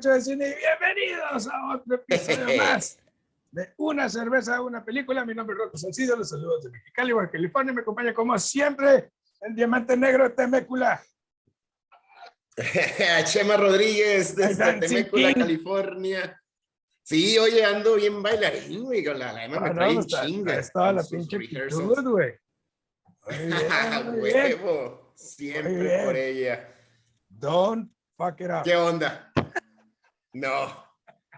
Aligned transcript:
mucho 0.00 0.14
de 0.14 0.20
cine 0.22 0.48
y 0.48 0.54
bienvenidos 0.54 1.46
a 1.46 1.74
otro 1.74 1.96
episodio 1.96 2.56
más 2.56 2.98
de 3.50 3.74
Una 3.76 4.08
cerveza, 4.08 4.62
una 4.62 4.82
película. 4.82 5.26
Mi 5.26 5.34
nombre 5.34 5.52
es 5.54 5.58
Rocco 5.58 5.76
Salcido, 5.76 6.16
los 6.16 6.30
saludos 6.30 6.64
de 6.64 6.70
Mexicali, 6.70 7.12
Baja 7.12 7.30
California. 7.30 7.74
Me 7.74 7.82
acompaña 7.82 8.14
como 8.14 8.38
siempre 8.38 9.10
el 9.42 9.54
diamante 9.54 9.98
negro 9.98 10.24
de 10.24 10.30
Temécula. 10.30 11.02
Chema 13.26 13.58
Rodríguez 13.58 14.34
desde 14.34 14.80
Temécula. 14.80 15.34
California. 15.34 16.42
Sí, 17.02 17.36
oye, 17.36 17.62
ando 17.62 17.96
bien 17.96 18.22
bailarín, 18.22 18.84
güey, 18.84 19.04
con 19.04 19.18
la, 19.18 19.34
la 19.34 19.44
Emma 19.44 19.60
me 19.60 19.68
Ah, 19.68 19.74
trae 19.74 19.92
en 19.92 19.98
está, 19.98 20.24
chinga. 20.24 20.54
está 20.58 20.72
toda 20.72 20.92
la 20.94 21.02
pinche 21.04 21.36
actitud, 21.36 22.08
güey. 22.08 22.34
Huevo, 24.16 25.12
siempre 25.14 26.04
por 26.06 26.16
ella. 26.16 26.74
Don't 27.28 27.92
fuck 28.16 28.40
it 28.40 28.50
up. 28.50 28.62
¿Qué 28.64 28.76
onda? 28.76 29.29
No, 30.32 30.84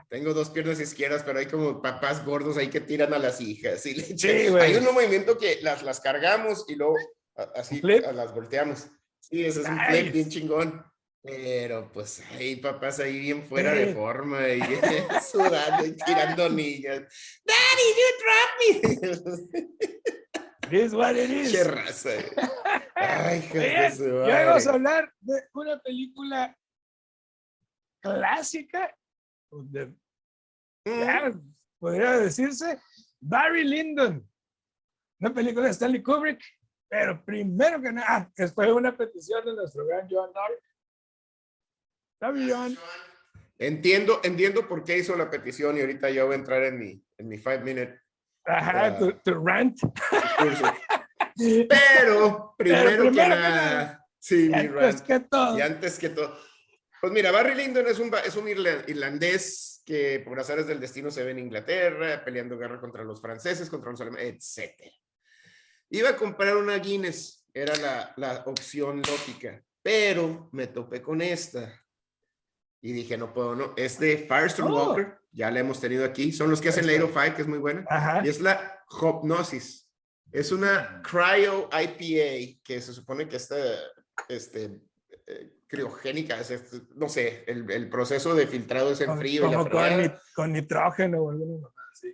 tengo 0.08 0.34
dos 0.34 0.50
piernas 0.50 0.80
izquierdas, 0.80 1.22
pero 1.24 1.38
hay 1.38 1.46
como 1.46 1.80
papás 1.80 2.24
gordos 2.24 2.56
ahí 2.56 2.68
que 2.68 2.80
tiran 2.80 3.12
a 3.14 3.18
las 3.18 3.40
hijas. 3.40 3.84
y 3.86 3.94
le 3.94 4.04
Sí, 4.18 4.48
güey. 4.48 4.62
hay 4.64 4.76
un 4.76 4.92
movimiento 4.92 5.38
que 5.38 5.60
las, 5.62 5.82
las 5.82 6.00
cargamos 6.00 6.64
y 6.68 6.74
luego 6.76 6.96
así 7.54 7.80
las 7.82 8.34
volteamos. 8.34 8.88
Sí, 9.20 9.44
ese 9.44 9.62
es 9.62 9.68
un 9.68 9.76
Nice. 9.76 10.00
flip 10.00 10.12
bien 10.12 10.28
chingón. 10.28 10.84
Pero 11.24 11.88
pues 11.92 12.20
hay 12.32 12.56
papás 12.56 12.98
ahí 12.98 13.16
bien 13.20 13.44
fuera 13.46 13.72
de 13.72 13.94
forma 13.94 14.40
y 14.48 14.60
sudando 15.30 15.86
y 15.86 15.92
tirando 15.92 16.48
niñas. 16.50 17.02
Daddy, 17.44 17.86
you 17.96 18.82
dropped 18.90 19.22
me. 19.22 20.02
It 20.72 20.86
is 20.86 20.94
what 20.94 21.14
it 21.16 21.28
is. 21.30 21.52
Qué 21.52 21.64
raza. 21.64 22.10
Ay, 22.94 23.38
hijos 23.38 23.52
de 23.52 23.90
su 23.94 24.14
vamos 24.16 24.66
a 24.66 24.70
hablar 24.72 25.12
de 25.20 25.34
una 25.52 25.78
película 25.80 26.58
clásica, 28.02 28.94
de, 29.50 29.86
Mm. 30.84 30.98
ya, 31.00 31.32
podría 31.78 32.10
decirse, 32.18 32.80
Barry 33.20 33.62
Lyndon, 33.64 34.28
una 35.20 35.32
película 35.32 35.66
de 35.66 35.72
Stanley 35.72 36.02
Kubrick, 36.02 36.42
pero 36.88 37.24
primero 37.24 37.80
que 37.80 37.92
nada, 37.92 38.06
ah, 38.08 38.30
que 38.34 38.48
fue 38.48 38.72
una 38.72 38.96
petición 38.96 39.44
de 39.44 39.54
nuestro 39.54 39.86
gran 39.86 40.08
Joan 40.10 40.32
Dark. 40.32 40.60
Sorry, 42.20 42.50
Joan. 42.50 42.76
Entiendo, 43.58 44.20
entiendo 44.24 44.66
por 44.68 44.82
qué 44.82 44.98
hizo 44.98 45.14
la 45.16 45.30
petición 45.30 45.76
y 45.76 45.80
ahorita 45.82 46.10
yo 46.10 46.26
voy 46.26 46.34
a 46.34 46.38
entrar 46.38 46.62
en 46.64 46.78
mi, 46.80 47.04
en 47.18 47.28
mi 47.28 47.38
five 47.38 47.60
minute 47.60 48.00
Ajá, 48.44 48.86
Ah. 48.86 48.98
tu, 48.98 49.12
tu 49.12 49.34
rant. 49.44 49.78
Pero 51.68 52.54
primero, 52.58 52.84
primero 52.84 53.02
que 53.04 53.10
que 53.10 53.28
nada, 53.28 54.06
sí, 54.18 54.48
mi 54.48 54.54
Antes 54.54 54.72
rant. 54.72 55.00
que 55.06 55.20
todo. 55.20 55.58
Y 55.58 55.60
antes 55.62 55.98
que 55.98 56.08
todo. 56.08 56.36
Pues 57.02 57.12
mira, 57.12 57.32
Barry 57.32 57.56
Lyndon 57.56 57.88
es 57.88 57.98
un, 57.98 58.14
es 58.14 58.36
irlandés 58.86 59.82
que 59.84 60.22
por 60.24 60.38
azares 60.38 60.68
del 60.68 60.78
destino 60.78 61.10
se 61.10 61.24
ve 61.24 61.32
en 61.32 61.40
Inglaterra, 61.40 62.24
peleando 62.24 62.56
guerra 62.56 62.80
contra 62.80 63.02
los 63.02 63.20
franceses, 63.20 63.68
contra 63.68 63.90
los 63.90 64.00
alemanes, 64.00 64.56
etc. 64.56 64.88
Iba 65.90 66.10
a 66.10 66.16
comprar 66.16 66.56
una 66.56 66.76
Guinness, 66.78 67.44
era 67.52 67.74
la, 67.78 68.14
la 68.16 68.44
opción 68.46 69.02
lógica, 69.02 69.64
pero 69.82 70.48
me 70.52 70.68
topé 70.68 71.02
con 71.02 71.20
esta. 71.22 71.74
Y 72.80 72.92
dije, 72.92 73.18
no 73.18 73.34
puedo, 73.34 73.56
no. 73.56 73.74
Es 73.76 73.98
de 73.98 74.18
Firestone 74.18 74.70
Oh. 74.70 74.90
Walker, 74.90 75.18
ya 75.32 75.50
la 75.50 75.58
hemos 75.58 75.80
tenido 75.80 76.04
aquí. 76.04 76.30
Son 76.30 76.48
los 76.48 76.60
que 76.60 76.68
hacen 76.68 76.86
la 76.86 76.92
805, 76.92 77.34
que 77.34 77.42
es 77.42 77.48
muy 77.48 77.58
buena. 77.58 77.84
Ajá. 77.88 78.22
Y 78.24 78.28
es 78.28 78.40
la 78.40 78.84
Hopnosis. 78.86 79.90
Es 80.30 80.52
una 80.52 81.02
cryo 81.02 81.68
IPA 81.72 82.60
que 82.62 82.80
se 82.80 82.92
supone 82.92 83.28
que 83.28 83.38
está 83.38 83.56
este, 84.28 84.80
eh, 85.26 85.52
criogénica, 85.66 86.38
es, 86.40 86.50
es- 86.50 86.82
no 86.94 87.08
sé, 87.08 87.44
el, 87.46 87.70
el 87.70 87.88
proceso 87.88 88.34
de 88.34 88.46
filtrado 88.46 88.90
es 88.92 89.00
en 89.00 89.16
frío. 89.18 89.46
y 89.46 89.50
la 89.50 89.58
como 89.58 89.70
con, 89.70 89.80
nit- 89.82 90.20
con 90.34 90.52
nitrógeno 90.52 91.22
o 91.22 91.30
alguna 91.30 91.68
así. 91.92 92.08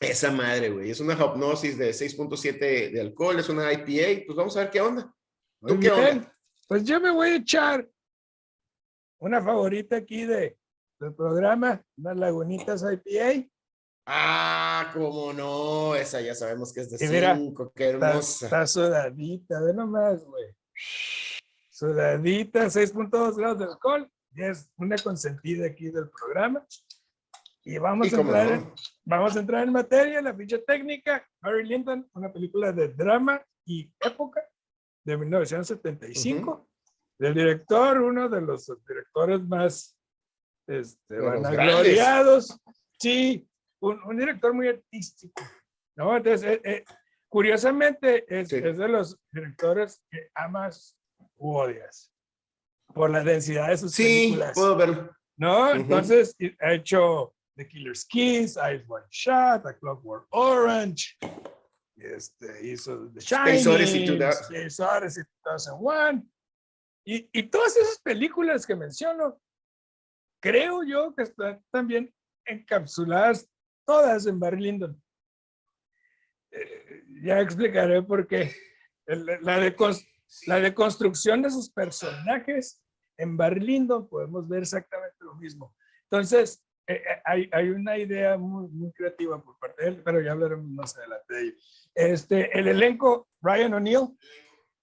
Esa 0.00 0.30
madre, 0.30 0.70
güey. 0.70 0.90
Es 0.90 1.00
una 1.00 1.22
Hopnosis 1.22 1.76
de 1.78 1.90
6.7 1.90 2.90
de 2.92 3.00
alcohol, 3.00 3.38
es 3.38 3.48
una 3.48 3.72
IPA. 3.72 4.24
Pues 4.26 4.36
vamos 4.36 4.56
a 4.56 4.60
ver 4.60 4.70
qué 4.70 4.80
onda. 4.80 5.14
Muy 5.60 5.72
¿Tú 5.74 5.80
qué 5.80 5.90
bien. 5.90 6.18
onda? 6.18 6.36
Pues 6.68 6.84
yo 6.84 7.00
me 7.00 7.10
voy 7.10 7.30
a 7.30 7.36
echar 7.36 7.88
una 9.20 9.42
favorita 9.42 9.96
aquí 9.96 10.24
de, 10.24 10.56
del 11.00 11.14
programa, 11.14 11.82
unas 11.96 12.16
lagunitas 12.16 12.82
IPA. 12.84 13.48
Ah, 14.06 14.90
cómo 14.94 15.32
no. 15.32 15.94
Esa 15.94 16.20
ya 16.20 16.34
sabemos 16.34 16.72
que 16.72 16.80
es 16.82 16.90
de 16.90 17.04
Y 17.04 17.08
mira, 17.08 17.36
5. 17.36 17.72
Qué 17.74 17.90
Está, 17.90 18.08
hermosa. 18.10 18.46
está 18.46 18.66
sudadita, 18.66 19.60
ve 19.60 19.74
nomás, 19.74 20.24
güey. 20.24 20.54
Sudadita, 21.78 22.64
6.2 22.66 23.36
grados 23.36 23.58
de 23.60 23.64
alcohol. 23.66 24.10
Y 24.34 24.42
es 24.42 24.68
una 24.76 24.96
consentida 24.96 25.66
aquí 25.66 25.90
del 25.90 26.10
programa. 26.10 26.66
Y 27.64 27.78
vamos, 27.78 28.10
Y 28.10 28.16
a 28.16 28.20
entrar, 28.20 28.46
no. 28.46 28.52
en, 28.54 28.72
vamos 29.04 29.36
a 29.36 29.40
entrar 29.40 29.62
en 29.64 29.72
materia, 29.72 30.20
la 30.20 30.34
ficha 30.34 30.58
técnica. 30.66 31.24
Barry 31.40 31.66
Lyndon, 31.68 32.08
una 32.14 32.32
película 32.32 32.72
de 32.72 32.88
drama 32.88 33.40
y 33.64 33.92
época 34.00 34.42
de 35.04 35.16
1975. 35.18 36.68
Del 37.18 37.34
director, 37.34 38.00
uno 38.00 38.28
de 38.28 38.40
los 38.40 38.66
directores 38.88 39.40
más 39.46 39.96
este, 40.66 41.20
vanagloriados. 41.20 42.58
Sí, 42.98 43.48
un, 43.80 44.02
un 44.02 44.16
director 44.16 44.52
muy 44.52 44.66
artístico. 44.68 45.40
¿no? 45.96 46.16
Entonces, 46.16 46.42
eh, 46.44 46.60
eh, 46.64 46.84
curiosamente, 47.28 48.24
es, 48.40 48.48
Sí. 48.48 48.56
es 48.56 48.76
de 48.76 48.88
los 48.88 49.16
directores 49.30 50.02
que 50.10 50.28
amas 50.34 50.97
u 51.38 51.56
odias 51.56 52.12
por 52.94 53.10
la 53.10 53.22
densidad 53.22 53.68
de 53.68 53.76
sus 53.78 53.92
Sí, 53.92 54.02
películas. 54.02 54.52
puedo 54.54 54.76
verlo. 54.76 55.10
¿no? 55.36 55.68
Ujú. 55.70 55.76
Entonces, 55.80 56.34
y- 56.38 56.52
ha 56.60 56.72
hecho 56.74 57.34
The 57.56 57.66
Killer's 57.68 58.04
Kiss, 58.04 58.56
Eyes 58.56 58.84
Wide 58.88 59.06
Shut, 59.10 59.66
A 59.66 59.76
Clockwork 59.78 60.26
Orange, 60.30 61.16
este, 61.96 62.66
hizo 62.68 63.08
The 63.12 63.20
Shining, 63.20 63.54
Space 63.54 63.68
Odyssey 63.68 64.06
2000. 64.06 64.28
Space 64.30 64.82
Odyssey 64.82 65.22
2001, 65.44 66.26
y, 67.04 67.28
y 67.32 67.42
todas 67.44 67.76
esas 67.76 68.00
películas 68.00 68.66
que 68.66 68.74
menciono, 68.76 69.40
creo 70.40 70.82
yo 70.84 71.14
que 71.14 71.22
están 71.22 71.62
también 71.70 72.12
encapsuladas 72.44 73.48
todas 73.86 74.26
en 74.26 74.38
Barry 74.40 74.60
Lyndon. 74.60 75.02
Eh, 76.50 77.04
ya 77.22 77.40
explicaré 77.40 78.02
por 78.02 78.26
qué. 78.26 78.54
El- 79.06 79.24
La, 79.42 79.58
decon- 79.60 80.04
la 80.46 80.60
deconstrucción 80.60 81.42
de 81.42 81.50
sus 81.50 81.70
personajes 81.70 82.82
en 83.16 83.36
Barry 83.36 83.60
Lyndon 83.60 84.08
podemos 84.08 84.48
ver 84.48 84.62
exactamente 84.62 85.16
lo 85.20 85.34
mismo. 85.36 85.74
Entonces, 86.04 86.64
eh, 86.86 86.94
eh, 86.94 87.22
hay, 87.24 87.50
hay 87.52 87.70
una 87.70 87.98
idea 87.98 88.38
muy, 88.38 88.68
muy 88.68 88.92
creativa 88.92 89.42
por 89.42 89.58
parte 89.58 89.82
de 89.82 89.88
él, 89.90 90.02
pero 90.04 90.20
ya 90.20 90.32
hablaremos 90.32 90.66
más 90.70 90.96
adelante 90.96 91.34
de 91.34 91.42
ello. 91.42 91.56
Este, 91.94 92.58
el 92.58 92.68
elenco, 92.68 93.28
Ryan 93.42 93.74
O'Neill, 93.74 94.16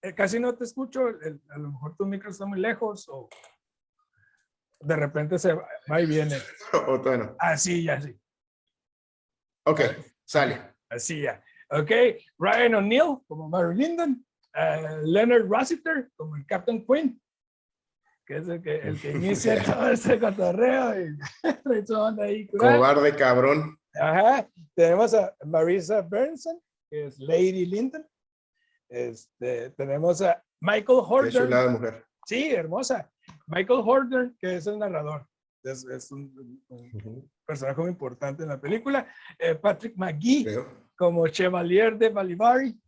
eh, 0.01 0.13
casi 0.13 0.39
no 0.39 0.53
te 0.55 0.65
escucho, 0.65 1.07
el- 1.07 1.41
a 1.49 1.57
lo 1.57 1.71
mejor 1.71 1.95
tu 1.95 2.05
micro 2.05 2.29
está 2.29 2.45
muy 2.45 2.59
lejos 2.59 3.07
o 3.09 3.29
de 4.81 4.95
repente 4.95 5.39
se 5.39 5.53
va, 5.53 5.67
va 5.91 6.01
y 6.01 6.05
viene. 6.05 6.35
O 6.87 6.99
bueno. 6.99 7.35
Así, 7.39 7.83
ya, 7.83 8.01
sí, 8.01 8.13
Ok, 9.65 9.81
sale. 10.25 10.61
así 10.89 11.21
ya. 11.21 11.43
Ok, 11.69 11.91
Ryan 12.37 12.75
O'Neill 12.75 13.17
como 13.27 13.49
Barry 13.49 13.75
Lyndon, 13.75 14.24
Leonard 15.03 15.47
Rossiter 15.47 16.09
como 16.15 16.35
el 16.35 16.45
Captain 16.45 16.85
Quinn, 16.85 17.21
que 18.25 18.37
es 18.37 18.47
el 18.47 18.61
que, 18.61 18.75
el 18.75 18.99
que 18.99 19.11
inicia 19.11 19.61
todo 19.63 19.89
este 19.89 20.19
cotorreo 20.19 20.99
y 21.01 21.17
onda 21.93 22.23
ahí. 22.23 22.47
Cobarde 22.47 23.15
cabrón. 23.15 23.77
Ajá, 23.99 24.47
tenemos 24.75 25.13
a 25.13 25.35
Marisa 25.45 26.01
Bernson, 26.01 26.59
que 26.89 27.05
es 27.05 27.19
Lady 27.19 27.65
Lyndon. 27.65 28.05
Este, 28.89 29.69
tenemos 29.71 30.21
a 30.21 30.43
Michael 30.61 30.85
Qué 30.85 31.13
Horton. 31.13 31.31
chulada 31.43 31.69
mujer. 31.69 32.05
Sí, 32.25 32.51
hermosa. 32.53 33.09
Michael 33.47 33.81
Horton, 33.85 34.37
que 34.39 34.55
es 34.57 34.67
el 34.67 34.79
narrador. 34.79 35.27
Es, 35.63 35.83
es 35.85 36.11
un, 36.11 36.61
un 36.67 37.31
personaje 37.45 37.79
muy 37.81 37.89
importante 37.89 38.43
en 38.43 38.49
la 38.49 38.59
película. 38.61 39.07
Eh, 39.39 39.55
Patrick 39.55 39.95
McGee, 39.97 40.43
Creo. 40.43 40.67
como 40.95 41.27
Chevalier 41.27 41.97
de 41.97 42.09
Balivari, 42.09 42.79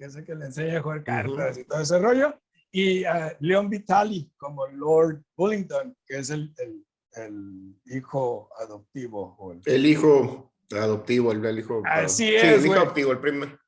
que 0.00 0.06
es 0.06 0.16
el 0.16 0.24
que 0.24 0.34
le 0.34 0.46
enseña 0.46 0.78
a 0.78 0.82
jugar 0.82 1.04
cartas 1.04 1.58
y 1.58 1.64
todo 1.64 1.78
ese 1.80 1.98
rollo. 1.98 2.34
Y 2.72 3.04
a 3.04 3.36
Leon 3.40 3.68
Vitali, 3.68 4.32
como 4.38 4.66
Lord 4.68 5.22
Bullington, 5.36 5.94
que 6.06 6.16
es 6.20 6.30
el, 6.30 6.54
el, 6.56 6.86
el 7.12 7.74
hijo 7.84 8.48
adoptivo. 8.58 9.36
o 9.38 9.52
el- 9.52 9.60
El 9.66 9.84
hijo 9.84 10.54
adoptivo, 10.70 11.32
el, 11.32 11.58
hijo. 11.58 11.82
Así 11.84 12.28
sí, 12.28 12.34
es, 12.34 12.44
el 12.44 12.64
hijo 12.64 12.76
adoptivo, 12.76 13.12
el 13.12 13.20
primer. 13.20 13.58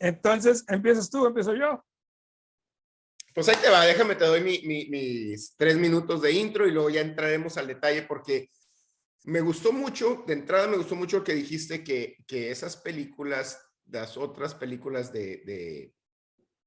Entonces, 0.00 0.64
¿empiezas 0.66 1.08
tú 1.08 1.24
empiezo 1.26 1.54
yo? 1.54 1.84
Pues 3.32 3.48
ahí 3.48 3.56
te 3.62 3.70
va, 3.70 3.86
déjame, 3.86 4.16
te 4.16 4.24
doy 4.24 4.40
mi- 4.42 4.62
mi- 4.66 4.88
mis 4.88 5.54
tres 5.56 5.76
minutos 5.76 6.22
de 6.22 6.32
intro 6.32 6.66
y 6.66 6.72
luego 6.72 6.90
ya 6.90 7.02
entraremos 7.02 7.56
al 7.56 7.68
detalle 7.68 8.02
porque 8.02 8.50
me 9.26 9.40
gustó 9.40 9.72
mucho, 9.72 10.24
de 10.26 10.32
entrada 10.32 10.66
me 10.66 10.76
gustó 10.76 10.96
mucho 10.96 11.22
que 11.22 11.34
dijiste 11.34 11.84
que, 11.84 12.16
que 12.26 12.50
esas 12.50 12.76
películas, 12.78 13.64
las 13.90 14.16
otras 14.16 14.54
películas 14.54 15.12
de, 15.12 15.42
de, 15.44 15.92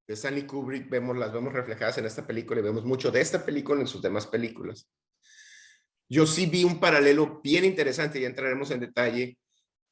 de 0.07 0.13
Stanley 0.13 0.45
Kubrick, 0.45 0.89
vemos, 0.89 1.17
las 1.17 1.31
vemos 1.31 1.53
reflejadas 1.53 1.97
en 1.97 2.05
esta 2.05 2.25
película 2.25 2.59
y 2.59 2.63
vemos 2.63 2.83
mucho 2.85 3.11
de 3.11 3.21
esta 3.21 3.45
película 3.45 3.81
en 3.81 3.87
sus 3.87 4.01
demás 4.01 4.27
películas. 4.27 4.89
yo 6.09 6.25
sí 6.25 6.45
vi 6.45 6.63
un 6.63 6.79
paralelo 6.79 7.41
bien 7.41 7.65
interesante, 7.65 8.19
ya 8.19 8.27
entraremos 8.27 8.71
en 8.71 8.81
detalle, 8.81 9.37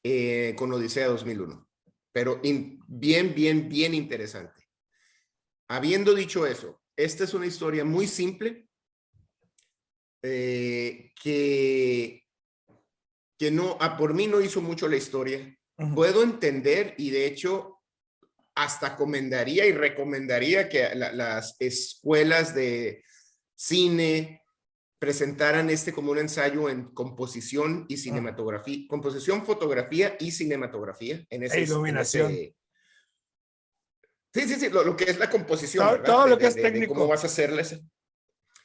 eh, 0.04 0.54
con 0.56 0.72
Odisea 0.72 1.08
2001, 1.08 1.68
pero 2.12 2.40
bien, 2.40 3.34
bien, 3.34 3.68
bien 3.68 3.94
interesante. 3.94 4.68
Habiendo 5.68 6.14
dicho 6.14 6.46
eso, 6.46 6.82
esta 6.96 7.24
es 7.24 7.34
una 7.34 7.46
historia 7.46 7.84
muy 7.84 8.06
simple 8.06 8.68
eh, 10.22 11.12
que, 11.20 12.24
que 13.38 13.50
no, 13.50 13.76
a, 13.80 13.96
por 13.96 14.14
mí 14.14 14.26
no 14.26 14.40
hizo 14.40 14.60
mucho 14.60 14.88
la 14.88 14.96
historia. 14.96 15.58
Puedo 15.94 16.22
entender 16.22 16.94
y 16.98 17.10
de 17.10 17.26
hecho 17.26 17.80
hasta 18.54 18.96
comendaría 18.96 19.66
y 19.66 19.72
recomendaría 19.72 20.68
que 20.68 20.94
las 20.94 21.56
escuelas 21.58 22.54
de 22.54 23.04
cine 23.54 24.42
presentaran 24.98 25.70
este 25.70 25.92
como 25.92 26.12
un 26.12 26.18
ensayo 26.18 26.68
en 26.68 26.94
composición 26.94 27.86
y 27.88 27.96
cinematografía, 27.96 28.86
composición, 28.88 29.44
fotografía 29.44 30.16
y 30.20 30.30
cinematografía 30.30 31.24
en 31.28 31.42
esa 31.42 31.58
iluminación. 31.58 32.30
sí, 32.32 32.54
sí, 34.34 34.54
sí, 34.54 34.68
lo, 34.68 34.96
que 34.96 35.04
es 35.04 35.18
la 35.18 35.28
composición. 35.28 36.02
Todo, 36.04 36.28
lo 36.28 36.38
que 36.38 36.46
es 36.46 36.54
técnico. 36.54 36.94
¿Cómo 36.94 37.08
vas 37.08 37.24
a 37.24 37.26
hacerles? 37.26 37.80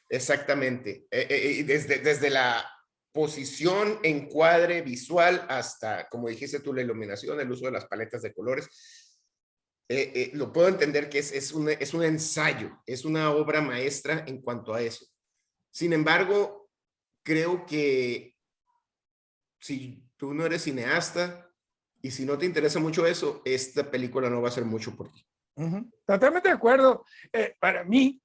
Exactamente. 0.09 1.07
Eh, 1.09 1.27
eh, 1.29 1.63
desde, 1.63 1.99
desde 1.99 2.29
la 2.29 2.76
posición, 3.17 3.97
encuadre 4.03 4.83
visual 4.83 5.43
hasta, 5.49 6.07
como 6.07 6.27
dijiste 6.27 6.59
tú, 6.59 6.71
la 6.71 6.83
iluminación, 6.83 7.39
el 7.39 7.49
uso 7.49 7.65
de 7.65 7.71
las 7.71 7.87
paletas 7.87 8.21
de 8.21 8.31
colores. 8.31 8.69
Eh, 9.89 10.29
lo 10.35 10.53
puedo 10.53 10.67
entender 10.67 11.09
que 11.09 11.17
es, 11.17 11.31
es, 11.31 11.51
un, 11.51 11.67
es 11.67 11.95
un 11.95 12.03
ensayo, 12.03 12.79
es 12.85 13.05
una 13.05 13.31
obra 13.31 13.59
maestra 13.59 14.23
en 14.27 14.39
cuanto 14.39 14.71
a 14.71 14.83
eso. 14.83 15.07
Sin 15.71 15.93
embargo, 15.93 16.69
creo 17.23 17.65
que 17.65 18.35
si 19.59 20.07
tú 20.15 20.35
no 20.35 20.45
eres 20.45 20.65
cineasta 20.65 21.51
y 22.03 22.11
si 22.11 22.23
no 22.23 22.37
te 22.37 22.45
interesa 22.45 22.79
mucho 22.79 23.07
eso, 23.07 23.41
esta 23.45 23.89
película 23.89 24.29
no 24.29 24.43
va 24.43 24.49
a 24.49 24.51
ser 24.51 24.65
mucho 24.65 24.95
por 24.95 25.11
ti. 25.11 25.25
Totalmente 26.05 26.49
de 26.49 26.53
acuerdo. 26.53 27.03
para 27.59 27.83
mí, 27.83 28.21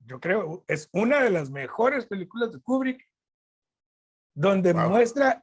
yo 0.00 0.20
creo, 0.20 0.66
es 0.68 0.90
una 0.92 1.22
de 1.22 1.30
las 1.30 1.48
mejores 1.48 2.04
películas 2.04 2.52
de 2.52 2.60
Kubrick, 2.60 3.02
donde 4.36 4.74
muestra, 4.74 5.42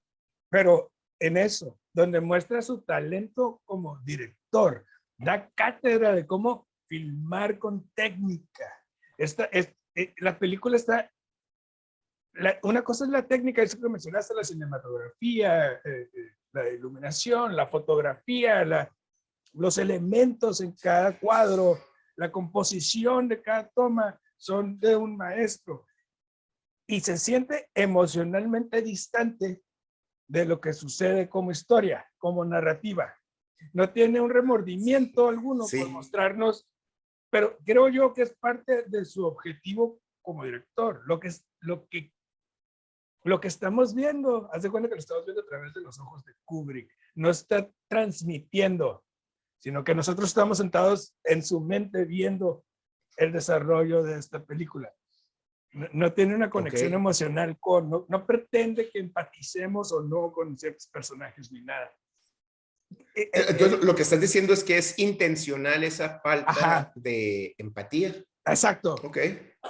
pero 0.50 0.92
en 1.20 1.36
eso, 1.36 1.80
donde 1.94 2.22
muestra 2.22 2.62
su 2.62 2.82
talento 2.82 3.62
como 3.66 3.98
director, 4.02 4.86
da 5.18 5.50
cátedra 5.56 6.14
de 6.14 6.28
cómo 6.28 6.68
filmar 6.88 7.58
con 7.58 7.90
técnica. 7.96 8.72
Esta, 9.18 9.46
es, 9.46 9.74
eh, 9.96 10.14
la 10.18 10.38
película 10.38 10.76
está, 10.76 11.12
una 12.62 12.84
cosa 12.84 13.06
es 13.06 13.10
la 13.10 13.26
técnica, 13.28 13.64
eso 13.64 13.82
que 13.82 13.90
mencionaste, 13.90 14.36
la 14.36 14.44
cinematografía, 14.44 15.74
eh, 15.74 15.82
eh, 15.86 16.32
la 16.52 16.70
iluminación, 16.70 17.56
la 17.56 17.68
fotografía, 17.68 18.64
la, 18.64 18.96
los 19.54 19.80
elementos 19.80 20.62
en 20.62 20.72
cada 20.74 21.18
cuadro, 21.20 21.80
la 22.16 22.32
composición 22.32 23.28
de 23.28 23.42
cada 23.42 23.68
toma, 23.70 24.20
son 24.38 24.80
de 24.80 24.96
un 24.96 25.18
maestro 25.18 25.88
y 26.88 27.00
se 27.02 27.18
siente 27.18 27.70
emocionalmente 27.74 28.82
distante 28.82 29.64
de 30.28 30.46
lo 30.46 30.60
que 30.60 30.74
sucede 30.74 31.30
como 31.30 31.52
historia, 31.52 32.10
como 32.18 32.44
narrativa. 32.44 33.14
No 33.72 33.90
tiene 33.92 34.20
un 34.20 34.30
remordimiento 34.30 35.30
alguno 35.30 35.66
por 35.70 35.90
mostrarnos, 35.90 36.68
pero 37.30 37.58
creo 37.66 37.88
yo 37.90 38.14
que 38.14 38.24
es 38.24 38.34
parte 38.34 38.84
de 38.88 39.06
su 39.06 39.26
objetivo 39.26 40.02
como 40.22 40.44
director. 40.44 41.02
Lo 41.06 41.20
que, 41.20 41.30
es, 41.30 41.46
lo 41.62 41.88
que, 41.88 42.12
lo 43.24 43.40
que 43.40 43.48
estamos 43.48 43.94
viendo, 43.94 44.50
haz 44.52 44.64
de 44.64 44.72
cuenta 44.72 44.90
que 44.90 44.96
lo 44.96 45.00
estamos 45.00 45.26
viendo 45.26 45.42
a 45.42 45.46
través 45.46 45.74
de 45.74 45.82
los 45.82 46.00
ojos 46.00 46.24
de 46.26 46.34
Kubrick. 46.46 46.92
No 47.16 47.30
está 47.30 47.70
transmitiendo, 47.88 49.04
sino 49.60 49.84
que 49.84 49.96
nosotros 49.96 50.30
estamos 50.30 50.58
sentados 50.58 51.16
en 51.24 51.44
su 51.44 51.62
mente 51.62 52.06
viendo 52.06 52.66
el 53.18 53.32
desarrollo 53.32 54.04
de 54.04 54.18
esta 54.18 54.44
película. 54.44 54.94
No, 55.74 56.14
tiene 56.14 56.36
una 56.36 56.50
conexión 56.50 56.94
emocional 56.94 57.58
con, 57.60 57.90
no, 57.90 58.26
pretende 58.26 58.90
que 58.90 59.00
empaticemos 59.00 59.92
o 59.92 60.04
no 60.04 60.32
con 60.32 60.56
ciertos 60.58 60.88
personajes 60.88 61.52
ni 61.52 61.62
nada. 61.62 61.92
Eh, 63.16 63.22
eh, 63.22 63.30
eh, 63.34 63.46
entonces, 63.50 63.84
lo 63.84 63.96
que 63.96 64.04
estás 64.04 64.22
diciendo 64.22 64.54
es 64.54 64.64
que 64.64 64.78
es 64.78 65.00
intencional 65.00 65.84
esa 65.84 66.20
falta 66.20 66.92
de 66.96 67.56
empatía. 67.58 68.14
Exacto. 68.46 68.96
Ok. 69.04 69.18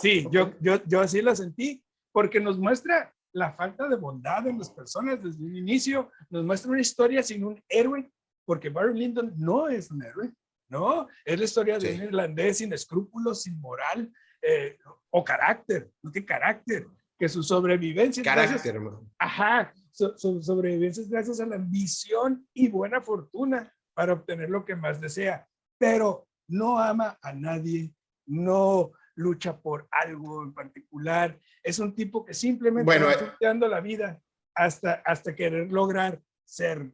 Sí, 0.01 0.27
Yo, 0.29 0.51
yo, 0.59 0.83
yo 0.85 1.00
así 1.00 1.21
la 1.21 1.35
sentí, 1.35 1.81
porque 2.11 2.41
nos 2.41 2.57
muestra 2.59 3.13
la 3.31 3.53
falta 3.53 3.88
de 3.88 3.95
bondad 3.95 4.45
en 4.47 4.59
las 4.59 4.71
personas 4.71 5.23
desde 5.23 5.44
un 5.44 5.56
inicio, 5.56 6.11
nos 6.29 6.44
muestra 6.44 6.71
una 6.71 6.81
historia 6.81 7.23
sin 7.23 7.45
un 7.45 7.63
héroe, 7.69 8.11
porque 8.45 8.69
Barry 8.69 8.99
Lyndon 8.99 9.33
no 9.38 9.69
es 9.69 9.89
un 9.89 10.03
héroe. 10.03 10.31
¿no? 10.69 11.07
Es 11.23 11.38
la 11.38 11.45
historia 11.45 11.77
de 11.77 11.94
un 11.94 12.03
irlandés 12.03 12.57
sin 12.57 12.73
escrúpulos, 12.73 13.44
sin 13.44 13.59
moral 13.61 14.11
eh, 14.45 14.78
o 15.10 15.24
carácter, 15.24 15.90
no 16.01 16.12
tiene 16.12 16.25
carácter, 16.25 16.88
que 17.18 17.30
su 17.30 17.42
sobrevivencia. 17.42 18.24
Carácter, 18.24 18.80
Ajá, 19.18 19.74
su, 19.92 20.42
sobrevivencia 20.42 21.01
es 21.01 21.10
gracias 21.10 21.40
a 21.40 21.45
la 21.45 21.56
ambición 21.56 22.45
y 22.54 22.68
buena 22.68 23.00
fortuna 23.00 23.74
para 23.94 24.13
obtener 24.13 24.50
lo 24.50 24.66
que 24.66 24.75
más 24.75 25.00
desea, 25.00 25.48
pero 25.78 26.28
no 26.48 26.80
ama 26.80 27.18
a 27.22 27.31
nadie, 27.31 27.94
no 28.25 28.92
lucha 29.16 29.57
por 29.57 29.88
algo 29.92 30.44
en 30.44 30.54
particular, 30.54 31.40
es 31.62 31.80
un 31.80 31.95
tipo 31.95 32.25
que 32.25 32.34
simplemente 32.34 32.84
bueno, 32.84 33.10
está 33.10 33.38
eh, 33.40 33.54
la 33.56 33.80
vida 33.80 34.22
hasta, 34.56 35.01
hasta 35.06 35.36
querer 35.36 35.72
lograr 35.72 36.22
ser 36.44 36.92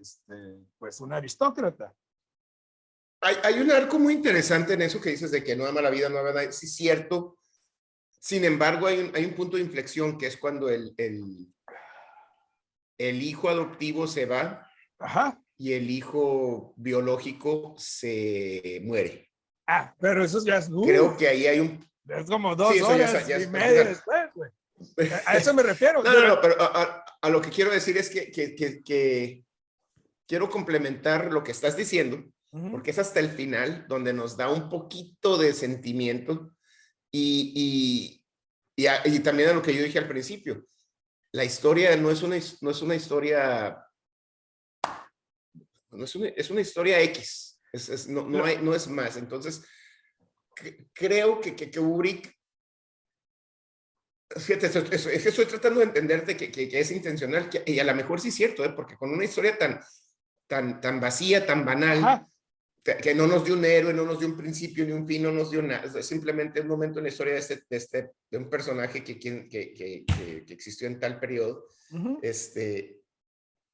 este, 0.00 0.66
pues 0.78 1.00
un 1.00 1.12
aristócrata. 1.12 1.94
Hay, 3.20 3.58
un 3.60 3.70
arco 3.72 3.98
muy 3.98 4.14
interesante 4.14 4.74
en 4.74 4.82
eso 4.82 5.00
que 5.00 5.10
dices 5.10 5.30
de 5.30 5.42
que 5.42 5.56
no 5.56 5.66
ama 5.66 5.82
la 5.82 5.90
vida, 5.90 6.08
no 6.08 6.18
ama 6.18 6.32
nada. 6.32 6.52
Sí, 6.52 6.68
cierto. 6.68 7.36
Sin 8.20 8.44
embargo, 8.44 8.86
hay 8.86 9.00
un, 9.00 9.16
hay 9.16 9.24
un 9.24 9.34
punto 9.34 9.56
de 9.56 9.62
inflexión 9.62 10.16
que 10.18 10.26
es 10.26 10.36
cuando 10.36 10.68
el, 10.68 10.94
el, 10.96 11.48
el 12.96 13.22
hijo 13.22 13.48
adoptivo 13.48 14.06
se 14.06 14.26
va 14.26 14.70
y 15.56 15.72
el 15.72 15.90
hijo 15.90 16.74
biológico 16.76 17.74
se 17.76 18.80
muere. 18.84 19.30
Ah, 19.66 19.94
pero 20.00 20.24
eso 20.24 20.44
ya 20.44 20.58
es... 20.58 20.70
Creo 20.84 21.16
que 21.16 21.28
ahí 21.28 21.46
hay 21.46 21.60
un... 21.60 21.84
Es 22.08 22.26
como 22.26 22.54
dos 22.54 22.80
horas 22.80 23.28
y 23.28 23.46
media 23.48 23.84
después, 23.84 24.30
güey. 24.34 24.50
A 25.26 25.36
eso 25.36 25.52
me 25.52 25.62
refiero. 25.62 26.02
no, 26.04 26.12
no, 26.12 26.28
no, 26.28 26.40
pero 26.40 26.54
a, 26.60 27.04
a, 27.20 27.28
lo 27.28 27.40
que 27.42 27.50
quiero 27.50 27.70
decir 27.72 27.98
es 27.98 28.08
que, 28.08 28.30
que, 28.30 28.54
que, 28.54 28.82
que 28.82 29.44
quiero 30.26 30.48
complementar 30.48 31.32
lo 31.32 31.42
que 31.42 31.50
estás 31.50 31.76
diciendo 31.76 32.24
porque 32.50 32.90
es 32.90 32.98
hasta 32.98 33.20
el 33.20 33.30
final 33.30 33.86
donde 33.88 34.12
nos 34.12 34.36
da 34.36 34.50
un 34.50 34.68
poquito 34.68 35.36
de 35.36 35.52
sentimiento 35.52 36.54
y, 37.10 38.22
y, 38.76 38.84
y, 39.04 39.20
también 39.20 39.50
a 39.50 39.52
lo 39.52 39.62
que 39.62 39.74
yo 39.74 39.82
dije 39.82 39.98
al 39.98 40.08
principio, 40.08 40.64
la 41.32 41.44
historia 41.44 41.96
no 41.96 42.10
es 42.10 42.22
una, 42.22 42.38
no 42.60 42.70
es 42.70 42.82
una 42.82 42.94
historia, 42.94 43.84
no 45.90 46.04
es, 46.04 46.14
una, 46.14 46.28
es 46.28 46.50
una 46.50 46.60
historia 46.60 47.00
X, 47.00 47.60
es, 47.72 47.88
es 47.88 48.08
no, 48.08 48.26
no, 48.28 48.44
hay, 48.44 48.58
no, 48.58 48.74
es 48.74 48.88
más. 48.88 49.16
Entonces, 49.16 49.64
creo 50.92 51.40
que, 51.40 51.54
que, 51.54 51.70
que 51.70 51.80
Kubrick 51.80 52.38
Fíjate, 54.36 54.66
es 54.66 55.22
que 55.22 55.28
estoy 55.30 55.46
tratando 55.46 55.80
de 55.80 55.86
entenderte 55.86 56.36
que, 56.36 56.52
que, 56.52 56.78
es 56.78 56.90
intencional 56.90 57.48
y 57.64 57.78
a 57.78 57.84
lo 57.84 57.94
mejor 57.94 58.20
sí 58.20 58.28
es 58.28 58.34
cierto, 58.34 58.62
¿eh? 58.62 58.70
porque 58.76 58.96
con 58.96 59.10
una 59.10 59.24
historia 59.24 59.56
tan, 59.56 59.80
tan, 60.46 60.82
tan 60.82 61.00
vacía, 61.00 61.46
tan 61.46 61.64
banal, 61.64 62.26
que, 62.82 63.14
no 63.14 63.26
nos 63.26 63.44
dio 63.44 63.54
un 63.54 63.64
héroe, 63.64 63.92
no 63.92 64.04
nos 64.04 64.18
dio 64.18 64.28
un 64.28 64.36
principio 64.36 64.84
ni 64.84 64.92
un 64.92 65.06
fin, 65.06 65.22
no 65.22 65.32
nos 65.32 65.50
dio 65.50 65.62
nada, 65.62 66.02
simplemente 66.02 66.60
un 66.60 66.68
momento 66.68 66.98
en 66.98 67.04
la 67.04 67.10
historia 67.10 67.34
de, 67.34 67.40
este, 67.40 67.62
de, 67.68 67.76
este, 67.76 68.10
de 68.30 68.38
un 68.38 68.48
personaje 68.48 69.04
que, 69.04 69.18
que, 69.18 69.48
que, 69.48 69.74
que, 69.74 70.52
existió 70.52 70.86
en 70.86 70.98
tal 70.98 71.20
periodo, 71.20 71.66
este, 72.22 73.02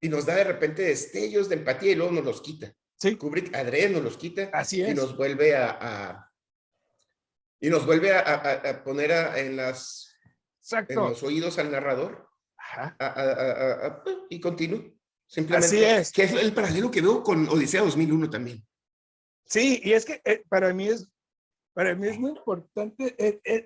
y 0.01 0.09
nos 0.09 0.27
da 0.27 0.35
de 0.35 0.45
repente 0.45 0.83
destellos 0.83 1.49
de 1.49 1.57
empatía 1.57 1.93
y 1.93 1.95
luego 1.95 2.13
nos 2.13 2.25
los 2.25 2.41
quita. 2.41 2.75
Sí. 2.97 3.17
Kubrick 3.17 3.55
adrede 3.55 3.91
nos 3.91 4.03
los 4.03 4.17
quita 4.17 4.51
Así 4.53 4.81
es. 4.81 4.91
y 4.91 4.95
nos 4.95 5.17
vuelve 5.17 5.57
a, 5.57 5.79
a 5.81 6.33
y 7.61 7.69
nos 7.69 7.87
vuelve 7.87 8.13
a, 8.13 8.21
a, 8.21 8.85
poner 8.85 9.11
en 9.37 9.57
las 9.57 10.17
en 10.73 10.97
los 10.97 11.23
oídos 11.23 11.59
al 11.59 11.71
narrador 11.73 12.29
Ajá. 12.57 14.03
y 14.29 14.41
continúa. 14.41 14.83
Simplemente. 15.27 15.67
Así 15.67 15.83
es. 15.83 16.13
Que 16.13 16.25
es 16.25 16.33
el 16.33 16.53
paralelo 16.53 16.91
que 16.91 17.01
veo 17.01 17.23
con 17.23 17.49
Odisea 17.49 17.83
2001 17.83 18.31
también. 18.31 18.65
Sí, 19.47 19.81
y 19.85 19.93
es 19.93 20.05
que 20.05 20.21
eh, 20.25 20.43
para 20.49 20.73
mí 20.73 20.89
es, 20.89 21.09
para 21.75 21.95
mí 21.95 22.09
es 22.09 22.19
muy 22.19 22.31
importante 22.31 23.17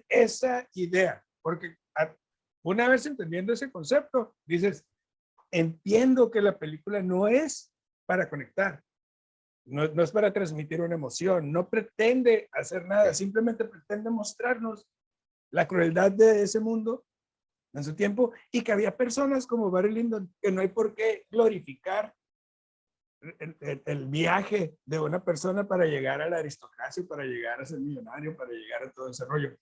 esa 0.09 0.69
idea, 0.75 1.25
porque 1.43 1.77
una 2.65 2.89
vez 2.89 3.07
entendiendo 3.07 3.53
ese 3.53 3.71
concepto, 3.71 4.35
dices, 4.45 4.85
entiendo 5.51 6.31
que 6.31 6.43
la 6.43 6.59
película 6.59 7.03
no 7.03 7.29
es 7.29 7.73
para 8.07 8.29
conectar, 8.29 8.83
no, 9.65 9.87
no, 9.89 10.03
es 10.03 10.11
para 10.11 10.33
transmitir 10.33 10.81
una 10.81 10.95
emoción, 10.95 11.53
no 11.53 11.69
pretende 11.69 12.49
hacer 12.53 12.85
nada, 12.87 13.15
simplemente 13.15 13.65
pretende 13.65 14.11
mostrarnos 14.11 14.87
la 15.51 15.67
crueldad 15.67 16.11
de 16.11 16.43
ese 16.43 16.61
mundo 16.61 17.05
en 17.75 17.85
su 17.85 17.95
tiempo 17.95 18.33
y 18.51 18.63
que 18.63 18.73
había 18.73 18.97
personas 18.97 19.47
como 19.47 19.71
Barry 19.71 19.93
Lyndon 19.93 20.35
que 20.41 20.51
no 20.51 20.61
hay 20.61 20.69
por 20.69 20.95
qué 20.95 21.27
glorificar 21.31 22.15
el, 23.21 24.07
viaje 24.07 24.77
de 24.85 25.01
una 25.01 25.23
persona 25.25 25.67
para 25.67 25.85
llegar 25.87 26.23
a 26.23 26.29
la 26.29 26.39
aristocracia, 26.39 27.05
para 27.09 27.25
llegar 27.25 27.61
a 27.61 27.67
ser 27.67 27.81
millonario, 27.81 28.37
para 28.37 28.53
llegar 28.53 28.85
a 28.85 28.91
todo 28.91 29.11
ese 29.11 29.25
rollo. 29.25 29.57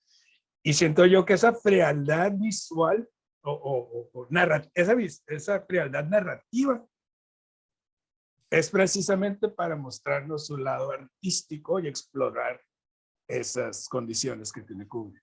Y 0.63 0.75
siento 0.75 1.07
yo 1.07 1.25
que 1.25 1.35
esa 1.35 1.55
frialdad 1.55 2.33
visual 2.33 3.09
o, 3.43 4.11
o, 4.13 4.29
esa, 4.75 4.95
esa 5.27 5.61
frialdad 5.63 6.05
narrativa 6.05 6.85
es 8.51 8.71
precisamente 8.71 9.49
para 9.49 9.77
mostrarnos 9.77 10.47
su 10.47 10.57
lado 10.57 10.91
artístico 10.91 11.79
y 11.81 11.89
explorar 11.89 12.61
esas 13.29 13.89
condiciones 13.89 14.53
que 14.53 14.63
tiene 14.63 14.87
Kubrick. 14.87 15.23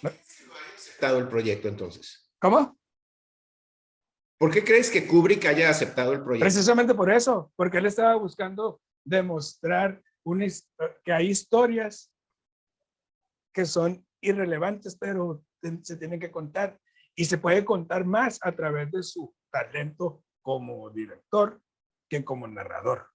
¿Por 0.00 0.12
qué 0.12 0.18
haya 0.18 0.74
aceptado 0.76 1.18
el 1.18 1.28
proyecto 1.28 1.68
entonces? 1.68 2.30
¿Cómo? 2.40 2.81
¿Por 4.42 4.50
qué 4.50 4.64
crees 4.64 4.90
que 4.90 5.06
Kubrick 5.06 5.44
haya 5.44 5.70
aceptado 5.70 6.14
el 6.14 6.24
proyecto? 6.24 6.46
Precisamente 6.46 6.94
por 6.94 7.12
eso, 7.12 7.52
porque 7.54 7.78
él 7.78 7.86
estaba 7.86 8.16
buscando 8.16 8.80
demostrar 9.04 10.02
que 11.04 11.12
hay 11.12 11.28
historias 11.28 12.12
que 13.54 13.64
son 13.64 14.04
irrelevantes, 14.20 14.96
pero 14.96 15.44
se 15.84 15.96
tienen 15.96 16.18
que 16.18 16.32
contar 16.32 16.76
y 17.14 17.26
se 17.26 17.38
puede 17.38 17.64
contar 17.64 18.04
más 18.04 18.40
a 18.42 18.50
través 18.50 18.90
de 18.90 19.04
su 19.04 19.32
talento 19.52 20.24
como 20.40 20.90
director 20.90 21.60
que 22.08 22.24
como 22.24 22.48
narrador. 22.48 23.06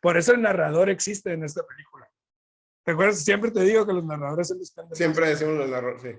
Por 0.00 0.16
eso 0.16 0.32
el 0.32 0.40
narrador 0.40 0.88
existe 0.88 1.34
en 1.34 1.44
esta 1.44 1.66
película. 1.66 2.10
¿Te 2.82 2.92
acuerdas? 2.92 3.22
Siempre 3.22 3.50
te 3.50 3.60
digo 3.60 3.84
que 3.84 3.92
los 3.92 4.06
narradores 4.06 4.48
son 4.48 4.94
Siempre 4.94 5.28
decimos 5.28 5.58
los 5.58 5.68
narradores, 5.68 6.00
sí. 6.00 6.12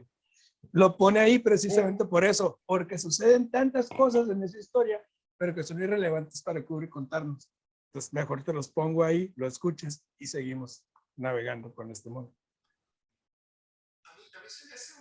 Lo 0.72 0.98
pone 0.98 1.20
ahí 1.20 1.40
precisamente 1.40 2.06
por 2.06 2.24
eso, 2.26 2.60
porque 2.66 2.98
suceden 2.98 3.50
tantas 3.50 3.90
cosas 3.90 4.30
en 4.30 4.44
esa 4.44 4.60
historia, 4.60 5.02
pero 5.38 5.56
que 5.56 5.64
son 5.64 5.82
irrelevantes 5.82 6.42
para 6.42 6.64
cubrir 6.64 6.90
contarnos. 6.90 7.50
Entonces, 7.88 8.14
mejor 8.14 8.44
te 8.44 8.54
los 8.54 8.70
pongo 8.70 9.04
ahí, 9.04 9.34
lo 9.36 9.48
escuches 9.48 10.06
y 10.20 10.28
seguimos 10.28 10.86
navegando 11.16 11.74
con 11.74 11.90
este 11.90 12.10
mundo. 12.10 12.34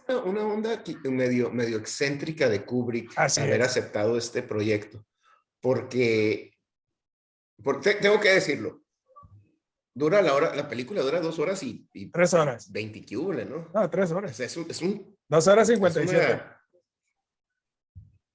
Una, 0.09 0.23
una 0.23 0.45
onda 0.47 0.85
medio, 1.05 1.51
medio 1.51 1.79
excéntrica 1.79 2.49
de 2.49 2.65
Kubrick 2.65 3.13
haber 3.19 3.63
aceptado 3.63 4.17
este 4.17 4.43
proyecto, 4.43 5.05
porque, 5.61 6.53
porque 7.63 7.95
tengo 7.95 8.21
que 8.21 8.31
decirlo, 8.31 8.83
dura 9.95 10.23
la 10.23 10.35
hora, 10.35 10.55
la 10.55 10.69
película 10.69 11.03
dura 11.03 11.21
dos 11.21 11.39
horas 11.39 11.63
y, 11.63 11.89
tres 12.13 12.35
horas. 12.35 12.71
20 12.71 13.05
¿no? 13.47 13.71
No, 13.75 13.91
tres 13.91 14.13
horas. 14.13 14.39
es 14.39 14.57
un, 14.57 14.71
es 14.71 14.83
un, 14.83 15.16
dos 15.29 15.47
horas 15.49 15.69
57. 15.69 16.43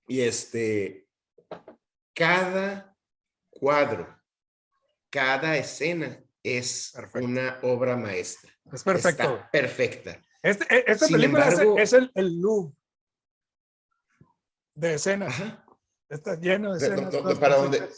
y 0.08 0.22
este, 0.22 1.08
cada 2.14 2.98
cuadro, 3.50 4.20
cada 5.10 5.56
escena 5.58 6.24
es 6.44 6.94
una 7.14 7.60
obra 7.64 7.96
maestra. 7.96 8.52
Es 8.72 8.84
perfecto. 8.84 9.44
perfecta. 9.52 10.22
Este, 10.42 10.66
e, 10.74 10.84
esta 10.88 11.08
película 11.08 11.48
es, 11.78 11.94
el, 11.94 12.12
el 12.16 12.40
loop 12.40 12.76
de 14.74 14.96
escenas. 14.96 15.36
Está 16.10 16.36
lleno 16.36 16.74
de 16.74 16.78
escenas. 16.78 17.38
para 17.40 17.58
donde, 17.58 17.90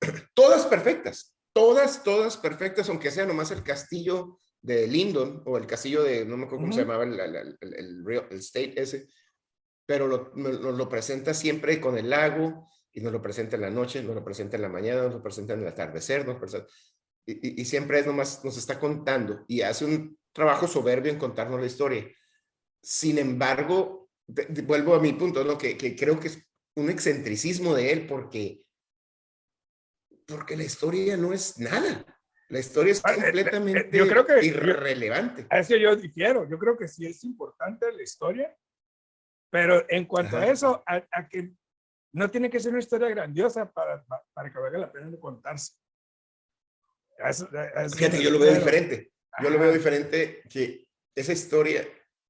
todas 0.34 0.66
perfectas 0.66 1.34
todas, 1.58 2.04
todas 2.04 2.36
perfectas, 2.36 2.88
aunque 2.88 3.10
sea 3.10 3.26
nomás 3.26 3.50
el 3.50 3.64
castillo 3.64 4.38
de 4.68 4.86
Lyndon 4.86 5.42
o 5.46 5.56
el 5.56 5.66
castillo 5.66 6.02
de, 6.02 6.24
no 6.24 6.36
me 6.36 6.44
acuerdo 6.44 6.64
cómo 6.64 6.72
se 6.72 6.80
llamaba 6.80 7.04
el, 7.04 7.18
el, 7.18 7.58
el, 7.60 8.38
state 8.38 8.80
ese, 8.80 9.08
pero 9.86 10.30
nos 10.34 10.76
lo 10.76 10.88
presenta 10.88 11.32
siempre 11.32 11.80
con 11.80 11.96
el 11.96 12.10
lago 12.10 12.68
y 12.92 13.00
nos 13.00 13.12
lo 13.12 13.22
presenta 13.22 13.56
en 13.56 13.62
la 13.62 13.70
noche, 13.70 14.02
nos 14.02 14.14
lo 14.14 14.22
presenta 14.22 14.56
en 14.56 14.62
la 14.62 14.68
mañana, 14.68 15.02
nos 15.02 15.14
lo 15.14 15.22
presenta 15.22 15.54
en 15.54 15.60
el 15.60 15.68
atardecer, 15.68 16.26
nos 16.26 16.36
presenta, 16.36 16.68
y, 17.24 17.60
y, 17.60 17.64
siempre 17.64 18.00
es 18.00 18.06
nomás, 18.06 18.44
nos 18.44 18.56
está 18.58 18.78
contando 18.78 19.44
y 19.48 19.62
hace 19.62 19.84
un 19.84 20.18
trabajo 20.32 20.68
soberbio 20.68 21.12
en 21.12 21.18
contarnos 21.18 21.60
la 21.60 21.66
historia. 21.66 22.06
Sin 22.82 23.18
embargo, 23.18 24.10
vuelvo 24.64 24.94
a 24.94 25.00
mi 25.00 25.14
punto, 25.14 25.44
¿no? 25.44 25.56
que, 25.56 25.76
que 25.76 25.96
creo 25.96 26.20
que 26.20 26.28
es 26.28 26.38
un 26.76 26.90
excentricismo 26.90 27.74
de 27.74 27.92
él 27.92 28.06
porque 28.06 28.62
porque 30.26 30.56
la 30.56 30.64
historia 30.64 31.16
no 31.16 31.32
es 31.32 31.58
nada. 31.58 32.04
La 32.48 32.60
historia 32.60 32.92
es 32.92 33.02
ah, 33.04 33.12
eh, 33.12 33.18
eh, 33.18 33.22
completamente 33.22 33.98
yo 33.98 34.08
creo 34.08 34.24
que, 34.24 34.44
irrelevante. 34.44 35.46
es 35.50 35.68
que 35.68 35.80
yo 35.80 35.94
difiero. 35.94 36.48
Yo 36.48 36.58
creo 36.58 36.76
que 36.76 36.88
sí 36.88 37.06
es 37.06 37.22
importante 37.24 37.92
la 37.92 38.02
historia, 38.02 38.56
pero 39.50 39.84
en 39.88 40.06
cuanto 40.06 40.38
a 40.38 40.46
eso, 40.46 40.82
a, 40.86 41.28
que 41.28 41.52
no 42.12 42.30
tiene 42.30 42.48
que 42.48 42.58
ser 42.58 42.70
una 42.70 42.78
historia 42.78 43.08
grandiosa 43.10 43.70
para, 43.70 44.02
para 44.32 44.50
que 44.50 44.58
valga 44.58 44.78
la 44.78 44.92
pena 44.92 45.10
de 45.10 45.20
contarse. 45.20 45.74
Fíjate, 47.96 48.22
yo 48.22 48.30
lo 48.30 48.38
veo 48.38 48.54
diferente. 48.54 49.12
Yo 49.42 49.50
lo 49.50 49.58
veo 49.58 49.72
diferente 49.72 50.42
que 50.48 50.88
esa 51.14 51.32
historia 51.32 51.86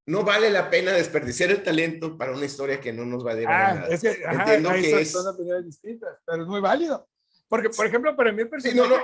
no 0.06 0.24
vale 0.24 0.50
la 0.50 0.70
pena 0.70 0.92
desperdiciar 0.92 1.50
el 1.50 1.62
talento 1.62 2.16
para 2.16 2.32
una 2.32 2.46
historia 2.46 2.80
que 2.80 2.92
no 2.92 3.04
nos 3.04 3.24
va 3.24 3.32
a 3.32 3.34
llevar 3.34 3.54
a 3.54 3.68
ah, 3.68 3.74
nada. 3.74 3.88
Es 3.88 4.00
que, 4.00 4.08
Entiendo 4.08 4.72
que 4.72 5.04
son, 5.04 5.20
es... 5.20 5.34
opiniones 5.34 5.66
distintas, 5.66 6.18
pero 6.24 6.42
es 6.42 6.48
muy 6.48 6.60
válido. 6.60 7.06
Porque, 7.46 7.68
por 7.70 7.86
ejemplo, 7.86 8.16
para 8.16 8.32
mí 8.32 8.42
el 8.42 8.48
personaje, 8.48 8.94
eh, 8.94 9.00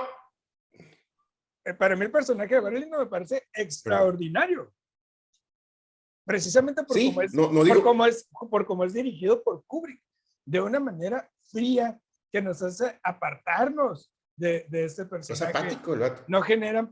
para 1.73 1.95
mí 1.95 2.05
el 2.05 2.11
personaje 2.11 2.55
de 2.55 2.61
Barry 2.61 2.85
me 2.85 3.05
parece 3.07 3.47
extraordinario. 3.53 4.71
Precisamente 6.25 6.83
por, 6.83 6.97
cómo 6.97 7.21
es, 7.21 7.33
por, 7.33 7.83
cómo 7.83 8.05
es, 8.05 8.29
por 8.49 8.65
cómo 8.65 8.83
es 8.83 8.93
dirigido 8.93 9.43
por 9.43 9.63
Kubrick, 9.65 10.01
de 10.45 10.61
una 10.61 10.79
manera 10.79 11.29
fría 11.43 11.99
que 12.31 12.41
nos 12.41 12.61
hace 12.61 12.99
apartarnos 13.03 14.11
de, 14.35 14.65
de 14.69 14.85
este 14.85 15.05
personaje. 15.05 15.43
Es 15.43 15.55
apático 15.55 15.95
No 16.27 16.41
genera 16.41 16.89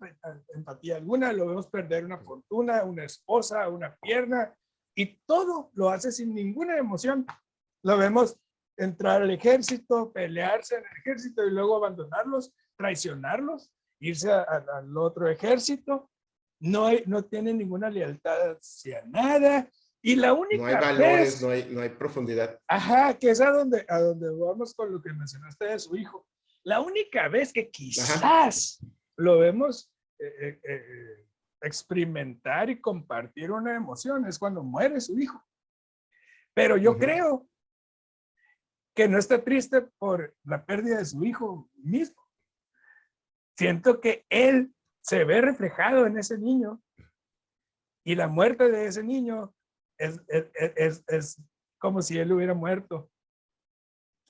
empatía 0.53 0.97
alguna, 0.97 1.33
lo 1.33 1.47
vemos 1.47 1.67
perder 1.67 2.05
una 2.05 2.19
fortuna, 2.19 2.83
una 2.83 3.05
esposa, 3.05 3.67
una 3.69 3.95
pierna, 3.97 4.53
y 4.95 5.17
todo 5.25 5.71
lo 5.73 5.89
hace 5.89 6.11
sin 6.11 6.33
ninguna 6.33 6.77
emoción. 6.77 7.25
Lo 7.83 7.97
vemos 7.97 8.39
entrar 8.77 9.21
al 9.21 9.31
ejército, 9.31 10.11
pelearse 10.11 10.75
en 10.75 10.85
el 10.85 10.97
ejército 10.97 11.45
y 11.45 11.51
luego 11.51 11.75
abandonarlos, 11.75 12.53
traicionarlos, 12.77 13.71
irse 14.07 14.31
al 14.31 14.97
otro 14.97 15.27
ejército. 15.27 16.09
No, 16.59 16.87
hay, 16.87 17.03
no 17.05 17.23
tiene 17.23 17.53
ninguna 17.53 17.89
lealtad 17.89 18.51
hacia 18.51 19.03
nada. 19.05 19.67
Y 20.01 20.15
la 20.15 20.33
única 20.33 20.57
No 20.57 20.65
hay 20.65 20.75
valores, 20.75 21.41
no, 21.41 21.49
hay, 21.49 21.69
no 21.69 21.81
hay 21.81 21.89
profundidad. 21.89 22.59
Ajá, 22.67 23.17
que 23.17 23.29
es 23.29 23.39
a 23.39 23.51
donde, 23.51 23.85
a 23.87 23.99
donde 23.99 24.29
vamos 24.29 24.73
con 24.73 24.91
lo 24.91 25.01
que 25.01 25.13
mencionaste 25.13 25.65
de 25.65 25.79
su 25.79 25.95
hijo. 25.95 26.27
La 26.63 26.81
única 26.81 27.27
vez 27.29 27.53
que 27.53 27.69
quizás 27.69 28.85
lo 29.17 29.39
vemos 29.39 29.91
eh, 30.19 30.25
eh, 30.41 30.59
eh, 30.63 31.27
experimentar 31.61 32.69
y 32.69 32.81
compartir 32.81 33.51
una 33.51 33.75
emoción 33.75 34.25
es 34.25 34.37
cuando 34.37 34.63
muere 34.63 34.99
su 34.99 35.17
hijo. 35.17 35.41
Pero 36.53 36.77
yo 36.77 36.97
creo 36.97 37.47
que 38.93 39.07
no 39.07 39.17
está 39.17 39.43
triste 39.43 39.81
por 39.97 40.35
la 40.43 40.65
pérdida 40.65 40.97
de 40.97 41.05
su 41.05 41.23
hijo 41.23 41.69
mismo. 41.75 42.22
Siento 43.57 44.01
que 44.01 44.25
él 44.29 44.73
se 45.01 45.23
ve 45.23 45.41
reflejado 45.41 46.05
en 46.05 46.17
ese 46.17 46.37
niño. 46.37 46.81
Y 48.05 48.15
la 48.15 48.27
muerte 48.27 48.69
de 48.69 48.87
ese 48.87 49.03
niño 49.03 49.53
es, 49.97 50.19
es, 50.27 51.03
es, 51.07 51.41
como 51.77 52.01
si 52.01 52.17
él 52.17 52.31
hubiera 52.31 52.53
muerto. 52.53 53.09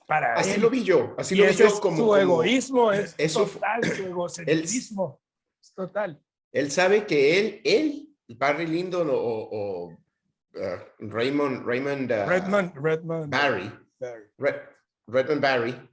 Para 0.06 0.34
así 0.34 0.60
lo 0.60 0.68
vi 0.68 0.84
yo, 0.84 1.14
así 1.16 1.34
lo 1.34 1.46
vi 1.46 1.54
yo 1.54 1.80
como... 1.80 1.96
Su 1.96 2.16
egoísmo 2.16 2.92
es 2.92 3.16
total, 3.32 3.84
su 3.84 4.02
egocentrismo 4.06 5.20
es 5.62 5.72
total. 5.72 6.22
Él 6.52 6.70
sabe 6.70 7.06
que 7.06 7.38
él, 7.38 7.60
él, 7.64 8.16
Barry 8.36 8.66
Lyndon 8.66 9.08
o, 9.10 9.14
o 9.14 9.86
uh, 9.86 9.98
Raymond, 10.98 11.64
Raymond, 11.64 12.12
uh, 12.12 12.28
Redmond, 12.28 12.76
Redmond, 12.76 13.30
Barry, 13.30 13.72
Redmond 15.08 15.40
Barry, 15.40 15.90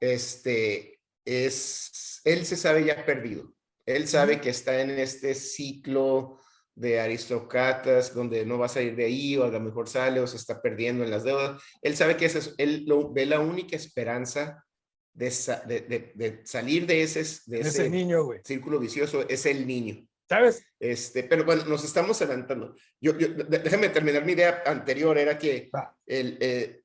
este, 0.00 0.93
es, 1.24 2.20
él 2.24 2.46
se 2.46 2.56
sabe 2.56 2.84
ya 2.84 3.04
perdido. 3.04 3.52
Él 3.86 4.08
sabe 4.08 4.40
que 4.40 4.50
está 4.50 4.80
en 4.80 4.90
este 4.90 5.34
ciclo 5.34 6.40
de 6.74 7.00
aristócratas 7.00 8.14
donde 8.14 8.44
no 8.44 8.58
va 8.58 8.66
a 8.66 8.70
salir 8.70 8.96
de 8.96 9.04
ahí 9.04 9.36
o 9.36 9.44
a 9.44 9.48
lo 9.48 9.60
mejor 9.60 9.88
sale 9.88 10.20
o 10.20 10.26
se 10.26 10.36
está 10.36 10.60
perdiendo 10.60 11.04
en 11.04 11.10
las 11.10 11.24
deudas. 11.24 11.62
Él 11.82 11.96
sabe 11.96 12.16
que 12.16 12.26
es, 12.26 12.54
él 12.58 12.84
lo, 12.86 13.12
ve 13.12 13.26
la 13.26 13.40
única 13.40 13.76
esperanza 13.76 14.64
de, 15.12 16.12
de, 16.14 16.40
salir 16.44 16.86
de 16.86 17.02
ese, 17.02 17.22
de 17.46 17.60
ese, 17.60 17.88
niño, 17.88 18.28
círculo 18.42 18.80
vicioso, 18.80 19.26
es 19.28 19.46
el 19.46 19.66
niño. 19.66 20.06
¿Sabes? 20.28 20.64
Este, 20.80 21.22
pero 21.24 21.44
bueno, 21.44 21.64
nos 21.66 21.84
estamos 21.84 22.20
adelantando. 22.22 22.74
Yo, 22.98 23.12
déjame 23.12 23.90
terminar 23.90 24.24
mi 24.24 24.32
idea 24.32 24.62
anterior, 24.66 25.16
era 25.18 25.38
que 25.38 25.70
el, 26.06 26.38
eh, 26.40 26.82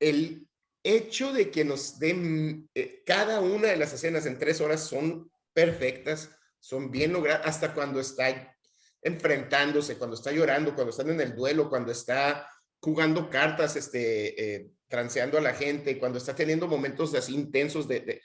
el 0.00 0.46
hecho 0.84 1.32
de 1.32 1.50
que 1.50 1.64
nos 1.64 1.98
den 1.98 2.68
eh, 2.74 3.02
cada 3.04 3.40
una 3.40 3.68
de 3.68 3.76
las 3.76 3.92
escenas 3.92 4.26
en 4.26 4.38
tres 4.38 4.60
horas 4.60 4.86
son 4.86 5.30
perfectas, 5.52 6.30
son 6.60 6.90
bien 6.90 7.12
logradas, 7.12 7.46
hasta 7.46 7.74
cuando 7.74 7.98
está 8.00 8.56
enfrentándose, 9.02 9.98
cuando 9.98 10.14
está 10.14 10.30
llorando, 10.30 10.74
cuando 10.74 10.90
están 10.90 11.10
en 11.10 11.20
el 11.20 11.34
duelo, 11.34 11.68
cuando 11.68 11.90
está 11.90 12.48
jugando 12.80 13.28
cartas, 13.30 13.76
este, 13.76 14.56
eh, 14.56 14.70
transeando 14.88 15.38
a 15.38 15.42
la 15.42 15.54
gente, 15.54 15.98
cuando 15.98 16.18
está 16.18 16.34
teniendo 16.34 16.68
momentos 16.68 17.14
así 17.14 17.34
intensos 17.34 17.88
de, 17.88 18.00
de 18.00 18.22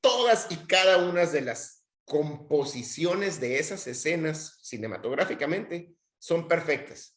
todas 0.00 0.46
y 0.50 0.56
cada 0.66 0.98
una 0.98 1.26
de 1.26 1.40
las 1.40 1.84
composiciones 2.04 3.40
de 3.40 3.58
esas 3.58 3.86
escenas 3.86 4.58
cinematográficamente 4.62 5.94
son 6.18 6.48
perfectas. 6.48 7.16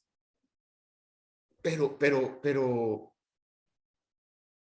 Pero, 1.62 1.98
pero, 1.98 2.40
pero, 2.42 3.11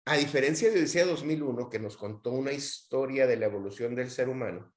a 0.06 0.18
diferencia 0.18 0.70
de 0.70 0.80
Odisea 0.80 1.06
2001, 1.06 1.70
que 1.70 1.80
nos 1.80 1.98
contó 1.98 2.32
una 2.32 2.52
historia 2.52 3.28
de 3.28 3.38
la 3.38 3.46
evolución 3.46 3.96
del 3.96 4.10
ser 4.10 4.30
humano, 4.30 4.74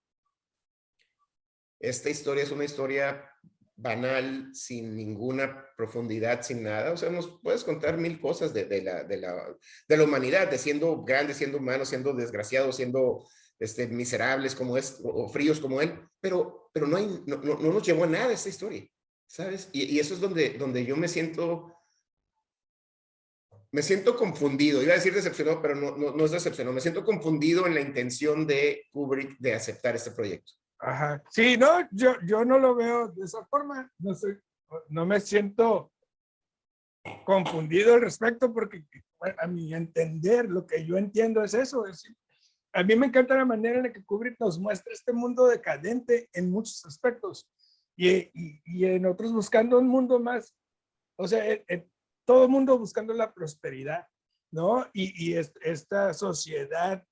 esta 1.80 2.10
historia 2.10 2.44
es 2.44 2.50
una 2.50 2.64
historia 2.64 3.30
banal, 3.76 4.54
sin 4.54 4.96
ninguna 4.96 5.66
profundidad, 5.76 6.42
sin 6.42 6.62
nada. 6.62 6.92
O 6.92 6.96
sea, 6.96 7.10
nos 7.10 7.40
puedes 7.42 7.64
contar 7.64 7.98
mil 7.98 8.20
cosas 8.20 8.54
de, 8.54 8.82
la, 8.82 9.04
de, 9.04 9.16
la, 9.18 9.56
de 9.88 9.96
la 9.96 10.04
humanidad, 10.04 10.50
de 10.50 10.58
siendo 10.58 11.02
grande, 11.02 11.34
siendo 11.34 11.58
humano, 11.58 11.84
siendo 11.84 12.14
desgraciado, 12.14 12.72
siendo 12.72 13.26
este, 13.58 13.86
miserables 13.86 14.54
como 14.54 14.76
es, 14.76 15.00
o, 15.02 15.28
fríos 15.28 15.60
como 15.60 15.80
él, 15.80 15.98
pero, 16.20 16.70
pero 16.72 16.86
no, 16.86 16.96
hay, 16.96 17.22
no, 17.26 17.36
no, 17.38 17.58
no, 17.58 17.72
nos 17.72 17.86
llevó 17.86 18.04
a 18.04 18.08
nada 18.08 18.32
esta 18.32 18.48
historia, 18.48 18.86
¿sabes? 19.26 19.68
Y, 19.72 19.84
y, 19.84 20.00
eso 20.00 20.14
es 20.14 20.20
donde, 20.20 20.50
donde 20.50 20.84
yo 20.84 20.96
me 20.96 21.08
siento, 21.08 21.74
me 23.74 23.82
siento 23.82 24.16
confundido, 24.16 24.80
iba 24.84 24.92
a 24.92 24.96
decir 24.96 25.12
decepcionado, 25.12 25.60
pero 25.60 25.74
no, 25.74 25.96
no, 25.96 26.12
no 26.12 26.24
es 26.24 26.30
decepcionado, 26.30 26.72
me 26.72 26.80
siento 26.80 27.04
confundido 27.04 27.66
en 27.66 27.74
la 27.74 27.80
intención 27.80 28.46
de 28.46 28.86
Kubrick 28.92 29.36
de 29.40 29.52
aceptar 29.52 29.96
este 29.96 30.12
proyecto. 30.12 30.52
Ajá. 30.78 31.20
Sí, 31.28 31.56
no, 31.56 31.80
yo, 31.90 32.14
yo 32.24 32.44
no 32.44 32.60
lo 32.60 32.76
veo 32.76 33.08
de 33.08 33.24
esa 33.24 33.44
forma. 33.46 33.90
No, 33.98 34.14
sé, 34.14 34.38
no 34.90 35.04
me 35.04 35.18
siento 35.18 35.90
confundido 37.24 37.94
al 37.94 38.02
respecto 38.02 38.54
porque 38.54 38.84
a 39.38 39.46
mi 39.48 39.74
entender, 39.74 40.48
lo 40.48 40.64
que 40.68 40.86
yo 40.86 40.96
entiendo 40.96 41.42
es 41.42 41.54
eso. 41.54 41.84
Es, 41.84 42.04
a 42.74 42.84
mí 42.84 42.94
me 42.94 43.06
encanta 43.06 43.34
la 43.34 43.44
manera 43.44 43.78
en 43.78 43.82
la 43.82 43.92
que 43.92 44.04
Kubrick 44.04 44.38
nos 44.38 44.56
muestra 44.56 44.92
este 44.92 45.12
mundo 45.12 45.48
decadente 45.48 46.28
en 46.32 46.48
muchos 46.48 46.84
aspectos 46.84 47.50
y, 47.96 48.08
y, 48.08 48.62
y 48.66 48.84
en 48.84 49.04
otros 49.06 49.32
buscando 49.32 49.80
un 49.80 49.88
mundo 49.88 50.20
más, 50.20 50.54
o 51.16 51.26
sea, 51.26 51.44
en, 51.44 51.64
en 51.66 51.93
todo 52.24 52.44
el 52.44 52.50
mundo 52.50 52.78
buscando 52.78 53.12
la 53.14 53.32
prosperidad, 53.32 54.06
¿no? 54.52 54.86
Y, 54.92 55.32
y 55.32 55.36
esta 55.36 56.14
sociedad, 56.14 57.04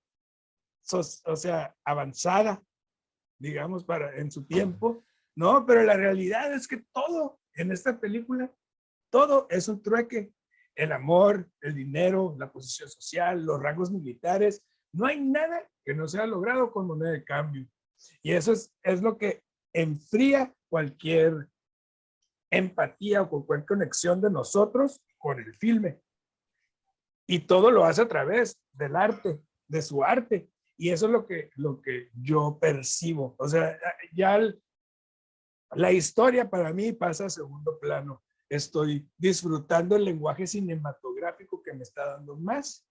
so, 0.83 1.00
o 1.25 1.37
sea, 1.37 1.76
avanzada, 1.85 2.62
digamos, 3.38 3.85
para 3.85 4.16
en 4.16 4.31
su 4.31 4.45
tiempo, 4.45 5.04
¿no? 5.37 5.66
Pero 5.66 5.83
la 5.83 5.97
realidad 5.97 6.52
es 6.54 6.66
que 6.69 6.85
todo 6.92 7.40
en 7.54 7.73
esta 7.73 7.99
película, 7.99 8.52
todo 9.11 9.47
es 9.50 9.69
un 9.69 9.83
trueque. 9.83 10.33
El 10.75 10.92
amor, 10.92 11.50
el 11.61 11.75
dinero, 11.75 12.35
la 12.38 12.50
posición 12.50 12.88
social, 12.88 13.45
los 13.45 13.61
rangos 13.61 13.90
militares, 13.90 14.64
no 14.95 15.07
hay 15.07 15.21
nada 15.21 15.69
que 15.85 15.95
no 15.95 16.09
sea 16.09 16.26
logrado 16.26 16.71
con 16.71 16.87
moneda 16.87 17.11
de 17.11 17.25
cambio. 17.25 17.66
Y 18.23 18.33
eso 18.33 18.52
es, 18.52 18.75
es 18.83 19.02
lo 19.02 19.19
que 19.19 19.42
enfría 19.75 20.54
cualquier 20.71 21.49
empatía 22.52 23.23
o 23.23 23.47
cualquier 23.47 23.66
conexión 23.66 24.21
de 24.21 24.30
nosotros 24.30 25.03
con 25.18 25.40
el 25.40 25.57
filme. 25.57 26.00
Y 27.27 27.40
todo 27.40 27.70
lo 27.70 27.85
hace 27.85 28.03
a 28.03 28.09
través 28.09 28.61
del 28.72 28.94
arte, 28.94 29.40
de 29.66 29.83
su 29.83 30.05
arte. 30.05 30.48
Y 30.77 30.90
eso 30.90 31.07
es 31.07 31.12
lo 31.12 31.27
que, 31.27 31.50
lo 31.57 31.81
que 31.81 32.11
yo 32.14 32.59
percibo. 32.61 33.35
O 33.38 33.48
sea, 33.48 33.79
ya 34.12 34.37
el, 34.37 34.62
la 35.72 35.92
historia 35.92 36.48
para 36.48 36.72
mí 36.72 36.92
pasa 36.92 37.27
a 37.27 37.31
segundo 37.31 37.79
plano. 37.81 38.22
Estoy 38.48 39.09
disfrutando 39.16 39.96
el 39.96 40.05
lenguaje 40.05 40.46
cinematográfico 40.46 41.62
que 41.62 41.72
me 41.72 41.85
está 41.85 42.07
dando 42.07 42.37
más 42.37 42.87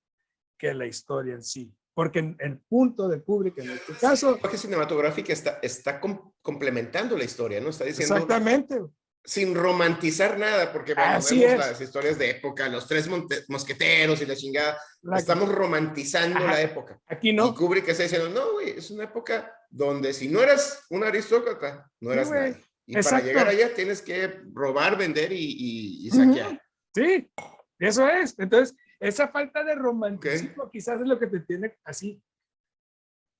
que 0.57 0.73
la 0.73 0.87
historia 0.87 1.35
en 1.35 1.43
sí. 1.43 1.71
Porque 1.93 2.35
el 2.39 2.57
punto 2.61 3.07
de 3.07 3.21
Kubrick 3.21 3.59
en 3.59 3.71
este 3.71 3.93
caso... 3.93 4.29
El 4.29 4.33
lenguaje 4.35 4.57
cinematográfico 4.57 5.31
está, 5.31 5.59
está 5.61 5.99
com 5.99 6.31
complementando 6.41 7.15
la 7.15 7.25
historia, 7.25 7.59
¿no? 7.61 7.69
Está 7.69 7.83
diciendo... 7.83 8.15
Exactamente 8.15 8.81
sin 9.23 9.53
romantizar 9.55 10.37
nada, 10.39 10.71
porque 10.73 10.93
bueno, 10.93 11.17
Así 11.17 11.39
vemos 11.39 11.53
es. 11.53 11.71
las 11.71 11.81
historias 11.81 12.17
de 12.17 12.31
época, 12.31 12.67
los 12.69 12.87
tres 12.87 13.07
mosqueteros 13.47 14.21
y 14.21 14.25
la 14.25 14.35
chingada, 14.35 14.77
la 15.03 15.17
estamos 15.17 15.49
romantizando 15.49 16.37
Ajá. 16.39 16.53
la 16.53 16.61
época. 16.61 16.99
Aquí 17.07 17.31
no. 17.31 17.49
Y 17.49 17.53
Kubrick 17.53 17.87
está 17.87 18.03
diciendo, 18.03 18.29
no, 18.29 18.53
güey, 18.53 18.71
es 18.71 18.89
una 18.91 19.03
época 19.03 19.53
donde 19.69 20.13
si 20.13 20.27
no 20.27 20.41
eras 20.41 20.85
un 20.89 21.03
aristócrata, 21.03 21.89
no 21.99 22.11
eras 22.11 22.27
sí, 22.27 22.33
nadie. 22.33 22.55
Y 22.87 22.95
Exacto. 22.95 23.17
para 23.17 23.27
llegar 23.27 23.47
allá 23.47 23.73
tienes 23.73 24.01
que 24.01 24.41
robar, 24.53 24.97
vender 24.97 25.31
y, 25.31 25.37
y, 25.37 26.07
y 26.07 26.09
saquear. 26.09 26.51
Uh 26.51 26.53
-huh. 26.53 26.61
Sí, 26.95 27.31
eso 27.79 28.07
es. 28.09 28.35
Entonces, 28.37 28.75
esa 28.99 29.27
falta 29.29 29.63
de 29.63 29.75
romanticismo 29.75 30.63
okay. 30.63 30.79
quizás 30.79 30.99
es 30.99 31.07
lo 31.07 31.17
que 31.19 31.27
te 31.27 31.39
tiene 31.41 31.77
así. 31.83 32.21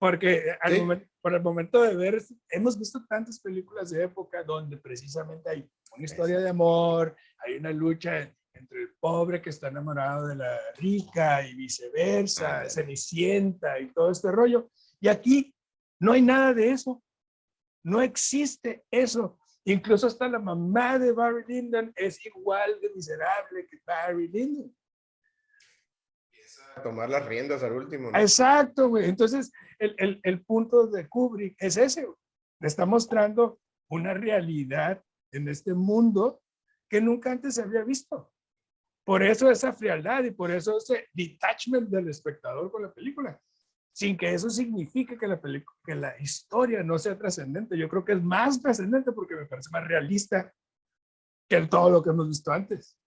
Porque 0.01 0.57
al 0.59 0.73
¿Sí? 0.73 0.79
momento, 0.79 1.07
por 1.21 1.35
el 1.35 1.43
momento 1.43 1.83
de 1.83 1.95
ver, 1.95 2.23
hemos 2.49 2.79
visto 2.79 3.05
tantas 3.07 3.39
películas 3.39 3.91
de 3.91 4.05
época 4.05 4.43
donde 4.43 4.77
precisamente 4.77 5.47
hay 5.47 5.69
una 5.95 6.05
historia 6.05 6.39
de 6.39 6.49
amor, 6.49 7.15
hay 7.45 7.57
una 7.57 7.69
lucha 7.69 8.35
entre 8.51 8.81
el 8.81 8.95
pobre 8.99 9.43
que 9.43 9.51
está 9.51 9.67
enamorado 9.67 10.25
de 10.25 10.37
la 10.37 10.57
rica 10.77 11.47
y 11.47 11.53
viceversa, 11.53 12.67
Cenicienta 12.67 13.79
y 13.79 13.93
todo 13.93 14.09
este 14.09 14.31
rollo. 14.31 14.71
Y 14.99 15.07
aquí 15.07 15.53
no 15.99 16.13
hay 16.13 16.23
nada 16.23 16.51
de 16.55 16.71
eso. 16.71 17.03
No 17.83 18.01
existe 18.01 18.83
eso. 18.89 19.37
Incluso 19.65 20.07
hasta 20.07 20.27
la 20.27 20.39
mamá 20.39 20.97
de 20.97 21.11
Barry 21.11 21.43
Lyndon 21.47 21.93
es 21.95 22.25
igual 22.25 22.81
de 22.81 22.89
miserable 22.89 23.67
que 23.67 23.77
Barry 23.85 24.27
Lyndon 24.29 24.75
a 26.75 26.81
tomar 26.81 27.09
las 27.09 27.25
riendas 27.25 27.63
al 27.63 27.73
último. 27.73 28.11
¿no? 28.11 28.17
Exacto, 28.17 28.89
güey. 28.89 29.09
Entonces, 29.09 29.51
el, 29.81 29.95
el, 29.97 30.19
el, 30.23 30.45
punto 30.45 30.87
de 30.87 31.09
Kubrick 31.09 31.55
es 31.57 31.75
ese. 31.75 32.07
Le 32.59 32.67
está 32.67 32.85
mostrando 32.85 33.59
una 33.89 34.13
realidad 34.13 35.03
en 35.31 35.47
este 35.47 35.73
mundo 35.73 36.41
que 36.87 37.01
nunca 37.01 37.31
antes 37.31 37.55
se 37.55 37.63
había 37.63 37.83
visto. 37.83 38.31
Por 39.03 39.23
eso 39.23 39.49
esa 39.49 39.73
frialdad 39.73 40.23
y 40.23 40.31
por 40.31 40.51
eso 40.51 40.77
ese 40.77 41.09
detachment 41.13 41.89
del 41.89 42.09
espectador 42.09 42.71
con 42.71 42.83
la 42.83 42.93
película. 42.93 43.41
Sin 43.93 44.15
que 44.15 44.33
eso 44.33 44.49
signifique 44.49 45.17
que 45.17 45.27
la, 45.27 45.41
que 45.83 45.95
la 45.95 46.17
historia 46.19 46.83
no 46.83 46.97
sea 46.99 47.17
trascendente. 47.17 47.77
Yo 47.77 47.89
creo 47.89 48.05
que 48.05 48.13
es 48.13 48.21
más 48.21 48.61
trascendente 48.61 49.11
porque 49.11 49.35
me 49.35 49.45
parece 49.47 49.69
más 49.71 49.85
realista 49.87 50.53
que 51.49 51.65
todo 51.67 51.89
lo 51.89 52.03
que 52.03 52.11
hemos 52.11 52.27
visto 52.27 52.51
antes. 52.51 52.97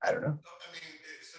I 0.00 0.12
don't 0.12 0.22
know. 0.22 0.40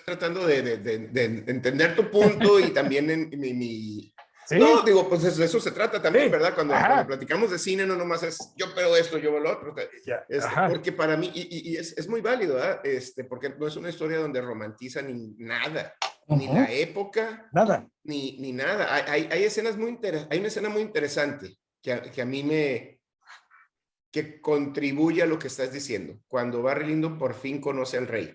Tratando 0.09 0.47
de, 0.47 0.61
de, 0.61 0.77
de, 0.77 0.97
de, 0.99 1.23
entender 1.51 1.95
tu 1.95 2.09
punto 2.09 2.59
y 2.59 2.71
también 2.71 3.09
en, 3.09 3.29
mi... 3.39 3.53
mi... 3.53 4.13
¿Sí? 4.47 4.57
No, 4.57 4.81
digo, 4.81 5.07
pues 5.07 5.37
de 5.37 5.45
eso 5.45 5.59
se 5.59 5.69
trata 5.69 6.01
también, 6.01 6.25
sí. 6.25 6.31
¿verdad? 6.31 6.55
Cuando, 6.55 6.73
cuando, 6.73 7.05
platicamos 7.05 7.51
de 7.51 7.59
cine, 7.59 7.85
no 7.85 7.95
nomás 7.95 8.23
es 8.23 8.51
yo 8.55 8.65
pero 8.73 8.95
esto, 8.95 9.19
yo 9.19 9.39
lo 9.39 9.51
otro. 9.51 9.75
Ya. 10.03 10.25
Este, 10.27 10.49
porque 10.69 10.91
para 10.91 11.15
mí, 11.15 11.29
y, 11.35 11.41
y, 11.41 11.69
y 11.73 11.77
es, 11.77 11.95
es, 11.95 12.09
muy 12.09 12.21
válido, 12.21 12.55
¿verdad? 12.55 12.81
Este, 12.83 13.25
porque 13.25 13.49
no 13.49 13.67
es 13.67 13.75
una 13.75 13.89
historia 13.89 14.17
donde 14.17 14.41
romantiza 14.41 15.03
ni 15.03 15.35
nada, 15.37 15.93
uh 16.27 16.33
-huh. 16.33 16.37
ni 16.39 16.47
la 16.47 16.71
época, 16.71 17.47
nada. 17.51 17.87
Ni, 18.03 18.39
ni 18.39 18.51
nada. 18.51 18.91
Hay, 18.95 19.03
hay, 19.07 19.29
hay 19.31 19.43
escenas 19.43 19.77
muy 19.77 19.91
interesantes, 19.91 20.31
hay 20.31 20.39
una 20.39 20.47
escena 20.47 20.69
muy 20.69 20.81
interesante 20.81 21.55
que 21.79 21.93
a, 21.93 22.01
que 22.01 22.19
a 22.19 22.25
mí 22.25 22.43
me, 22.43 22.99
que 24.11 24.41
contribuye 24.41 25.21
a 25.21 25.27
lo 25.27 25.37
que 25.37 25.47
estás 25.47 25.71
diciendo. 25.71 26.19
Cuando 26.27 26.63
Barry 26.63 26.87
Lyndon 26.87 27.17
por 27.17 27.35
fin 27.35 27.61
conoce 27.61 27.97
al 27.97 28.07
rey, 28.07 28.33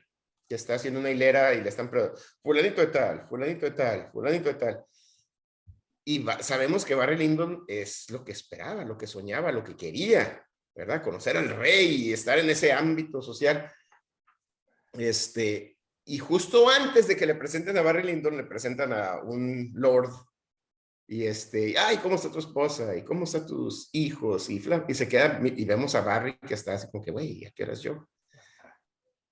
que 0.49 0.55
está 0.55 0.75
haciendo 0.75 1.01
una 1.01 1.11
hilera 1.11 1.55
y 1.55 1.63
le 1.63 1.69
están 1.69 1.91
preguntando, 1.91 2.21
fulanito 2.43 2.81
de 2.81 2.87
tal, 2.89 3.27
fulanito 3.29 3.67
de 3.67 3.73
tal, 3.73 4.11
fulanito 4.13 4.49
de 4.49 4.55
tal. 4.55 4.85
Y 6.05 6.25
sabemos 6.41 6.85
que 6.85 6.95
Barry 6.95 7.17
Lyndon 7.17 7.65
es 7.67 8.11
lo 8.11 8.25
que 8.25 8.33
esperaba, 8.33 8.85
lo 8.85 8.99
que 8.99 9.07
soñaba, 9.07 9.53
lo 9.53 9.65
que 9.65 9.75
quería, 9.75 10.47
¿verdad? 10.75 11.03
Conocer 11.03 11.37
al 11.37 11.49
rey 11.49 12.09
y 12.09 12.13
estar 12.13 12.39
en 12.39 12.51
ese 12.51 12.73
ámbito 12.73 13.23
social. 13.23 13.71
Este, 14.93 15.79
y 16.05 16.19
justo 16.19 16.69
antes 16.69 17.09
de 17.09 17.17
que 17.17 17.27
le 17.27 17.35
presenten 17.35 17.79
a 17.79 17.83
Barry 17.83 18.03
Lyndon, 18.03 18.37
le 18.37 18.45
presentan 18.45 18.93
a 18.93 19.23
un 19.23 19.73
lord 19.75 20.11
y 21.07 21.25
este, 21.25 21.79
ay, 21.79 21.99
¿cómo 21.99 22.17
está 22.17 22.31
tu 22.31 22.39
esposa? 22.39 22.97
¿Y 22.97 23.03
cómo 23.03 23.25
están 23.25 23.47
tus 23.47 23.89
hijos? 23.93 24.49
Y, 24.49 24.63
y 24.89 24.95
se 24.95 25.09
queda, 25.09 25.41
y 25.43 25.65
vemos 25.65 25.95
a 25.95 26.01
Barry 26.01 26.39
que 26.39 26.55
está 26.55 26.75
así 26.75 26.91
como 26.91 27.05
que, 27.05 27.11
güey, 27.11 27.45
¿a 27.47 27.51
qué 27.51 27.63
eras 27.63 27.81
yo? 27.81 28.09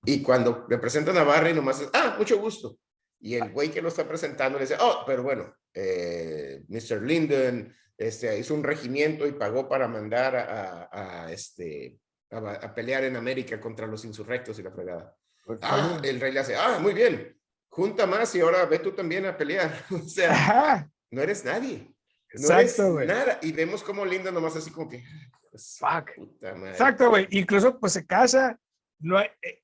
Y 0.05 0.23
cuando 0.23 0.67
le 0.69 0.79
presentan 0.79 1.17
a 1.17 1.25
Barry, 1.25 1.55
nomás 1.55 1.81
es, 1.81 1.91
ah, 1.93 2.17
mucho 2.19 2.39
gusto. 2.39 2.79
Y 3.21 3.35
el 3.35 3.51
güey 3.53 3.71
que 3.71 3.81
lo 3.81 3.89
está 3.89 4.07
presentando 4.07 4.59
le 4.59 4.65
dice, 4.65 4.77
oh, 4.81 5.05
pero 5.07 5.23
bueno, 5.23 5.55
eh, 5.73 6.65
Mr. 6.69 7.03
Linden 7.03 7.75
este, 7.97 8.37
hizo 8.37 8.55
un 8.55 8.65
regimiento 8.65 9.27
y 9.27 9.33
pagó 9.33 9.69
para 9.69 9.87
mandar 9.87 10.35
a, 10.35 10.89
a, 10.91 11.25
a 11.25 11.33
este, 11.33 11.99
a, 12.31 12.39
a, 12.39 12.75
pelear 12.75 13.05
en 13.05 13.15
América 13.15 13.61
contra 13.61 13.87
los 13.87 14.05
insurrectos 14.05 14.59
y 14.59 14.63
la 14.63 14.73
fregada. 14.73 15.17
Ah, 15.61 16.01
el 16.03 16.21
rey 16.21 16.33
le 16.33 16.41
hace, 16.41 16.57
ah, 16.57 16.79
muy 16.81 16.95
bien, 16.95 17.37
junta 17.69 18.07
más 18.07 18.35
y 18.35 18.41
ahora 18.41 18.65
ve 18.67 18.81
tú 18.81 18.93
también 18.93 19.25
a 19.27 19.37
pelear. 19.37 19.73
o 19.91 20.09
sea, 20.09 20.33
Ajá. 20.33 20.91
no 21.11 21.23
eres 21.23 21.45
nadie. 21.45 21.95
No 22.35 22.59
eres 22.59 22.79
nada. 22.79 23.39
Y 23.43 23.53
vemos 23.53 23.83
como 23.83 24.05
Linda 24.05 24.31
nomás 24.31 24.57
así 24.57 24.71
como 24.71 24.89
que. 24.89 25.05
Pues, 25.51 25.79
Fuck. 25.79 26.11
Exacto, 26.41 27.11
güey. 27.11 27.29
Incluso 27.31 27.79
pues 27.79 27.93
se 27.93 28.07
casa. 28.07 28.59
No 29.01 29.19
hay, 29.19 29.29
eh, 29.43 29.62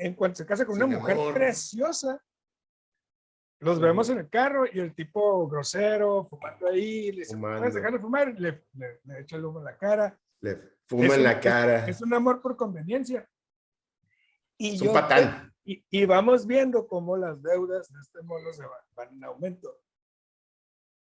en 0.00 0.14
cuanto 0.14 0.38
se 0.38 0.46
casa 0.46 0.64
con 0.64 0.76
una 0.76 0.86
mujer 0.86 1.16
preciosa, 1.34 2.22
los 3.60 3.78
vemos 3.78 4.08
en 4.08 4.18
el 4.18 4.30
carro 4.30 4.64
y 4.70 4.80
el 4.80 4.94
tipo 4.94 5.46
grosero, 5.46 6.26
fumando 6.28 6.68
ahí, 6.68 7.12
le 7.12 7.20
dice, 7.20 7.36
¿puedes 7.36 7.74
dejar 7.74 7.92
de 7.92 7.98
fumar? 7.98 8.28
Le, 8.40 8.64
le, 8.72 9.00
le, 9.04 9.20
echa 9.20 9.36
el 9.36 9.44
humo 9.44 9.58
en 9.58 9.66
la 9.66 9.76
cara. 9.76 10.18
Le 10.40 10.58
fuma 10.86 11.14
en 11.14 11.22
la 11.22 11.38
cara. 11.38 11.86
Es, 11.86 12.00
un 12.00 12.14
amor 12.14 12.40
por 12.40 12.56
conveniencia. 12.56 13.28
Y 14.56 14.76
es 14.76 14.80
un 14.80 14.94
patán. 14.94 15.52
Y, 15.62 15.84
y, 15.90 16.06
vamos 16.06 16.46
viendo 16.46 16.88
cómo 16.88 17.18
las 17.18 17.42
deudas 17.42 17.92
de 17.92 18.00
este 18.00 18.22
mono 18.22 18.50
se 18.54 18.62
van, 18.62 18.80
van 18.94 19.12
en 19.12 19.24
aumento. 19.24 19.78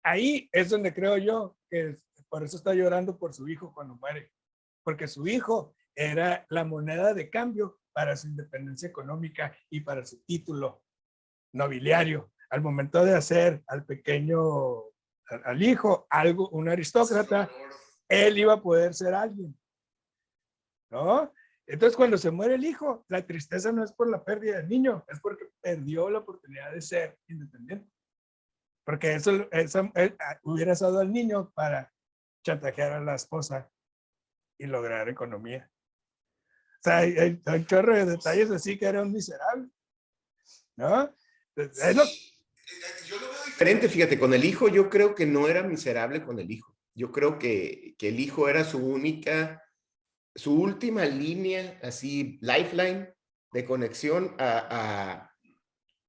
Ahí 0.03 0.49
es 0.51 0.69
donde 0.69 0.93
creo 0.93 1.17
yo 1.17 1.55
que 1.69 1.95
por 2.27 2.43
eso 2.43 2.57
está 2.57 2.73
llorando 2.73 3.17
por 3.17 3.33
su 3.33 3.47
hijo 3.47 3.73
cuando 3.73 3.95
muere. 3.95 4.33
Porque 4.83 5.07
su 5.07 5.25
hijo 5.27 5.73
era 5.95 6.45
la 6.49 6.65
moneda 6.65 7.13
de 7.13 7.29
cambio 7.29 7.78
para 7.93 8.15
su 8.15 8.27
independencia 8.27 8.89
económica 8.89 9.55
y 9.69 9.81
para 9.81 10.05
su 10.05 10.23
título 10.23 10.83
nobiliario 11.53 12.31
al 12.49 12.61
momento 12.61 13.03
de 13.05 13.15
hacer 13.15 13.63
al 13.67 13.85
pequeño, 13.85 14.83
al, 15.45 15.61
hijo, 15.61 16.07
algo, 16.09 16.49
un 16.49 16.69
aristócrata, 16.69 17.49
él 18.07 18.37
iba 18.37 18.53
a 18.53 18.61
poder 18.61 18.93
ser 18.93 19.13
alguien. 19.13 19.55
¿No? 20.91 21.31
Entonces, 21.67 21.95
cuando 21.95 22.17
se 22.17 22.31
muere 22.31 22.55
el 22.55 22.65
hijo, 22.65 23.05
la 23.09 23.25
tristeza 23.25 23.71
no 23.71 23.83
es 23.83 23.91
por 23.91 24.09
la 24.09 24.23
pérdida 24.23 24.57
del 24.57 24.69
niño, 24.69 25.05
es 25.07 25.19
porque 25.19 25.51
perdió 25.61 26.09
la 26.09 26.19
oportunidad 26.19 26.71
de 26.71 26.81
ser 26.81 27.19
independiente. 27.27 27.87
Porque 28.83 29.13
eso, 29.13 29.47
eso 29.51 29.91
él, 29.93 30.15
ah, 30.19 30.39
hubiera 30.41 30.73
usado 30.73 30.99
al 30.99 31.11
niño 31.11 31.51
para 31.53 31.93
chantajear 32.43 32.93
a 32.93 33.01
la 33.01 33.13
esposa 33.13 33.69
y 34.57 34.65
lograr 34.65 35.09
economía. 35.09 35.69
Sea, 36.81 36.97
hay, 36.99 37.41
hay, 37.45 37.65
chorro 37.65 37.93
de 37.93 38.05
detalles 38.05 38.49
así 38.51 38.77
que 38.77 38.85
era 38.85 39.01
un 39.01 39.11
miserable. 39.11 39.69
¿No? 40.77 41.13
Yo 41.55 43.15
diferente, 43.45 43.89
fíjate, 43.89 44.17
con 44.17 44.33
el 44.33 44.45
hijo 44.45 44.69
yo 44.69 44.89
creo 44.89 45.15
que 45.15 45.25
no 45.25 45.47
era 45.47 45.63
miserable 45.63 46.23
con 46.23 46.39
el 46.39 46.49
hijo. 46.49 46.75
Yo 46.95 47.11
creo 47.11 47.37
que, 47.37 47.95
que 47.97 48.09
el 48.09 48.19
hijo 48.19 48.47
era 48.47 48.63
su 48.63 48.77
única, 48.77 49.63
su 50.35 50.53
última 50.59 51.05
línea, 51.05 51.79
así, 51.83 52.39
lifeline 52.41 53.13
de 53.51 53.65
conexión 53.65 54.35
a, 54.37 54.67
a, 54.69 55.35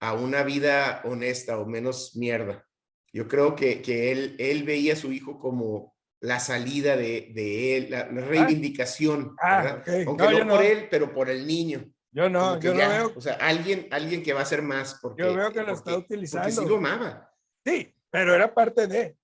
a 0.00 0.12
una 0.14 0.42
vida 0.42 1.02
honesta 1.04 1.58
o 1.58 1.66
menos 1.66 2.16
mierda. 2.16 2.66
Yo 3.12 3.26
creo 3.26 3.56
que, 3.56 3.82
que 3.82 4.12
él, 4.12 4.36
él 4.38 4.62
veía 4.62 4.92
a 4.92 4.96
su 4.96 5.12
hijo 5.12 5.38
como 5.38 5.96
la 6.20 6.38
salida 6.38 6.96
de, 6.96 7.32
de 7.34 7.76
él, 7.76 7.90
la, 7.90 8.00
ah. 8.00 8.08
reivindicación, 8.10 9.34
ah, 9.42 9.82
aunque 10.06 10.44
no, 10.44 10.48
por 10.48 10.62
él, 10.62 10.88
pero 10.90 11.12
por 11.12 11.30
el 11.30 11.46
niño. 11.46 11.90
Yo 12.12 12.28
no, 12.28 12.58
yo 12.58 12.74
no 12.74 12.88
veo. 12.88 13.12
O 13.16 13.20
sea, 13.20 13.34
alguien, 13.34 13.88
alguien 13.90 14.22
que 14.22 14.32
va 14.32 14.40
a 14.40 14.42
hacer 14.42 14.62
más. 14.62 14.98
Porque, 15.00 15.22
yo 15.22 15.34
veo 15.34 15.52
que 15.52 15.62
lo 15.62 15.72
está 15.72 15.96
utilizando. 15.96 16.48
Porque 16.48 16.60
sí 16.60 16.68
lo 16.68 16.76
amaba. 16.76 17.32
Sí, 17.64 17.94
pero 18.10 18.34
era 18.34 18.52
parte 18.52 18.86
de. 18.86 19.16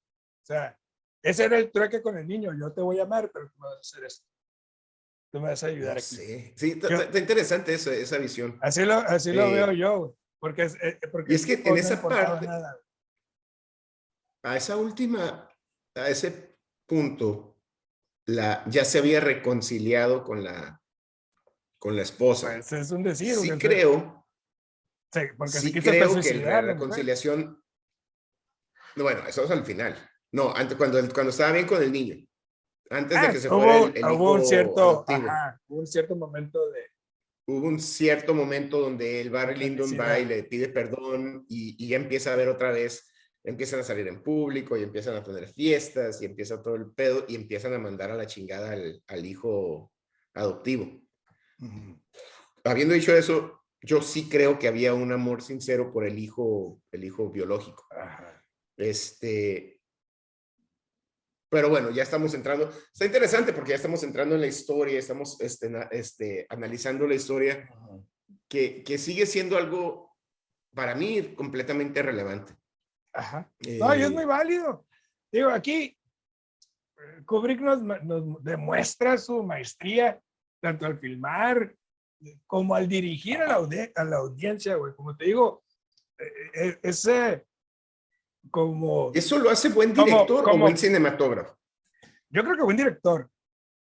O 0.42 0.46
sea, 0.46 0.78
ese 1.22 1.44
era 1.44 1.58
el 1.58 1.70
trueque 1.70 2.00
con 2.00 2.16
el 2.16 2.26
niño. 2.26 2.52
Yo 2.58 2.72
te 2.72 2.80
voy 2.80 3.00
a 3.00 3.02
amar, 3.02 3.30
pero 3.32 3.48
tú 3.48 3.58
me 3.58 3.66
vas 3.66 3.76
a 3.76 3.80
hacer 3.80 4.04
esto. 4.04 4.26
Tú 5.32 5.40
me 5.40 5.48
vas 5.48 5.62
a 5.64 5.66
ayudar 5.66 5.96
aquí. 5.96 6.02
Sí, 6.02 6.52
sí 6.54 6.80
está 6.82 7.18
interesante 7.18 7.74
eso, 7.74 7.90
esa 7.90 8.18
visión. 8.18 8.56
Así 8.62 8.84
lo, 8.84 8.94
así 8.94 9.32
lo 9.32 9.50
veo 9.50 9.72
yo. 9.72 10.16
Porque, 10.38 10.62
eh, 10.62 11.00
porque 11.10 11.32
y 11.32 11.36
es 11.36 11.44
que 11.44 11.54
en 11.54 11.76
esa 11.76 12.00
parte, 12.00 12.46
a 14.44 14.56
esa 14.56 14.76
última, 14.76 15.50
a 15.96 16.08
ese 16.08 16.45
punto, 16.86 17.58
la, 18.26 18.64
ya 18.66 18.84
se 18.84 18.98
había 18.98 19.20
reconciliado 19.20 20.24
con 20.24 20.42
la, 20.42 20.80
con 21.78 21.96
la 21.96 22.02
esposa. 22.02 22.54
Pues 22.54 22.72
es 22.72 22.90
un 22.90 23.02
decir. 23.02 23.34
Sí 23.34 23.50
creo. 23.50 24.26
Sí, 25.12 25.20
porque 25.36 25.52
sí 25.52 25.72
creo 25.72 26.20
que 26.20 26.34
la 26.34 26.60
reconciliación... 26.60 27.62
No, 28.96 29.04
bueno, 29.04 29.26
eso 29.26 29.44
es 29.44 29.50
al 29.50 29.64
final. 29.64 29.96
No, 30.32 30.54
antes, 30.54 30.76
cuando, 30.76 30.98
cuando 31.12 31.30
estaba 31.30 31.52
bien 31.52 31.66
con 31.66 31.82
el 31.82 31.92
niño. 31.92 32.26
Antes 32.90 33.20
de 33.20 33.26
ah, 33.26 33.32
que 33.32 33.38
se 33.38 33.48
fuera 33.48 33.78
el, 33.78 33.96
el 33.96 34.04
hubo 34.04 34.32
un 34.32 34.46
cierto, 34.46 35.04
ajá, 35.08 35.60
hubo 35.68 35.80
un 35.80 35.86
cierto 35.86 36.14
momento 36.16 36.70
de... 36.70 36.90
Hubo 37.48 37.66
un 37.66 37.78
cierto 37.78 38.34
momento 38.34 38.80
donde 38.80 39.20
el 39.20 39.30
Barry 39.30 39.56
Lyndon 39.56 39.98
va 39.98 40.18
y 40.18 40.24
le 40.24 40.44
pide 40.44 40.68
perdón 40.68 41.46
y, 41.48 41.76
y 41.82 41.88
ya 41.88 41.96
empieza 41.96 42.32
a 42.32 42.36
ver 42.36 42.48
otra 42.48 42.70
vez 42.70 43.08
empiezan 43.46 43.80
a 43.80 43.84
salir 43.84 44.08
en 44.08 44.22
público 44.22 44.76
y 44.76 44.82
empiezan 44.82 45.14
a 45.14 45.22
tener 45.22 45.48
fiestas 45.48 46.20
y 46.20 46.26
empieza 46.26 46.62
todo 46.62 46.74
el 46.74 46.90
pedo 46.90 47.24
y 47.28 47.36
empiezan 47.36 47.72
a 47.72 47.78
mandar 47.78 48.10
a 48.10 48.16
la 48.16 48.26
chingada 48.26 48.72
al, 48.72 49.02
al 49.06 49.24
hijo 49.24 49.92
adoptivo. 50.34 51.00
Habiendo 52.64 52.94
dicho 52.94 53.16
eso, 53.16 53.62
yo 53.80 54.02
sí 54.02 54.28
creo 54.28 54.58
que 54.58 54.66
había 54.66 54.94
un 54.94 55.12
amor 55.12 55.42
sincero 55.42 55.92
por 55.92 56.04
el 56.04 56.18
hijo, 56.18 56.82
el 56.90 57.04
hijo 57.04 57.30
biológico. 57.30 57.86
Este, 58.76 59.80
pero 61.48 61.70
bueno, 61.70 61.90
ya 61.90 62.02
estamos 62.02 62.34
entrando. 62.34 62.70
Está 62.92 63.06
interesante 63.06 63.52
porque 63.52 63.70
ya 63.70 63.76
estamos 63.76 64.02
entrando 64.02 64.34
en 64.34 64.40
la 64.40 64.48
historia, 64.48 64.98
estamos 64.98 65.40
este, 65.40 65.70
este, 65.92 66.46
analizando 66.48 67.06
la 67.06 67.14
historia 67.14 67.70
que, 68.48 68.82
que, 68.82 68.98
sigue 68.98 69.24
siendo 69.24 69.56
algo 69.56 70.16
para 70.74 70.96
mí 70.96 71.34
completamente 71.36 72.02
relevante. 72.02 72.54
Ajá. 73.16 73.50
No, 73.78 73.94
y 73.94 74.02
es 74.02 74.10
muy 74.10 74.24
eh, 74.24 74.26
válido. 74.26 74.86
Digo, 75.32 75.50
aquí 75.50 75.96
Kubrick 77.24 77.60
nos, 77.60 77.82
nos 77.82 78.44
demuestra 78.44 79.16
su 79.16 79.42
maestría 79.42 80.20
tanto 80.60 80.86
al 80.86 80.98
filmar 80.98 81.74
como 82.46 82.74
al 82.74 82.88
dirigir 82.88 83.40
a 83.40 83.58
la, 83.60 83.90
a 83.94 84.04
la 84.04 84.16
audiencia, 84.16 84.76
güey. 84.76 84.94
Como 84.94 85.16
te 85.16 85.26
digo, 85.26 85.64
eh, 86.18 86.24
eh, 86.54 86.78
ese 86.82 87.46
como... 88.50 89.12
¿Eso 89.14 89.38
lo 89.38 89.50
hace 89.50 89.70
buen 89.70 89.92
director 89.92 90.44
como, 90.44 90.56
o 90.56 90.60
buen 90.60 90.76
cinematógrafo? 90.76 91.56
Yo 92.28 92.42
creo 92.42 92.56
que 92.56 92.62
buen 92.62 92.76
director, 92.76 93.30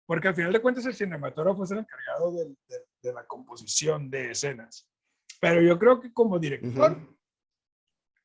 porque 0.06 0.28
al 0.28 0.36
final 0.36 0.54
de 0.54 0.62
cuentas 0.62 0.86
el 0.86 0.96
cinematógrafo 0.96 1.64
es 1.64 1.72
el 1.72 1.80
encargado 1.80 2.32
de, 2.32 2.56
de, 3.02 3.14
la 3.14 3.26
composición 3.26 4.10
de 4.10 4.32
escenas. 4.32 4.88
Pero 5.40 5.62
yo 5.62 5.78
creo 5.80 6.00
que 6.00 6.12
como 6.12 6.40
director, 6.40 6.98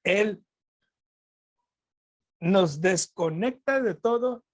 él 0.02 0.42
nos 2.40 2.80
desconecta 2.80 3.80
de 3.80 3.94
todo 3.94 4.44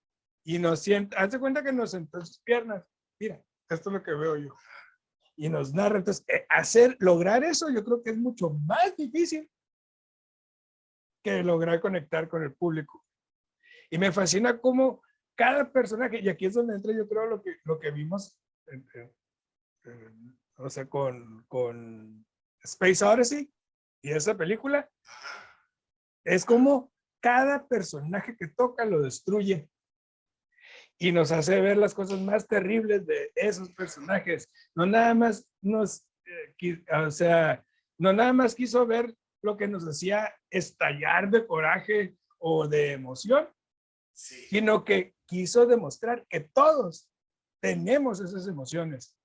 y 0.44 0.58
nos 0.58 0.80
siente, 0.80 1.16
hace 1.16 1.38
cuenta 1.38 1.62
que 1.62 1.72
nos 1.72 1.90
sentó 1.90 2.20
sus 2.24 2.40
piernas. 2.40 2.84
Mira, 3.18 3.42
esto 3.68 3.90
es 3.90 3.94
lo 3.94 4.02
que 4.02 4.14
veo 4.14 4.36
yo. 4.36 4.54
Y 5.36 5.48
nos 5.48 5.72
narra. 5.72 5.98
Entonces, 5.98 6.24
eh, 6.28 6.46
hacer, 6.48 6.96
lograr 7.00 7.44
eso 7.44 7.70
yo 7.70 7.84
creo 7.84 8.02
que 8.02 8.10
es 8.10 8.18
mucho 8.18 8.50
más 8.50 8.96
difícil 8.96 9.50
que 11.22 11.42
lograr 11.42 11.80
conectar 11.80 12.28
con 12.28 12.42
el 12.42 12.54
público. 12.54 13.04
Y 13.90 13.98
me 13.98 14.12
fascina 14.12 14.58
cómo 14.60 15.02
cada 15.36 15.70
personaje, 15.70 16.20
y 16.20 16.28
aquí 16.28 16.46
es 16.46 16.54
donde 16.54 16.74
entra 16.74 16.92
yo 16.92 17.08
creo 17.08 17.26
lo 17.26 17.42
que, 17.42 17.56
lo 17.64 17.78
que 17.78 17.90
vimos, 17.90 18.38
o 20.56 20.70
sea, 20.70 20.88
con, 20.88 21.44
con 21.48 22.26
Space 22.62 23.04
Odyssey 23.04 23.52
y 24.02 24.10
esa 24.10 24.36
película, 24.36 24.88
es 26.24 26.44
como 26.44 26.92
cada 27.20 27.66
personaje 27.66 28.36
que 28.36 28.48
toca 28.48 28.84
lo 28.84 29.02
destruye 29.02 29.68
y 30.98 31.12
nos 31.12 31.32
hace 31.32 31.60
ver 31.60 31.78
las 31.78 31.94
cosas 31.94 32.20
más 32.20 32.46
terribles 32.46 33.06
de 33.06 33.32
esos 33.34 33.70
personajes. 33.70 34.50
No 34.74 34.84
nada 34.84 35.14
más 35.14 35.48
nos, 35.62 36.06
eh, 36.26 36.84
o 36.94 37.10
sea, 37.10 37.64
no 37.98 38.12
nada 38.12 38.32
más 38.32 38.54
quiso 38.54 38.86
ver 38.86 39.14
lo 39.42 39.56
que 39.56 39.66
nos 39.66 39.84
hacía 39.84 40.34
estallar 40.50 41.30
de 41.30 41.46
coraje 41.46 42.16
o 42.38 42.68
de 42.68 42.92
emoción, 42.92 43.48
sino 44.12 44.84
que 44.84 45.14
quiso 45.26 45.66
demostrar 45.66 46.26
que 46.28 46.40
todos 46.40 47.08
tenemos 47.62 48.20
esas 48.20 48.46
emociones. 48.46 49.16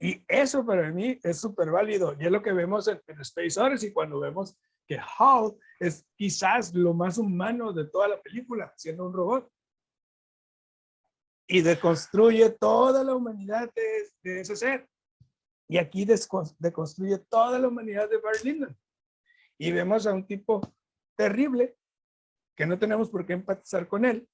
Y 0.00 0.24
eso 0.28 0.64
para 0.66 0.90
mí 0.90 1.18
es 1.22 1.40
súper 1.40 1.70
válido. 1.70 2.16
Y 2.18 2.26
es 2.26 2.32
lo 2.32 2.42
que 2.42 2.52
vemos 2.52 2.88
en, 2.88 3.00
en 3.06 3.20
Space 3.20 3.60
Odyssey 3.60 3.92
cuando 3.92 4.18
vemos 4.18 4.56
que 4.88 4.98
Hal 4.98 5.54
es 5.78 6.04
quizás 6.16 6.74
lo 6.74 6.94
más 6.94 7.18
humano 7.18 7.72
de 7.72 7.84
toda 7.84 8.08
la 8.08 8.20
película, 8.20 8.72
siendo 8.76 9.06
un 9.06 9.12
robot 9.12 9.48
y 11.48 11.62
deconstruye 11.62 12.50
toda 12.50 13.02
la 13.02 13.14
humanidad 13.14 13.72
de, 14.22 14.40
ese 14.40 14.54
ser. 14.54 14.88
Y 15.66 15.78
aquí 15.78 16.06
deconstruye 16.58 17.18
toda 17.18 17.58
la 17.58 17.68
humanidad 17.68 18.08
de 18.08 18.18
Barry 18.18 18.40
Lyndon. 18.44 18.76
Y 19.58 19.72
vemos 19.72 20.06
a 20.06 20.12
un 20.12 20.26
tipo 20.26 20.60
terrible 21.16 21.76
que 22.54 22.66
no 22.66 22.78
tenemos 22.78 23.08
por 23.08 23.24
qué 23.26 23.32
empatizar 23.32 23.88
con 23.88 24.04
él, 24.04 24.28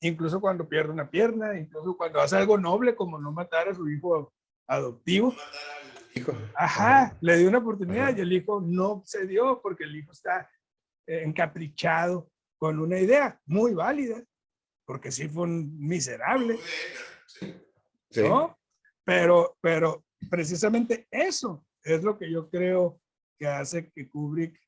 incluso 0.00 0.40
cuando 0.40 0.68
pierde 0.68 0.92
una 0.92 1.10
pierna, 1.10 1.58
incluso 1.58 1.96
cuando 1.96 2.20
hace 2.20 2.36
algo 2.36 2.58
noble 2.58 2.94
como 2.94 3.18
no 3.18 3.32
matar 3.32 3.68
a 3.68 3.74
su 3.74 3.88
hijo 3.88 4.32
adoptivo. 4.66 5.34
Ajá, 6.54 7.16
le 7.20 7.36
dio 7.36 7.48
una 7.48 7.58
oportunidad 7.58 8.16
y 8.16 8.20
el 8.20 8.32
hijo 8.32 8.60
no 8.60 9.02
se 9.04 9.26
dio 9.26 9.60
porque 9.62 9.84
el 9.84 9.96
hijo 9.96 10.12
está 10.12 10.50
encaprichado 11.06 12.30
con 12.58 12.78
una 12.78 12.98
idea 12.98 13.40
muy 13.46 13.72
válida, 13.72 14.22
porque 14.84 15.10
sí 15.10 15.28
fue 15.28 15.44
un 15.44 15.78
miserable, 15.78 16.58
Sí. 18.10 18.22
¿no? 18.22 18.58
Pero, 19.04 19.56
pero 19.60 20.04
precisamente 20.30 21.06
eso 21.10 21.64
es 21.82 22.02
lo 22.02 22.18
que 22.18 22.30
yo 22.30 22.48
creo 22.50 23.00
que 23.38 23.46
hace 23.46 23.90
que 23.90 24.08
Kubrick, 24.08 24.58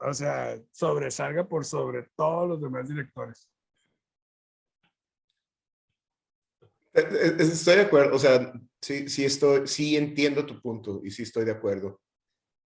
o 0.00 0.12
sea, 0.12 0.58
sobresalga 0.72 1.46
por 1.46 1.64
sobre 1.64 2.08
todos 2.16 2.48
los 2.48 2.60
demás 2.60 2.88
directores. 2.88 3.48
Eh, 6.94 7.08
eh, 7.10 7.36
Estoy 7.38 7.76
de 7.76 7.82
acuerdo, 7.82 8.16
o 8.16 8.18
sea, 8.18 8.52
sí, 8.82 9.08
sí 9.08 9.24
estoy, 9.24 9.66
sí 9.66 9.96
entiendo 9.96 10.44
tu 10.44 10.60
punto 10.60 11.00
y 11.04 11.10
sí 11.10 11.22
estoy 11.22 11.44
de 11.44 11.52
acuerdo. 11.52 12.00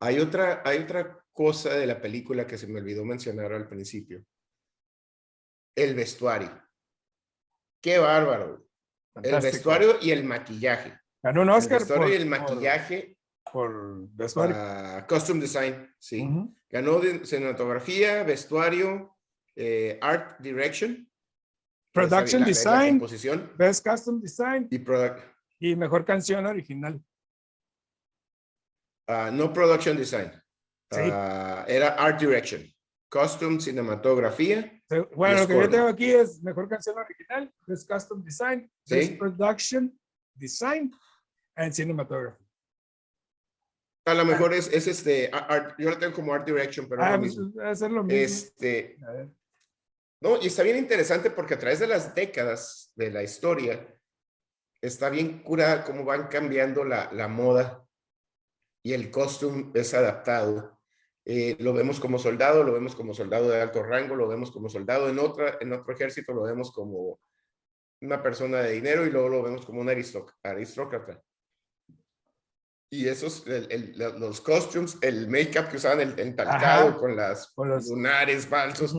Hay 0.00 0.18
otra, 0.18 0.62
hay 0.64 0.78
otra 0.78 1.18
cosa 1.32 1.74
de 1.74 1.86
la 1.86 2.00
película 2.00 2.46
que 2.46 2.58
se 2.58 2.66
me 2.66 2.80
olvidó 2.80 3.04
mencionar 3.04 3.52
al 3.52 3.68
principio. 3.68 4.24
El 5.76 5.94
vestuario. 5.94 6.50
Qué 7.82 7.98
bárbaro. 7.98 8.66
El 9.22 9.40
vestuario 9.40 9.98
y 10.00 10.10
el 10.10 10.24
maquillaje. 10.24 10.98
Ganó 11.22 11.42
un 11.42 11.48
El 11.48 11.54
Oscar 11.54 11.78
vestuario 11.80 12.04
por, 12.06 12.12
y 12.12 12.16
el 12.16 12.26
maquillaje, 12.26 13.18
por 13.52 14.08
vestuario. 14.10 14.56
ah, 14.56 15.04
costume 15.08 15.40
design, 15.40 15.88
sí. 15.98 16.28
Ganó 16.70 17.00
de 17.00 17.24
cinematografía, 17.26 18.22
vestuario, 18.22 19.16
eh, 19.56 19.98
art 20.00 20.38
direction. 20.40 21.08
Production 21.92 22.42
la- 22.42 22.46
la- 22.46 22.52
la 22.52 22.58
design. 22.58 22.98
composición 22.98 23.52
Best 23.56 23.86
Custom 23.88 24.20
Design 24.20 24.68
y 24.70 24.78
product, 24.78 25.20
y 25.58 25.76
mejor 25.76 26.04
canción 26.04 26.46
original. 26.46 27.00
Ah, 29.08 29.30
no 29.32 29.52
production 29.52 29.96
design. 29.96 30.30
Sí. 30.90 31.00
Ah, 31.12 31.64
era 31.68 31.88
art 31.94 32.20
direction. 32.20 32.62
Costume, 33.10 33.60
cinematografía. 33.60 34.82
Bueno, 35.14 35.40
lo 35.40 35.48
que 35.48 35.54
yo 35.54 35.68
tengo 35.70 35.88
aquí 35.88 36.10
es 36.10 36.42
mejor 36.42 36.68
canción 36.68 36.96
original, 36.98 37.52
Best 37.66 37.90
Custom 37.90 38.22
Design, 38.22 38.70
Sí. 38.84 39.16
Production 39.18 39.98
Design 40.34 40.90
and 41.56 41.72
Cinematography. 41.72 42.44
A 44.06 44.14
lo 44.14 44.24
mejor 44.24 44.54
es, 44.54 44.68
es 44.72 44.86
este, 44.86 45.30
art- 45.32 45.74
yo 45.78 45.90
lo 45.90 45.98
tengo 45.98 46.14
como 46.14 46.32
art 46.32 46.46
direction, 46.46 46.88
pero 46.88 47.02
es 47.02 47.08
Ah, 47.08 47.12
lo 47.12 47.18
pues, 47.20 47.36
mismo. 47.36 47.60
va 47.62 47.70
a 47.70 47.74
ser 47.74 47.90
lo 47.90 48.02
mismo. 48.04 48.16
Este, 48.18 48.96
no, 50.22 50.40
y 50.42 50.46
está 50.46 50.62
bien 50.62 50.76
interesante 50.78 51.30
porque 51.30 51.54
a 51.54 51.58
través 51.58 51.78
de 51.80 51.86
las 51.86 52.14
décadas 52.14 52.90
de 52.94 53.10
la 53.10 53.22
historia, 53.22 53.86
está 54.80 55.10
bien 55.10 55.42
curada 55.42 55.84
cómo 55.84 56.04
van 56.04 56.28
cambiando 56.28 56.84
la, 56.84 57.10
la 57.12 57.28
moda 57.28 57.84
y 58.84 58.92
el 58.92 59.10
costume 59.10 59.70
es 59.74 59.92
adaptado. 59.94 60.78
Eh, 61.24 61.56
lo 61.60 61.72
vemos 61.74 62.00
como 62.00 62.18
soldado, 62.18 62.62
lo 62.64 62.72
vemos 62.72 62.94
como 62.94 63.12
soldado 63.12 63.50
de 63.50 63.60
alto 63.60 63.82
rango, 63.82 64.14
lo 64.16 64.28
vemos 64.28 64.50
como 64.50 64.68
soldado 64.70 65.08
en, 65.10 65.18
otra, 65.18 65.58
en 65.60 65.72
otro 65.72 65.92
ejército, 65.92 66.32
lo 66.32 66.42
vemos 66.42 66.72
como 66.72 67.20
una 68.00 68.22
persona 68.22 68.60
de 68.60 68.72
dinero 68.72 69.04
y 69.04 69.10
luego 69.10 69.28
lo 69.28 69.42
vemos 69.42 69.66
como 69.66 69.80
un 69.80 69.90
aristócrata. 69.90 71.22
Y 72.90 73.06
esos, 73.06 73.46
el- 73.46 73.70
el- 73.70 73.98
los 74.18 74.40
costumes, 74.40 74.96
el 75.02 75.28
make-up 75.28 75.68
que 75.68 75.76
usaban, 75.76 76.00
el 76.00 76.18
entalcado 76.18 76.88
Ajá. 76.88 76.96
con 76.98 77.14
las 77.16 77.48
Con 77.52 77.68
los- 77.68 77.88
lunares 77.88 78.46
falsos. 78.46 78.94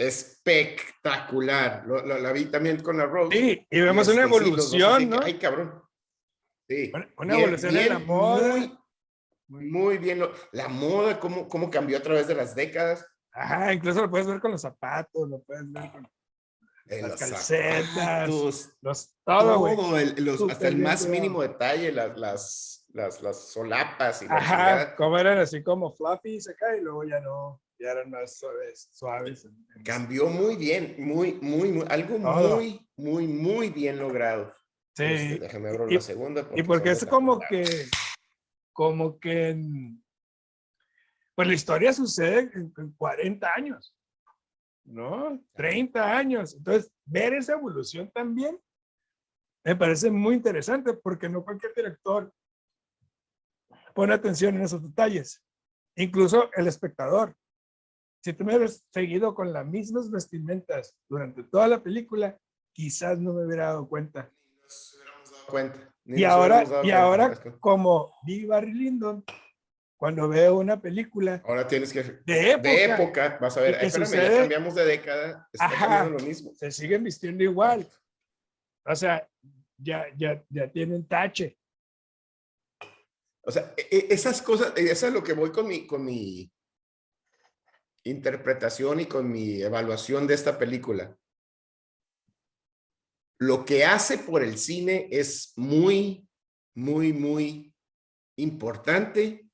Espectacular. 0.00 1.84
Lo, 1.86 2.04
lo- 2.04 2.18
la 2.18 2.32
vi 2.32 2.46
también 2.46 2.82
con 2.82 2.96
la 2.98 3.06
Rose. 3.06 3.36
Sí, 3.36 3.66
y 3.70 3.80
vemos 3.80 4.08
Y 4.08 4.10
una 4.12 4.24
este, 4.24 4.36
evolución, 4.36 5.10
¿no? 5.10 5.20
Ay, 5.22 5.38
cabrón. 5.38 5.82
Sí. 6.68 6.90
Una- 6.94 7.08
una 7.18 7.38
evolución 7.38 7.76
en 7.76 7.88
la 7.88 7.98
moda. 7.98 8.78
Muy, 9.48 9.66
muy 9.66 9.98
bien. 9.98 10.18
lo- 10.20 10.32
la 10.52 10.68
moda, 10.68 11.18
cómo, 11.18 11.48
cómo 11.48 11.70
cambió 11.70 11.98
a 11.98 12.02
través 12.02 12.26
de 12.28 12.34
las 12.34 12.54
décadas. 12.54 13.06
Ajá, 13.32 13.72
incluso 13.72 14.00
lo 14.02 14.10
puedes 14.10 14.26
ver 14.26 14.40
con 14.40 14.50
los 14.52 14.60
zapatos, 14.60 15.28
lo 15.28 15.40
puedes 15.42 15.70
ver 15.72 15.90
con 15.92 16.04
eh, 16.86 17.02
Las 17.02 17.10
los 17.12 17.20
calcetas, 17.20 17.86
zapatos, 17.94 18.70
los, 18.80 19.14
todo, 19.24 19.74
todo, 19.76 19.98
el- 19.98 20.24
los- 20.24 20.50
hasta 20.50 20.66
el 20.68 20.78
más 20.78 21.02
bien 21.06 21.12
mínimo 21.22 21.40
detalle, 21.42 21.92
las, 21.92 22.16
las, 22.18 22.84
las, 22.92 23.22
las 23.22 23.52
solapas 23.52 24.22
y 24.22 24.26
Ajá, 24.28 24.96
como 24.96 25.16
eran 25.16 25.38
así 25.38 25.62
como 25.62 25.92
fluffy 25.92 26.38
acá 26.50 26.76
y 26.76 26.80
luego 26.80 27.04
ya 27.04 27.20
no, 27.20 27.60
ya 27.80 27.92
eran 27.92 28.10
más 28.10 28.38
suaves, 28.38 28.88
suaves. 28.92 29.48
Cambió 29.84 30.26
muy 30.28 30.56
bien, 30.56 30.96
muy, 30.98 31.32
muy, 31.40 31.72
muy, 31.72 31.86
algo 31.88 32.16
Todo. 32.18 32.56
muy, 32.56 32.86
muy, 32.96 33.26
muy 33.26 33.70
bien 33.70 33.98
logrado. 33.98 34.54
Sí, 34.94 35.04
Este, 35.04 35.38
déjame 35.38 35.70
abrir 35.70 35.92
la 35.92 36.00
segunda. 36.00 36.46
y 36.54 36.62
porque 36.62 36.90
es 36.90 37.06
como 37.06 37.40
que, 37.40 37.86
como 38.72 39.18
que, 39.18 39.56
pues 41.34 41.48
la 41.48 41.54
historia 41.54 41.92
sucede 41.92 42.50
en, 42.52 42.72
en 42.76 42.92
40 42.92 43.54
años, 43.54 43.94
¿no? 44.84 45.42
30 45.54 46.16
años. 46.18 46.54
Entonces, 46.54 46.92
ver 47.06 47.32
esa 47.34 47.54
evolución 47.54 48.10
también 48.12 48.60
me 49.64 49.74
parece 49.76 50.10
muy 50.10 50.34
interesante 50.34 50.92
porque 50.94 51.28
no 51.28 51.44
cualquier 51.44 51.74
director 51.74 52.32
pone 53.94 54.12
atención 54.14 54.56
en 54.56 54.62
esos 54.62 54.82
detalles. 54.82 55.42
Incluso 55.96 56.50
el 56.54 56.66
espectador. 56.66 57.34
Si 58.22 58.32
tú 58.34 58.44
me 58.44 58.54
hubieras 58.54 58.84
seguido 58.92 59.34
con 59.34 59.52
las 59.52 59.66
mismas 59.66 60.10
vestimentas 60.10 60.94
durante 61.08 61.42
toda 61.44 61.68
la 61.68 61.82
película, 61.82 62.38
quizás 62.72 63.18
no 63.18 63.32
me 63.32 63.46
hubiera 63.46 63.66
dado 63.66 63.88
cuenta. 63.88 64.30
nos 64.62 64.94
hubiéramos 64.94 65.30
dado 65.30 65.46
cuenta. 65.46 65.94
Ni 66.04 66.20
Y 66.20 66.24
ahora, 66.24 66.56
dado 66.64 66.68
y 66.84 66.90
cuenta, 66.90 67.02
ahora 67.02 67.42
como 67.60 68.12
vi 68.24 68.44
Barry 68.46 68.72
Lyndon, 68.74 69.24
cuando 69.96 70.28
veo 70.28 70.56
una 70.56 70.80
película 70.80 71.42
Ahora 71.46 71.66
tienes 71.66 71.92
que. 71.92 72.02
de 72.02 72.50
época, 72.52 72.68
De 72.68 72.84
época, 72.84 73.38
vas 73.40 73.56
a 73.56 73.60
ver. 73.60 73.74
¿Y 73.74 73.78
qué 73.78 73.80
ay, 73.80 73.86
espérame, 74.02 74.32
ya 74.32 74.38
cambiamos 74.40 74.74
de 74.74 74.84
década. 74.84 75.48
Está 75.52 75.66
Ajá. 75.66 75.78
cambiando 75.86 76.18
lo 76.18 76.24
mismo. 76.24 76.52
se 76.54 76.70
siguen 76.70 77.04
vistiendo 77.04 77.44
igual. 77.44 77.86
O 78.86 78.96
sea, 78.96 79.28
ya, 79.76 80.06
ya, 80.16 80.42
ya 80.48 80.70
tienen 80.70 81.06
tache. 81.06 81.58
O 83.42 83.50
sea, 83.50 83.72
e- 83.76 83.88
e- 83.90 84.06
esas 84.14 84.42
cosas, 84.42 84.72
eso 84.76 85.06
es 85.06 85.12
lo 85.12 85.22
que 85.22 85.32
voy 85.32 85.50
con 85.52 85.66
mi, 85.66 85.86
con 85.86 86.04
mi 86.04 86.50
interpretación 88.04 89.00
y 89.00 89.06
con 89.06 89.30
mi 89.30 89.60
evaluación 89.62 90.26
de 90.26 90.34
esta 90.34 90.58
película. 90.58 91.16
Lo 93.38 93.64
que 93.64 93.84
hace 93.84 94.18
por 94.18 94.42
el 94.42 94.58
cine 94.58 95.08
es 95.10 95.52
muy, 95.56 96.28
muy, 96.74 97.12
muy 97.12 97.74
importante. 98.36 99.48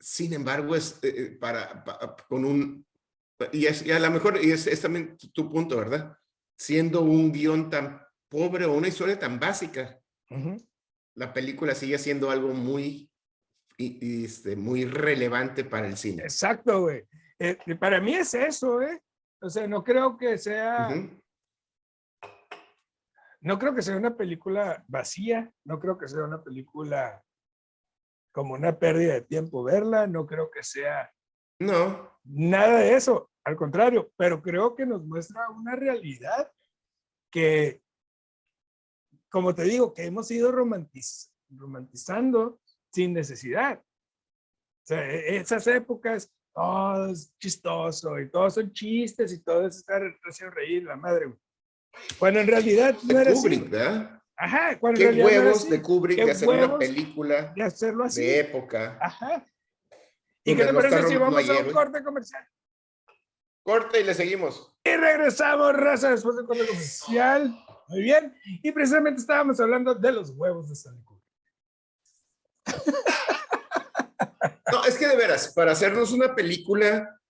Sin 0.00 0.32
embargo, 0.32 0.74
es 0.76 0.98
eh, 1.02 1.14
eh, 1.16 1.30
para, 1.40 1.84
pa- 1.84 2.16
con 2.28 2.44
un, 2.44 2.86
y, 3.52 3.66
es, 3.66 3.84
y 3.84 3.92
a 3.92 3.98
lo 3.98 4.10
mejor, 4.10 4.42
y 4.42 4.50
es, 4.50 4.66
es 4.66 4.80
también 4.80 5.16
tu- 5.16 5.28
tu 5.30 5.50
punto, 5.50 5.76
¿verdad? 5.76 6.16
Siendo 6.58 7.02
un 7.02 7.32
guion 7.32 7.68
tan 7.70 8.00
pobre 8.28 8.64
o 8.64 8.72
una 8.74 8.88
historia 8.88 9.18
tan 9.18 9.38
básica, 9.38 10.00
la 11.14 11.32
película 11.32 11.74
sigue 11.74 11.98
siendo 11.98 12.30
algo 12.30 12.48
muy, 12.54 13.10
y- 13.76 13.98
y, 14.00 14.24
este, 14.24 14.56
muy 14.56 14.84
relevante 14.84 15.64
para 15.64 15.86
el 15.86 15.96
cine. 15.96 16.22
Exacto, 16.22 16.82
güey. 16.82 17.04
Eh, 17.38 17.58
para 17.78 18.00
mí 18.00 18.14
es 18.14 18.32
eso, 18.34 18.80
¿eh? 18.80 19.02
O 19.40 19.50
sea, 19.50 19.66
no 19.66 19.84
creo 19.84 20.16
que 20.16 20.38
sea, 20.38 20.88
no 23.40 23.58
creo 23.58 23.74
que 23.74 23.82
sea 23.82 23.96
una 23.96 24.16
película 24.16 24.82
vacía, 24.88 25.52
no 25.64 25.78
creo 25.78 25.98
que 25.98 26.08
sea 26.08 26.24
una 26.24 26.42
película 26.42 27.22
como 28.32 28.54
una 28.54 28.78
pérdida 28.78 29.14
de 29.14 29.22
tiempo 29.22 29.62
verla, 29.62 30.06
no 30.06 30.26
creo 30.26 30.50
que 30.50 30.62
sea 30.62 31.10
No, 31.58 32.18
nada 32.24 32.80
de 32.80 32.94
eso, 32.94 33.30
al 33.44 33.56
contrario, 33.56 34.10
pero 34.16 34.42
creo 34.42 34.74
que 34.74 34.84
nos 34.86 35.04
muestra 35.04 35.48
una 35.50 35.74
realidad 35.76 36.50
que, 37.30 37.82
como 39.30 39.54
te 39.54 39.62
digo, 39.64 39.92
que 39.94 40.04
hemos 40.06 40.30
ido 40.30 40.50
romantiz- 40.52 41.30
romantizando 41.50 42.60
sin 42.96 43.12
necesidad. 43.12 43.78
O 43.78 44.86
sea, 44.86 45.04
e- 45.10 45.36
esas 45.36 45.66
épocas, 45.66 46.32
todo 46.54 47.10
es 47.10 47.30
chistoso 47.38 48.18
y 48.18 48.30
todos 48.30 48.54
son 48.54 48.72
chistes 48.72 49.32
y 49.34 49.42
todo 49.42 49.66
es 49.66 49.76
estar 49.76 50.02
haciendo 50.24 50.54
reír 50.54 50.84
la 50.84 50.96
madre. 50.96 51.30
Cuando 52.18 52.40
en 52.40 52.46
realidad 52.46 52.96
no 53.02 53.20
era 53.20 53.32
así. 53.32 53.42
Kubrick, 53.42 53.68
¿verdad? 53.70 54.22
Ajá, 54.38 54.78
cuando 54.78 54.98
Qué 54.98 55.08
en 55.08 55.14
realidad 55.16 55.24
no 55.24 55.30
era 55.30 55.40
huevos 55.44 55.62
así, 55.62 55.70
de 55.70 55.82
Kubrick 55.82 56.24
de 56.24 56.30
hacer 56.30 56.48
una 56.48 56.58
huevos 56.60 56.78
película 56.78 57.52
de 57.54 57.62
hacerlo 57.62 58.04
así. 58.04 58.20
de 58.22 58.40
época. 58.40 58.98
Ajá. 59.00 59.46
¿Y 60.44 60.56
qué 60.56 60.64
te 60.64 60.72
parece 60.72 61.02
si 61.08 61.16
vamos 61.16 61.38
hay 61.38 61.56
a 61.56 61.60
un 61.60 61.72
corte 61.72 62.02
comercial? 62.02 62.48
Corte 63.62 64.00
y 64.00 64.04
le 64.04 64.14
seguimos. 64.14 64.74
Y 64.84 64.96
regresamos, 64.96 65.74
raza, 65.74 66.10
después 66.12 66.36
del 66.36 66.46
corte 66.46 66.66
comercial. 66.66 67.54
Muy 67.88 68.00
bien. 68.00 68.34
Y 68.62 68.72
precisamente 68.72 69.20
estábamos 69.20 69.60
hablando 69.60 69.94
de 69.94 70.12
los 70.12 70.30
huevos 70.30 70.68
de 70.68 70.76
Kubrick. 70.76 71.15
No, 74.72 74.84
es 74.84 74.96
que 74.96 75.06
de 75.06 75.16
veras, 75.16 75.52
para 75.54 75.72
hacernos 75.72 76.12
una 76.12 76.34
película 76.34 77.20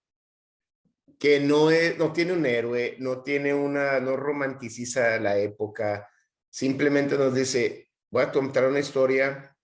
que 1.19 1.41
no, 1.41 1.71
es, 1.71 1.99
no 1.99 2.13
tiene 2.13 2.33
un 2.33 2.47
héroe, 2.47 2.97
no 2.99 3.23
tiene 3.23 3.55
una, 3.55 4.01
no 4.01 4.17
romanticiza 4.17 5.19
la 5.19 5.39
época, 5.39 6.11
simplemente 6.51 7.17
nos 7.17 7.35
dice, 7.35 7.91
voy 8.11 8.23
a 8.23 8.33
contar 8.33 8.69
una 8.69 8.81
historia 8.81 9.57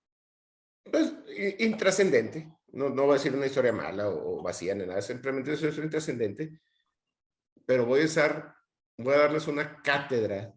pues, 0.91 1.15
intrascendente, 1.59 2.53
no, 2.69 2.89
no 2.89 3.03
voy 3.03 3.13
a 3.13 3.19
decir 3.19 3.35
una 3.35 3.47
historia 3.47 3.73
mala 3.73 4.09
o, 4.09 4.43
vacía 4.43 4.75
ni 4.75 4.87
nada, 4.87 5.03
simplemente 5.03 5.53
es 5.53 5.63
una 5.63 5.91
trascendente, 5.91 6.61
pero 7.67 7.87
voy 7.87 8.03
a 8.03 8.07
usar, 8.07 8.55
voy 8.97 9.15
a 9.15 9.19
darles 9.19 9.47
una 9.47 9.81
cátedra 9.83 10.55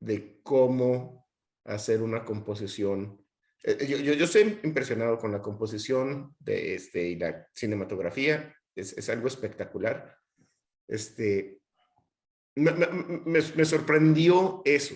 de 0.00 0.40
cómo 0.42 1.28
hacer 1.64 2.02
una 2.02 2.24
composición. 2.24 3.22
Eh, 3.64 3.86
yo, 3.86 3.98
yo, 3.98 4.12
yo 4.14 4.24
estoy 4.24 4.60
impresionado 4.62 5.18
con 5.18 5.32
la 5.32 5.42
composición 5.42 6.34
de 6.38 6.74
este, 6.74 7.08
y 7.08 7.16
la 7.16 7.46
cinematografía, 7.54 8.54
es, 8.74 8.96
es 8.96 9.08
algo 9.08 9.28
espectacular. 9.28 10.16
Este, 10.86 11.60
me, 12.56 12.72
me, 12.72 13.40
me 13.56 13.64
sorprendió 13.64 14.62
eso. 14.64 14.94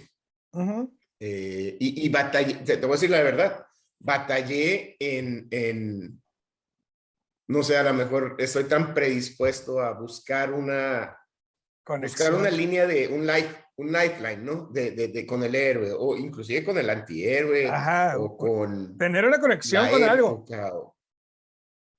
eh, 1.20 1.77
y, 1.79 2.07
y 2.07 2.09
batallé, 2.09 2.55
te 2.64 2.77
voy 2.77 2.90
a 2.90 2.92
decir 2.92 3.11
la 3.11 3.22
verdad, 3.22 3.66
batallé 3.98 4.96
en, 4.98 5.48
en, 5.51 6.22
no 7.48 7.62
sé, 7.62 7.77
a 7.77 7.83
lo 7.85 7.94
mejor 7.94 8.37
estoy 8.38 8.64
tan 8.64 8.92
predispuesto 8.94 9.81
a 9.81 9.92
buscar 9.92 10.53
una, 10.53 11.16
Conexión. 11.85 12.31
buscar 12.33 12.40
una 12.40 12.51
línea 12.51 12.87
de 12.87 13.09
un 13.09 13.27
life, 13.27 13.62
un 13.77 13.93
lifeline, 13.93 14.43
¿no? 14.43 14.67
De, 14.67 14.91
de, 14.93 15.09
de, 15.09 15.27
con 15.27 15.43
el 15.43 15.55
héroe 15.55 15.93
o 15.97 16.17
inclusive 16.17 16.65
con 16.65 16.79
el 16.79 16.91
antihéroe 16.91 17.69
Ajá, 17.69 18.19
o 18.19 18.37
con 18.37 18.97
tener 18.99 19.25
una 19.25 19.41
conexión 19.41 19.89
con 19.89 20.03
algo. 20.03 20.45
O, 20.49 20.97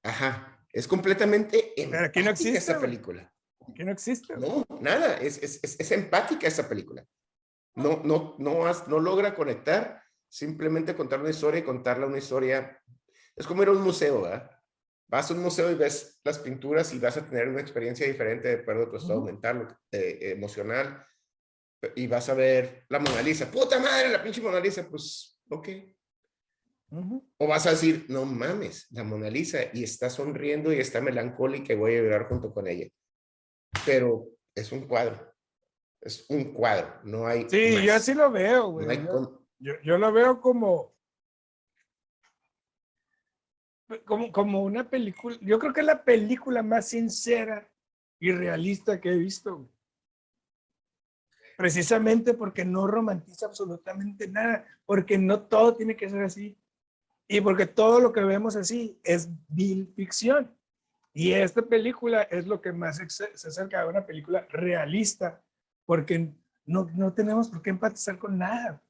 ajá, 0.04 0.66
es 0.72 0.88
completamente 0.88 1.74
Pero 1.76 2.06
aquí 2.06 2.24
no 2.24 2.32
existe 2.32 2.58
esa 2.58 2.80
película. 2.80 3.32
Aquí 3.68 3.84
no 3.84 3.92
existe. 3.92 4.36
No, 4.38 4.66
nada, 4.82 5.18
es, 5.18 5.42
es, 5.42 5.64
es, 5.64 5.80
es 5.80 5.92
empática 5.92 6.48
esa 6.48 6.68
película. 6.68 7.06
No, 7.76 8.02
no, 8.04 8.36
no, 8.38 8.66
has, 8.68 8.88
no 8.88 9.00
logra 9.00 9.34
conectar, 9.34 10.04
simplemente 10.30 10.96
contar 10.96 11.22
una 11.22 11.30
historia 11.30 11.60
y 11.60 11.64
contarla 11.64 12.06
una 12.06 12.18
historia. 12.18 12.80
Es 13.36 13.48
como 13.48 13.64
ir 13.64 13.70
a 13.70 13.72
un 13.72 13.82
museo, 13.82 14.22
¿verdad? 14.22 14.52
Vas 15.08 15.32
a 15.32 15.34
un 15.34 15.42
museo 15.42 15.72
y 15.72 15.76
ves 15.76 16.20
las 16.24 16.40
pinturas 16.40 16.94
y 16.94 17.00
vas 17.00 17.18
a 17.18 17.26
tener 17.26 17.48
una 17.48 17.62
experiencia 17.62 18.06
diferente 18.06 18.48
de 18.48 18.62
acuerdo 18.62 18.84
a 18.84 18.90
tu 18.90 18.98
estado 18.98 19.20
uh 19.20 19.24
-huh. 19.24 19.26
mental, 19.28 19.78
eh, 19.92 20.34
emocional, 20.36 21.06
y 21.96 22.08
vas 22.08 22.30
a 22.30 22.34
ver 22.34 22.86
la 22.90 23.00
Mona 23.00 23.22
Lisa. 23.22 23.50
¡Puta 23.50 23.80
madre, 23.80 24.10
la 24.10 24.24
pinche 24.24 24.42
Mona 24.42 24.60
Lisa! 24.60 24.88
Pues, 24.90 25.40
ok. 25.50 25.68
Uh 26.90 27.02
-huh. 27.02 27.24
O 27.38 27.48
vas 27.48 27.66
a 27.66 27.72
decir, 27.72 28.06
no 28.10 28.26
mames, 28.26 28.88
la 28.92 29.04
Mona 29.04 29.30
Lisa, 29.30 29.60
y 29.74 29.84
está 29.84 30.10
sonriendo 30.10 30.72
y 30.72 30.80
está 30.80 31.02
melancólica 31.02 31.74
y 31.74 31.78
voy 31.78 31.96
a 31.96 32.02
llorar 32.02 32.28
junto 32.28 32.54
con 32.54 32.68
ella. 32.68 32.88
Pero 33.86 34.28
es 34.56 34.72
un 34.72 34.88
cuadro. 34.88 35.34
Es 36.00 36.26
un 36.30 36.54
cuadro, 36.54 37.00
no 37.04 37.26
hay. 37.26 37.48
Sí, 37.50 37.76
más. 37.76 37.84
yo 37.84 37.96
así 37.96 38.14
lo 38.14 38.30
veo, 38.30 38.72
güey. 38.72 38.86
No 38.86 38.94
yo, 38.94 39.46
yo, 39.60 39.74
yo, 39.84 39.98
lo 39.98 40.12
veo 40.12 40.42
como, 40.42 40.94
como. 44.06 44.32
Como 44.32 44.64
una 44.64 44.90
película. 44.90 45.38
Yo 45.42 45.60
creo 45.60 45.74
que 45.74 45.80
es 45.80 45.86
la 45.86 46.04
película 46.04 46.62
más 46.62 46.90
sincera 46.90 47.72
y 48.20 48.32
realista 48.34 49.00
que 49.00 49.12
he 49.12 49.18
visto. 49.18 49.70
Precisamente 51.64 52.34
porque 52.34 52.66
no 52.66 52.88
romantiza 52.88 53.46
absolutamente 53.46 54.28
nada, 54.28 54.66
porque 54.86 55.18
no 55.18 55.44
todo 55.44 55.74
tiene 55.74 55.96
que 55.96 56.10
ser 56.10 56.22
así. 56.22 56.58
Y 57.26 57.40
porque 57.40 57.66
todo 57.66 58.02
lo 58.02 58.12
que 58.12 58.20
vemos 58.20 58.58
así 58.58 59.00
es 59.02 59.30
vil 59.48 59.88
ficción. 59.96 60.54
Y 61.14 61.32
esta 61.32 61.62
película 61.62 62.24
es 62.24 62.48
lo 62.48 62.60
que 62.60 62.74
más 62.74 62.98
se 63.08 63.48
acerca 63.48 63.80
a 63.80 63.88
una 63.88 64.06
película 64.06 64.46
realista 64.50 65.42
porque 65.86 66.34
no, 66.66 66.92
no 66.96 67.14
tenemos 67.14 67.48
por 67.48 67.62
qué 67.62 67.70
empatizar 67.70 68.18
con 68.20 68.38
nada. 68.38 68.84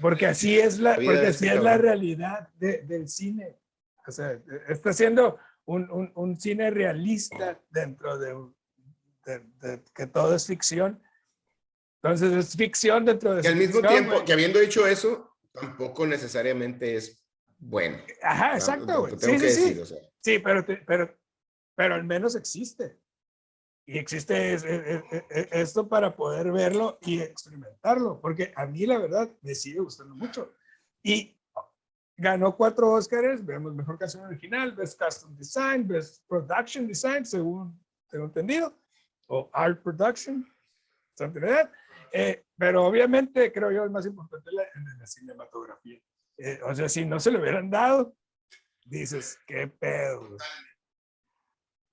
Porque 0.00 0.26
así 0.26 0.58
es 0.58 0.80
la, 0.80 0.96
porque 0.96 1.28
así 1.28 1.46
es 1.46 1.62
la 1.62 1.78
realidad 1.78 2.48
de, 2.58 2.78
del 2.78 3.08
cine. 3.08 3.60
O 4.08 4.10
sea, 4.10 4.42
está 4.68 4.92
siendo 4.92 5.38
un, 5.66 5.88
un, 5.88 6.10
un 6.16 6.36
cine 6.40 6.68
realista 6.68 7.60
dentro 7.70 8.18
de, 8.18 8.34
de, 9.24 9.38
de, 9.60 9.82
que 9.94 10.06
todo 10.06 10.34
es 10.34 10.46
ficción. 10.46 11.02
Entonces 12.02 12.32
es 12.32 12.56
ficción 12.56 13.04
dentro 13.04 13.34
de... 13.34 13.42
Que 13.42 13.48
al 13.48 13.56
mismo 13.56 13.80
tiempo, 13.82 14.16
wey. 14.16 14.24
que 14.24 14.32
habiendo 14.32 14.58
dicho 14.58 14.86
eso, 14.86 15.36
tampoco 15.52 16.06
necesariamente 16.06 16.96
es 16.96 17.22
bueno. 17.58 17.98
Ajá, 18.22 18.54
exacto. 18.54 19.00
Güey. 19.00 19.18
Sí, 19.18 19.26
sí, 19.26 19.38
decir, 19.38 19.74
sí. 19.74 19.80
O 19.80 19.86
sea. 19.86 19.98
sí 20.20 20.38
pero, 20.38 20.64
pero, 20.86 21.18
pero 21.74 21.94
al 21.94 22.04
menos 22.04 22.36
existe. 22.36 22.98
Y 23.86 23.98
existe 23.98 24.54
es, 24.54 24.64
es, 24.64 25.02
es, 25.30 25.48
esto 25.50 25.88
para 25.88 26.14
poder 26.14 26.52
verlo 26.52 26.98
y 27.02 27.20
experimentarlo, 27.20 28.20
porque 28.20 28.52
a 28.54 28.64
mí 28.66 28.86
la 28.86 28.98
verdad 28.98 29.28
me 29.42 29.54
sigue 29.54 29.80
gustando 29.80 30.14
mucho. 30.14 30.54
Y 31.02 31.36
ganó 32.16 32.56
cuatro 32.56 32.92
Oscars, 32.92 33.44
vemos 33.44 33.74
Mejor 33.74 33.98
Canción 33.98 34.24
Original, 34.24 34.72
Best 34.72 35.02
Custom 35.02 35.36
Design, 35.36 35.88
Best 35.88 36.22
Production 36.28 36.86
Design, 36.86 37.24
según 37.24 37.80
tengo 38.08 38.26
entendido, 38.26 38.72
o 39.30 39.48
Art 39.52 39.82
Production, 39.82 40.44
something 41.16 41.40
like 41.40 41.54
that. 41.54 41.70
Eh, 42.12 42.44
pero 42.58 42.84
obviamente 42.84 43.52
creo 43.52 43.70
yo 43.70 43.84
el 43.84 43.90
más 43.90 44.04
importante 44.04 44.50
es 44.50 44.54
la, 44.54 44.64
la 44.98 45.06
cinematografía. 45.06 46.00
Eh, 46.36 46.60
o 46.64 46.74
sea, 46.74 46.88
si 46.88 47.04
no 47.04 47.20
se 47.20 47.30
le 47.30 47.38
hubieran 47.38 47.70
dado, 47.70 48.14
dices, 48.84 49.38
qué 49.46 49.68
pedo 49.68 50.36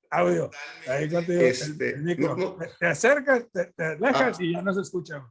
audio. 0.10 0.50
Ahí 0.88 1.10
te, 1.10 1.50
este, 1.50 1.96
el, 1.96 2.10
el 2.10 2.20
no, 2.20 2.36
no. 2.36 2.58
te, 2.80 2.88
acercas, 2.88 3.46
te, 3.52 3.66
te 3.66 3.84
alejas 3.84 4.38
ah. 4.40 4.44
y 4.44 4.54
ya 4.54 4.62
no 4.62 4.74
se 4.74 4.82
escucha. 4.82 5.30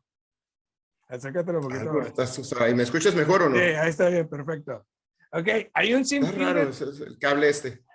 Acércatelo 1.08 1.60
un 1.60 1.68
poquito. 1.68 2.00
Ah, 2.02 2.06
estás, 2.06 2.54
¿Y 2.70 2.74
me 2.74 2.82
escuchas 2.82 3.14
mejor 3.14 3.42
o 3.42 3.48
no? 3.48 3.56
Sí, 3.56 3.62
ahí 3.62 3.90
está 3.90 4.08
bien, 4.08 4.28
perfecto. 4.28 4.86
Ok, 5.32 5.48
hay 5.72 5.94
un 5.94 6.04
sinfín. 6.04 6.32
Es 6.32 6.38
raro, 6.38 6.62
es 6.68 6.80
el 6.80 7.18
cable 7.18 7.48
este. 7.48 7.85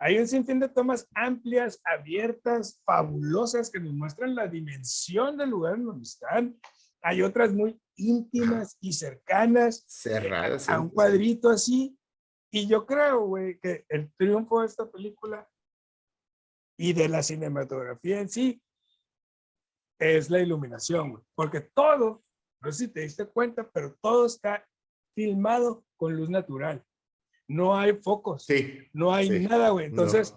Hay 0.00 0.18
un 0.18 0.26
sinfín 0.26 0.58
de 0.58 0.68
tomas 0.68 1.06
amplias, 1.14 1.80
abiertas, 1.84 2.80
fabulosas 2.84 3.70
que 3.70 3.78
nos 3.78 3.92
muestran 3.92 4.34
la 4.34 4.46
dimensión 4.46 5.36
del 5.36 5.50
lugar 5.50 5.74
en 5.74 5.84
donde 5.84 6.02
están. 6.04 6.58
Hay 7.02 7.20
otras 7.22 7.52
muy 7.52 7.78
íntimas 7.96 8.78
y 8.80 8.94
cercanas. 8.94 9.84
Cerradas. 9.86 10.68
A, 10.68 10.76
a 10.76 10.80
un 10.80 10.88
cuadrito 10.88 11.50
así. 11.50 11.98
Y 12.50 12.66
yo 12.66 12.86
creo, 12.86 13.26
güey, 13.26 13.60
que 13.60 13.84
el 13.90 14.10
triunfo 14.16 14.60
de 14.60 14.66
esta 14.66 14.90
película 14.90 15.46
y 16.78 16.94
de 16.94 17.08
la 17.10 17.22
cinematografía 17.22 18.20
en 18.20 18.28
sí 18.30 18.62
es 19.98 20.30
la 20.30 20.40
iluminación, 20.40 21.22
porque 21.34 21.60
todo, 21.60 22.24
no 22.62 22.72
sé 22.72 22.86
si 22.86 22.88
te 22.88 23.00
diste 23.00 23.26
cuenta, 23.26 23.70
pero 23.70 23.94
todo 24.00 24.24
está 24.24 24.66
filmado 25.14 25.84
con 25.98 26.16
luz 26.16 26.30
natural. 26.30 26.82
No 27.50 27.76
hay 27.76 27.94
focos, 27.94 28.44
sí, 28.44 28.78
no 28.92 29.12
hay 29.12 29.26
sí, 29.26 29.40
nada, 29.40 29.70
güey. 29.70 29.86
Entonces, 29.86 30.36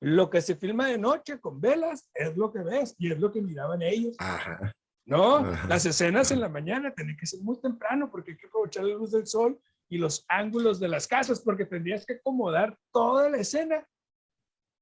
no. 0.00 0.14
lo 0.14 0.30
que 0.30 0.40
se 0.40 0.56
filma 0.56 0.86
de 0.86 0.96
noche 0.96 1.38
con 1.38 1.60
velas 1.60 2.08
es 2.14 2.34
lo 2.38 2.50
que 2.50 2.60
ves 2.60 2.94
y 2.96 3.12
es 3.12 3.18
lo 3.18 3.30
que 3.30 3.42
miraban 3.42 3.82
ellos. 3.82 4.16
Ajá. 4.18 4.72
No, 5.04 5.36
Ajá. 5.36 5.68
las 5.68 5.84
escenas 5.84 6.30
en 6.30 6.40
la 6.40 6.48
mañana 6.48 6.94
tienen 6.94 7.18
que 7.18 7.26
ser 7.26 7.40
muy 7.40 7.60
temprano 7.60 8.10
porque 8.10 8.30
hay 8.30 8.38
que 8.38 8.46
aprovechar 8.46 8.84
la 8.84 8.94
luz 8.94 9.10
del 9.10 9.26
sol 9.26 9.60
y 9.90 9.98
los 9.98 10.24
ángulos 10.26 10.80
de 10.80 10.88
las 10.88 11.06
casas 11.06 11.38
porque 11.40 11.66
tendrías 11.66 12.06
que 12.06 12.14
acomodar 12.14 12.78
toda 12.90 13.28
la 13.28 13.36
escena 13.36 13.86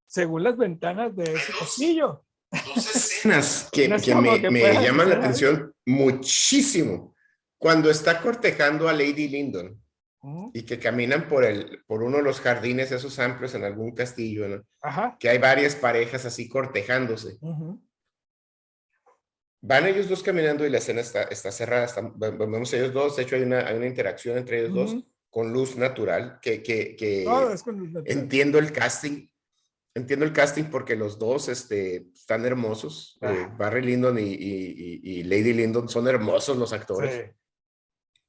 según 0.07 0.45
las 0.45 0.57
ventanas 0.57 1.17
de 1.17 1.25
ese 1.25 1.53
castillo. 1.59 2.25
Dos 2.53 2.95
escenas 2.95 3.69
que, 3.73 3.89
que 4.01 4.15
me, 4.15 4.41
que 4.41 4.51
me 4.53 4.73
llaman 4.75 5.09
la 5.09 5.17
atención 5.17 5.75
muchísimo. 5.85 7.13
Cuando 7.59 7.91
está 7.91 8.23
cortejando 8.23 8.89
a 8.89 8.93
Lady 8.93 9.27
Lyndon 9.27 9.83
-huh. 10.23 10.51
y 10.55 10.63
que 10.63 10.79
caminan 10.79 11.29
por, 11.29 11.45
el, 11.45 11.83
por 11.87 12.03
uno 12.03 12.19
de 12.19 12.23
los 12.23 12.41
jardines 12.41 12.93
esos 12.93 13.19
amplios 13.19 13.55
en 13.55 13.65
algún 13.65 13.93
castillo, 13.95 14.49
¿no? 14.49 14.65
Ajá. 14.81 15.17
que 15.19 15.29
hay 15.29 15.39
varias 15.39 15.75
parejas 15.75 16.25
así 16.25 16.49
cortejándose. 16.49 17.39
Uh 17.41 17.55
-huh. 17.55 17.81
Van 19.63 19.87
ellos 19.87 20.09
dos 20.09 20.23
caminando 20.23 20.67
y 20.67 20.71
la 20.71 20.79
escena 20.79 21.03
está, 21.03 21.23
está 21.25 21.53
cerrada. 21.53 21.85
Está, 21.85 22.01
vemos 22.17 22.73
ellos 22.73 22.93
dos, 22.93 23.17
de 23.17 23.23
hecho 23.25 23.37
hay 23.37 23.43
una, 23.43 23.67
hay 23.67 23.77
una 23.77 23.87
interacción 23.87 24.39
entre 24.39 24.61
ellos 24.61 24.71
uh 24.71 24.75
-huh. 24.75 24.95
dos 24.95 25.05
con 25.29 25.53
luz 25.53 25.77
natural, 25.77 26.41
que, 26.43 26.63
que, 26.63 26.97
que 26.97 27.23
es 27.53 27.63
con 27.63 27.79
luz 27.79 27.93
natural. 27.93 28.19
entiendo 28.19 28.59
el 28.59 28.73
casting 28.73 29.29
entiendo 29.95 30.25
el 30.25 30.33
casting 30.33 30.65
porque 30.65 30.97
los 30.97 31.19
dos 31.19 31.49
este, 31.49 32.09
están 32.15 32.45
hermosos. 32.45 33.19
Eh, 33.23 33.49
Barry 33.59 33.83
Lyndon 33.83 34.19
y, 34.19 34.23
y, 34.23 35.01
y, 35.03 35.23
Lady 35.25 35.53
Lyndon 35.53 35.89
son 35.89 36.09
hermosos 36.09 36.57
los 36.57 36.73
actores. 36.73 37.15
Sí. 37.15 37.33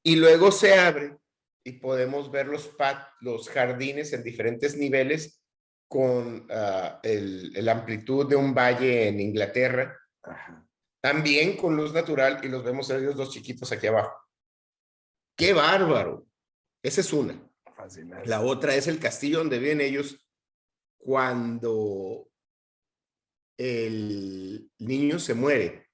Y 0.04 0.16
luego 0.16 0.52
se 0.52 0.74
abre 0.74 1.18
y 1.64 1.74
podemos 1.74 2.32
ver 2.32 2.48
los, 2.48 2.68
pat, 2.68 3.08
los 3.22 3.50
jardines 3.50 4.14
en 4.14 4.24
diferentes 4.24 4.76
niveles 4.78 5.42
con 5.88 6.50
uh, 6.50 7.00
el, 7.04 7.56
el, 7.56 7.70
amplitud 7.70 8.28
de 8.28 8.36
un 8.36 8.54
valle 8.54 9.08
en 9.08 9.20
Inglaterra. 9.20 9.98
Ajá. 10.24 10.66
También 11.02 11.58
con 11.58 11.76
luz 11.76 11.94
natural 11.94 12.40
y 12.44 12.48
los 12.48 12.64
vemos 12.64 12.90
ellos 12.92 13.16
dos 13.16 13.32
chiquitos 13.32 13.72
aquí 13.72 13.88
abajo. 13.88 14.16
¡Qué 15.36 15.52
bárbaro! 15.52 16.28
Esa 16.84 17.02
es 17.02 17.12
una. 17.12 17.42
Fascinante. 17.76 18.30
La 18.30 18.42
otra 18.42 18.76
es 18.76 18.88
el 18.88 19.00
castillo 19.00 19.40
donde 19.40 19.58
viven 19.58 19.82
ellos 19.82 20.24
cuando 21.00 22.30
el 23.58 24.72
niño 24.78 25.20
se 25.20 25.34
muere 25.34 25.91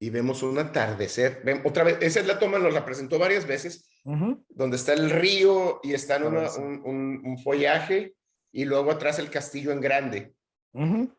y 0.00 0.10
vemos 0.10 0.42
un 0.42 0.58
atardecer. 0.58 1.42
otra 1.64 1.84
vez, 1.84 1.98
esa 2.00 2.20
es 2.20 2.26
la 2.26 2.38
toma, 2.38 2.58
nos 2.58 2.72
la 2.72 2.84
presentó 2.84 3.18
varias 3.18 3.46
veces, 3.46 3.90
donde 4.04 4.76
está 4.76 4.92
el 4.92 5.10
río 5.10 5.80
y 5.82 5.92
está 5.92 6.18
un, 6.24 7.22
un, 7.24 7.38
follaje 7.38 8.14
y 8.52 8.64
luego 8.64 8.90
atrás 8.90 9.18
el 9.18 9.30
castillo 9.30 9.72
en 9.72 9.80
grande. 9.80 10.34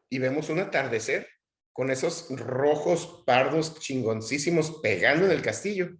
Y 0.09 0.19
vemos 0.19 0.49
un 0.49 0.59
atardecer 0.59 1.27
con 1.73 1.91
esos 1.91 2.29
rojos 2.29 3.23
pardos 3.25 3.79
chingoncísimos 3.79 4.79
pegando 4.81 5.25
en 5.25 5.31
el 5.31 5.41
castillo. 5.41 5.97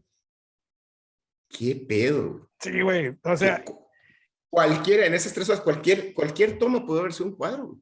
¿Qué 1.49 1.75
pedo? 1.75 2.49
Sí, 2.59 2.81
güey. 2.81 3.17
O 3.23 3.37
sea, 3.37 3.63
cualquiera, 4.49 5.05
en 5.05 5.13
esas 5.13 5.33
tres 5.33 5.49
horas, 5.49 5.61
cualquier, 5.61 6.13
cualquier 6.13 6.57
toma 6.57 6.85
puede 6.85 7.03
verse 7.03 7.23
un 7.23 7.35
cuadro. 7.35 7.79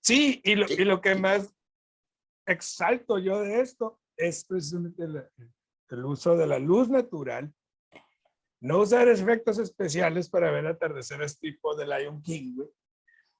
Sí, 0.00 0.40
y 0.44 0.54
lo, 0.54 0.66
y 0.68 0.84
lo 0.84 1.00
que 1.00 1.14
más 1.14 1.52
exalto 2.46 3.18
yo 3.18 3.40
de 3.40 3.60
esto 3.60 4.00
es 4.18 4.44
precisamente 4.44 5.04
el, 5.04 6.04
uso 6.04 6.36
de 6.36 6.46
la 6.46 6.58
luz 6.58 6.90
natural. 6.90 7.52
No 8.60 8.80
usar 8.80 9.08
efectos 9.08 9.58
especiales 9.58 10.28
para 10.28 10.50
ver 10.50 10.66
atardeceres 10.66 11.38
tipo 11.38 11.76
de 11.76 11.86
Lion 11.86 12.20
King, 12.22 12.56
güey. 12.56 12.68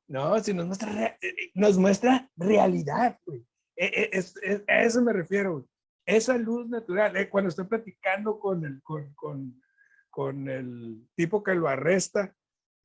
No, 0.07 0.39
si 0.39 0.55
nos 0.55 0.67
muestra, 0.67 1.19
nos 1.55 1.77
muestra 1.77 2.31
realidad, 2.37 3.19
güey. 3.27 3.45
E, 3.77 3.87
e, 3.87 4.11
es, 4.13 4.35
a 4.67 4.83
eso 4.83 5.03
me 5.03 5.13
refiero, 5.13 5.55
güey. 5.55 5.65
Esa 6.07 6.39
luz 6.39 6.69
natural, 6.69 7.17
eh, 7.17 7.29
cuando 7.29 7.51
estoy 7.51 7.67
platicando 7.67 8.39
con 8.39 8.65
el, 8.65 8.81
con, 8.83 9.13
con, 9.15 9.63
con 10.09 10.49
el 10.49 11.07
tipo 11.15 11.43
que 11.43 11.55
lo 11.55 11.69
arresta 11.69 12.35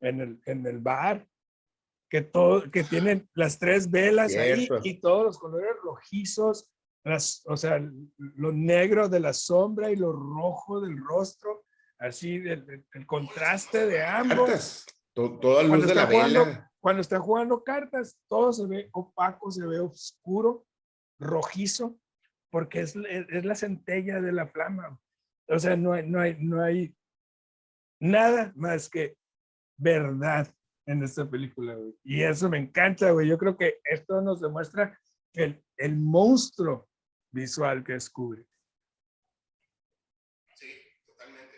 en 0.02 0.20
el, 0.20 0.42
en 0.46 0.66
el 0.66 0.80
bar, 0.80 1.26
que, 2.10 2.22
todo, 2.22 2.70
que 2.70 2.84
tienen 2.84 3.30
las 3.34 3.58
tres 3.58 3.90
velas 3.90 4.36
ahí 4.36 4.68
y 4.84 4.96
todos 5.00 5.24
los 5.24 5.40
colores 5.40 5.76
rojizos, 5.82 6.73
las, 7.04 7.44
o 7.46 7.58
sea, 7.58 7.82
lo 8.18 8.52
negro 8.52 9.10
de 9.10 9.20
la 9.20 9.34
sombra 9.34 9.92
y 9.92 9.96
lo 9.96 10.14
rojo 10.14 10.80
del 10.82 10.98
rostro, 10.98 11.66
así 12.00 12.36
el, 12.36 12.86
el 12.94 13.06
contraste 13.06 13.86
de 13.86 14.04
ambos. 14.04 14.86
toda 15.14 15.64
luz 15.64 15.88
de 15.88 15.96
la 15.96 16.06
vela. 16.06 16.72
Cuando 16.80 17.02
está 17.02 17.20
jugando 17.20 17.64
cartas, 17.64 18.18
todo 18.28 18.52
se 18.52 18.66
ve 18.68 18.90
opaco, 18.92 19.52
se 19.52 19.66
ve 19.66 19.80
oscuro, 19.80 20.66
rojizo, 21.20 21.98
porque 22.52 22.82
es, 22.82 22.96
es, 22.96 23.46
la 23.46 23.56
centella 23.56 24.20
de 24.20 24.32
la 24.32 24.48
flama. 24.48 25.00
O 25.48 25.60
sea, 25.60 25.78
no 25.78 25.94
hay, 25.94 26.10
no 26.10 26.20
hay, 26.20 26.38
no 26.40 26.62
hay 26.62 26.96
nada 28.00 28.52
más 28.56 28.90
que 28.90 29.18
verdad 29.78 30.54
en 30.86 31.04
esta 31.04 31.30
película, 31.30 31.76
güey. 31.76 31.96
Y 32.04 32.24
eso 32.24 32.50
me 32.50 32.58
encanta, 32.58 33.12
güey. 33.12 33.30
Yo 33.30 33.38
creo 33.38 33.58
que 33.58 33.80
esto 33.86 34.22
nos 34.22 34.42
demuestra 34.42 34.98
el, 35.34 35.64
el 35.78 35.98
monstruo 35.98 36.90
visual 37.34 37.84
que 37.84 37.94
descubre. 37.94 38.46
Sí, 40.56 40.72
totalmente. 41.06 41.56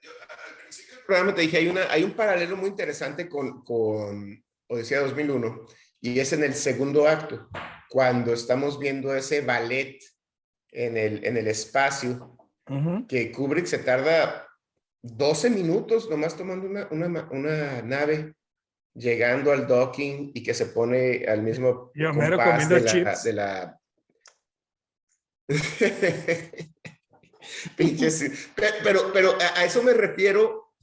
Yo, 0.00 0.10
al 0.28 0.56
principio 0.58 0.96
del 0.96 1.04
programa 1.04 1.34
te 1.34 1.42
dije, 1.42 1.56
hay, 1.58 1.68
una, 1.68 1.90
hay 1.90 2.04
un 2.04 2.12
paralelo 2.12 2.56
muy 2.56 2.68
interesante 2.68 3.28
con, 3.28 3.64
con 3.64 4.44
Odisea 4.68 5.00
2001 5.00 5.66
y 6.00 6.18
es 6.18 6.32
en 6.32 6.42
el 6.42 6.54
segundo 6.54 7.06
acto, 7.06 7.48
cuando 7.88 8.32
estamos 8.32 8.78
viendo 8.78 9.14
ese 9.14 9.40
ballet 9.40 9.98
en 10.70 10.96
el, 10.96 11.24
en 11.24 11.36
el 11.36 11.46
espacio, 11.46 12.36
que 13.06 13.30
Kubrick 13.30 13.66
se 13.66 13.78
tarda 13.78 14.48
12 15.02 15.50
minutos 15.50 16.08
nomás 16.08 16.36
tomando 16.36 16.66
una, 16.66 16.88
una, 16.90 17.28
una 17.30 17.82
nave 17.82 18.34
llegando 18.94 19.52
al 19.52 19.66
docking 19.66 20.32
y 20.34 20.42
que 20.42 20.54
se 20.54 20.66
pone 20.66 21.24
al 21.26 21.42
mismo 21.42 21.90
compás 21.94 22.68
de, 22.68 22.80
la, 22.80 23.18
de 23.18 23.32
la... 23.32 23.80
pero, 28.82 29.12
pero 29.12 29.36
a 29.40 29.64
eso 29.64 29.82
me 29.82 29.92
refiero 29.92 30.74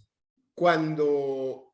cuando 0.54 1.70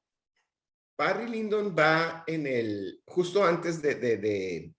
Barry 0.97 1.27
Lyndon 1.27 1.75
va 1.77 2.23
en 2.27 2.47
el, 2.47 3.01
justo 3.05 3.43
antes 3.43 3.81
de, 3.81 4.73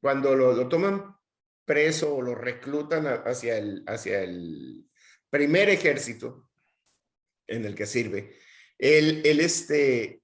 cuando 0.00 0.34
lo, 0.34 0.52
lo, 0.52 0.68
toman 0.68 1.16
preso 1.64 2.16
o 2.16 2.22
lo 2.22 2.34
reclutan 2.34 3.06
hacia 3.06 3.56
el, 3.56 3.82
hacia 3.86 4.22
el 4.22 4.86
primer 5.30 5.70
ejército 5.70 6.50
en 7.46 7.64
el 7.64 7.74
que 7.74 7.86
sirve, 7.86 8.36
él, 8.78 9.22
él 9.24 9.40
este, 9.40 10.22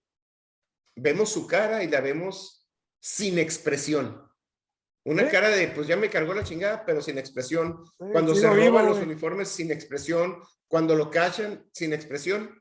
vemos 0.97 1.31
su 1.31 1.47
cara 1.47 1.85
y 1.85 1.89
la 1.89 2.01
vemos 2.01 2.69
sin 3.01 3.39
expresión. 3.39 4.26
Una 5.07 5.29
cara 5.29 5.51
de, 5.51 5.69
pues 5.69 5.87
ya 5.87 5.97
me 5.97 6.11
cargó 6.11 6.35
la 6.35 6.43
chingada, 6.43 6.85
pero 6.85 7.01
sin 7.01 7.17
expresión. 7.17 7.85
cuando 7.97 8.35
se 8.35 8.49
roban 8.49 8.87
los 8.87 8.99
uniformes, 8.99 9.49
sin 9.49 9.71
expresión. 9.71 10.43
Cuando 10.67 10.97
lo 10.97 11.13
cachan, 11.13 11.65
sin 11.73 11.93
expresión. 11.93 12.61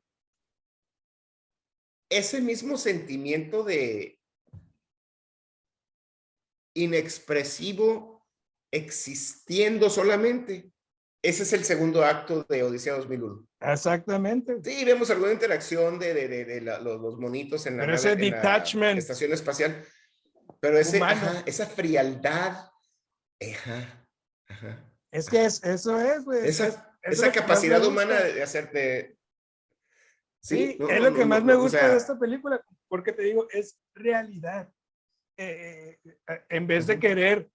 Ese 2.08 2.41
mismo 2.41 2.78
sentimiento 2.78 3.64
de 3.64 4.20
inexpresivo 6.76 8.28
existiendo 8.72 9.89
solamente. 9.89 10.70
Ese 11.24 11.41
es 11.41 11.54
el 11.54 11.64
segundo 11.64 12.06
acto 12.06 12.46
de 12.48 12.62
Odisea 12.62 12.93
2001. 12.93 13.48
Exactamente. 13.62 14.58
Sí, 14.64 14.86
vemos 14.86 15.10
alguna 15.10 15.32
interacción 15.32 15.98
de, 15.98 16.14
de, 16.14 16.46
de, 16.46 16.62
los, 16.62 17.18
monitos 17.18 17.66
en 17.66 17.78
la, 17.78 17.86
Pero 17.86 17.96
ese 17.96 18.16
detachment. 18.16 19.00
estación 19.00 19.34
espacial. 19.34 19.84
Pero 20.66 20.80
ese, 20.80 20.99
esa 21.45 21.68
frialdad. 21.68 22.72
Ajá, 23.39 24.07
ajá, 24.47 24.84
es 25.11 25.30
que 25.30 25.45
es, 25.45 25.63
eso 25.63 25.99
es, 25.99 26.26
güey. 26.26 26.47
Esa, 26.47 26.97
esa 27.03 27.32
capacidad 27.32 27.86
humana 27.86 28.20
de 28.20 28.41
hacerte. 28.41 29.16
Sí, 30.41 30.76
es 30.89 31.01
lo 31.01 31.13
que 31.13 31.24
más 31.24 31.43
me 31.43 31.53
gusta 31.53 31.88
de 31.88 31.97
esta 31.97 32.18
película, 32.18 32.59
porque 32.88 33.11
te 33.11 33.22
digo, 33.22 33.47
es 33.51 33.78
realidad. 33.93 34.68
Eh, 35.38 35.99
eh, 36.03 36.45
en 36.49 36.66
vez 36.66 36.88
de 36.88 36.99
querer 36.99 37.47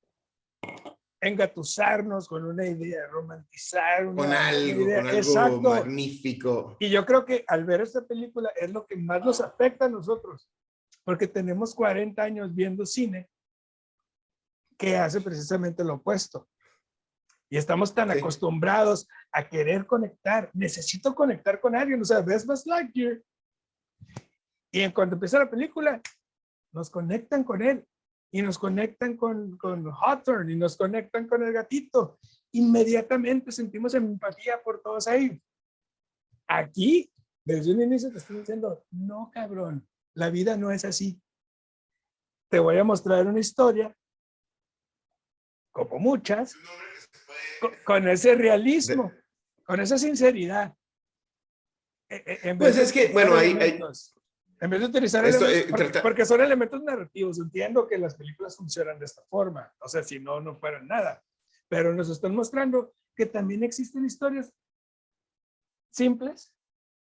engatusarnos 1.20 2.28
con 2.28 2.44
una 2.44 2.64
idea, 2.64 3.08
romantizar 3.08 4.06
una 4.06 4.22
con 4.22 4.32
algo, 4.32 4.82
idea. 4.82 5.02
Con 5.02 5.38
algo 5.38 5.70
magnífico. 5.70 6.76
Y 6.78 6.90
yo 6.90 7.04
creo 7.04 7.24
que 7.24 7.44
al 7.48 7.64
ver 7.64 7.80
esta 7.80 8.06
película 8.06 8.52
es 8.54 8.70
lo 8.70 8.86
que 8.86 8.94
más 8.94 9.24
nos 9.24 9.40
afecta 9.40 9.86
a 9.86 9.88
nosotros, 9.88 10.48
porque 11.10 11.26
tenemos 11.26 11.74
40 11.74 12.22
años 12.22 12.54
viendo 12.54 12.86
cine 12.86 13.28
que 14.78 14.96
hace 14.96 15.20
precisamente 15.20 15.82
lo 15.82 15.94
opuesto. 15.94 16.48
Y 17.50 17.56
estamos 17.56 17.92
tan 17.92 18.12
acostumbrados 18.12 19.08
a 19.32 19.48
querer 19.48 19.88
conectar. 19.88 20.52
Necesito 20.54 21.12
conectar 21.12 21.60
con 21.60 21.74
alguien. 21.74 22.00
O 22.00 22.04
sea, 22.04 22.20
ves 22.20 22.46
más 22.46 22.64
Lightyear. 22.64 23.20
Y 24.70 24.82
en 24.82 24.92
cuanto 24.92 25.16
empieza 25.16 25.40
la 25.40 25.50
película, 25.50 26.00
nos 26.72 26.88
conectan 26.90 27.42
con 27.42 27.60
él 27.60 27.84
y 28.30 28.40
nos 28.42 28.56
conectan 28.56 29.16
con, 29.16 29.58
con 29.58 29.90
Hawthorne 29.90 30.52
y 30.52 30.56
nos 30.56 30.76
conectan 30.76 31.26
con 31.26 31.42
el 31.42 31.52
gatito. 31.52 32.20
Inmediatamente 32.52 33.50
sentimos 33.50 33.94
empatía 33.94 34.62
por 34.62 34.80
todos 34.80 35.08
ahí. 35.08 35.42
Aquí, 36.46 37.12
desde 37.44 37.74
un 37.74 37.82
inicio 37.82 38.12
te 38.12 38.18
estoy 38.18 38.38
diciendo, 38.38 38.84
no 38.92 39.28
cabrón, 39.34 39.84
la 40.14 40.30
vida 40.30 40.56
no 40.56 40.70
es 40.70 40.84
así. 40.84 41.20
Te 42.48 42.58
voy 42.58 42.78
a 42.78 42.84
mostrar 42.84 43.26
una 43.26 43.38
historia, 43.38 43.96
como 45.72 45.98
muchas, 45.98 46.54
con, 47.84 48.08
ese 48.08 48.34
realismo, 48.34 49.12
con 49.64 49.80
esa 49.80 49.98
sinceridad. 49.98 50.74
E, 52.08 52.40
e, 52.42 52.54
pues 52.56 52.76
es 52.76 52.92
que, 52.92 53.12
bueno, 53.12 53.36
ahí, 53.36 53.56
en 54.60 54.68
vez 54.68 54.80
de 54.80 54.86
utilizar 54.86 55.24
elementos, 55.24 55.94
eh, 55.94 56.00
porque, 56.02 56.26
son 56.26 56.40
elementos 56.42 56.82
narrativos, 56.82 57.38
entiendo 57.38 57.86
que 57.86 57.96
las 57.96 58.14
películas 58.14 58.56
funcionan 58.56 58.98
de 58.98 59.06
esta 59.06 59.22
forma, 59.22 59.72
o 59.80 59.88
sea, 59.88 60.02
si 60.02 60.20
no, 60.20 60.40
no 60.40 60.56
fueran 60.56 60.86
nada, 60.86 61.24
pero 61.68 61.94
nos 61.94 62.10
están 62.10 62.34
mostrando 62.34 62.92
que 63.16 63.26
también 63.26 63.62
existen 63.62 64.04
historias 64.04 64.52
simples, 65.90 66.52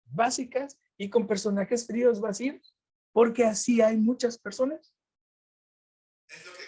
básicas 0.05 0.79
y 0.99 1.09
con 1.09 1.27
personajes 1.27 1.87
fríos 1.87 2.21
vacíos, 2.21 2.76
porque 3.17 3.45
así 3.45 3.81
hay 3.81 3.97
muchas 3.97 4.37
personas. 4.37 4.95
Es 6.29 6.45
lo 6.45 6.53
que 6.53 6.65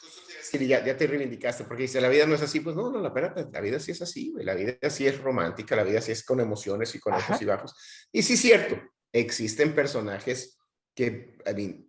justo 0.00 0.20
te 0.52 0.68
ya, 0.68 0.84
ya, 0.84 0.96
te 0.96 1.04
reivindicaste, 1.08 1.64
porque 1.64 1.82
dice, 1.82 2.00
la 2.00 2.08
vida 2.08 2.26
no 2.26 2.36
es 2.36 2.42
así, 2.42 2.60
pues 2.60 2.76
no, 2.76 2.92
no, 2.92 3.00
la, 3.00 3.48
la 3.52 3.60
vida 3.60 3.80
sí 3.80 3.90
es 3.90 4.00
así, 4.00 4.32
la 4.36 4.54
vida 4.54 4.78
sí 4.88 5.08
es 5.08 5.20
romántica, 5.20 5.74
la 5.74 5.82
vida 5.82 6.00
sí 6.00 6.12
es 6.12 6.24
con 6.24 6.38
emociones 6.38 6.94
y 6.94 7.00
con 7.00 7.14
altos 7.14 7.42
y 7.42 7.44
bajos. 7.44 7.74
Y 8.12 8.22
sí 8.22 8.34
es 8.34 8.40
cierto, 8.40 8.80
existen 9.12 9.74
personajes 9.74 10.60
que, 10.94 11.36
I 11.44 11.84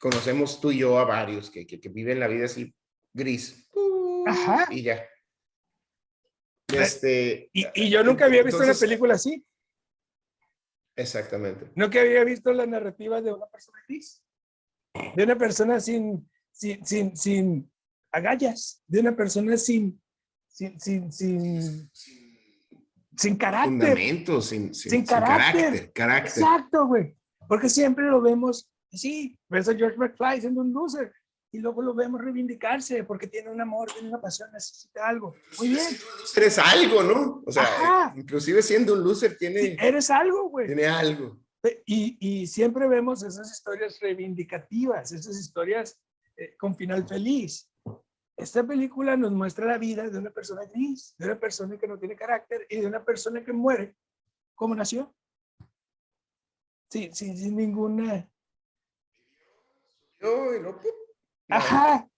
conocemos 0.00 0.58
tú 0.58 0.70
y 0.70 0.78
yo 0.78 0.98
a 0.98 1.04
varios 1.04 1.50
que, 1.50 1.66
que, 1.66 1.88
viven 1.90 2.18
la 2.18 2.28
vida 2.28 2.46
así 2.46 2.74
gris. 3.12 3.68
Ajá. 4.26 4.66
Y 4.70 4.80
ya. 4.80 5.06
Este, 6.72 7.50
y, 7.52 7.66
y 7.74 7.90
yo 7.90 8.02
nunca 8.02 8.24
había 8.24 8.42
visto 8.42 8.62
una 8.62 8.72
película 8.72 9.16
así. 9.16 9.44
Exactamente. 10.96 11.70
Nunca 11.74 12.00
había 12.00 12.24
visto 12.24 12.52
la 12.52 12.66
narrativa 12.66 13.20
de 13.20 13.32
una 13.32 13.46
persona 13.46 13.78
gris. 13.86 14.22
De 15.14 15.24
una 15.24 15.36
persona 15.36 15.78
sin, 15.78 16.28
sin, 16.50 16.84
sin, 16.84 17.16
sin 17.16 17.70
agallas. 18.10 18.82
De 18.86 19.00
una 19.00 19.14
persona 19.14 19.56
sin, 19.58 20.00
sin, 20.48 20.80
sin, 20.80 21.12
sin, 21.12 21.90
sin 23.14 23.36
carácter. 23.36 23.90
Fundamentos, 23.90 24.46
sin, 24.46 24.74
sin, 24.74 24.90
sin 24.90 25.04
carácter. 25.04 25.92
carácter. 25.92 26.42
Exacto, 26.42 26.86
güey. 26.86 27.14
Porque 27.46 27.68
siempre 27.68 28.06
lo 28.06 28.20
vemos, 28.20 28.70
sí, 28.90 29.38
ves 29.48 29.68
a 29.68 29.74
George 29.74 29.98
McFly 29.98 30.40
siendo 30.40 30.62
un 30.62 30.72
loser 30.72 31.12
y 31.56 31.58
luego 31.58 31.80
lo 31.80 31.94
vemos 31.94 32.20
reivindicarse 32.20 33.02
porque 33.04 33.28
tiene 33.28 33.50
un 33.50 33.58
amor, 33.60 33.90
tiene 33.90 34.08
una 34.08 34.20
pasión, 34.20 34.52
necesita 34.52 35.08
algo. 35.08 35.34
Muy 35.58 35.68
bien. 35.68 35.86
Eres 36.36 36.58
algo, 36.58 37.02
¿no? 37.02 37.42
O 37.46 37.50
sea, 37.50 38.12
inclusive 38.14 38.60
siendo 38.60 38.92
un 38.92 39.02
loser 39.02 39.38
tiene... 39.38 39.74
eres 39.80 40.10
algo, 40.10 40.50
güey. 40.50 40.66
Tiene 40.66 40.86
algo. 40.86 41.40
Y, 41.86 42.18
y, 42.20 42.46
siempre 42.46 42.86
vemos 42.86 43.22
esas 43.22 43.50
historias 43.50 43.98
reivindicativas, 44.00 45.10
esas 45.12 45.36
historias 45.40 45.98
eh, 46.36 46.54
con 46.58 46.76
final 46.76 47.08
feliz. 47.08 47.68
Esta 48.36 48.64
película 48.64 49.16
nos 49.16 49.32
muestra 49.32 49.66
la 49.66 49.78
vida 49.78 50.08
de 50.08 50.18
una 50.18 50.30
persona 50.30 50.62
gris, 50.66 51.14
de 51.18 51.24
una 51.24 51.40
persona 51.40 51.78
que 51.78 51.88
no 51.88 51.98
tiene 51.98 52.14
carácter 52.14 52.66
y 52.68 52.80
de 52.80 52.86
una 52.86 53.02
persona 53.02 53.42
que 53.42 53.52
muere 53.52 53.96
como 54.54 54.74
nació. 54.74 55.12
Sí, 56.90 57.10
sin, 57.12 57.36
sin 57.36 57.56
ninguna... 57.56 58.30
Ajá. 61.48 62.08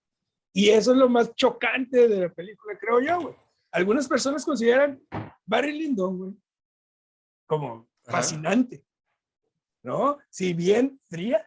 Y 0.52 0.70
eso 0.70 0.92
es 0.92 0.98
lo 0.98 1.08
más 1.08 1.34
chocante 1.34 2.08
de 2.08 2.20
la 2.20 2.28
película, 2.28 2.76
creo 2.78 3.00
yo, 3.00 3.20
güey. 3.20 3.34
Algunas 3.70 4.08
personas 4.08 4.44
consideran 4.44 5.00
Barry 5.44 5.78
Lyndon, 5.78 6.18
güey, 6.18 6.34
como 7.46 7.88
fascinante, 8.04 8.84
¿no? 9.82 10.18
Si 10.30 10.54
bien 10.54 10.98
fría, 11.08 11.46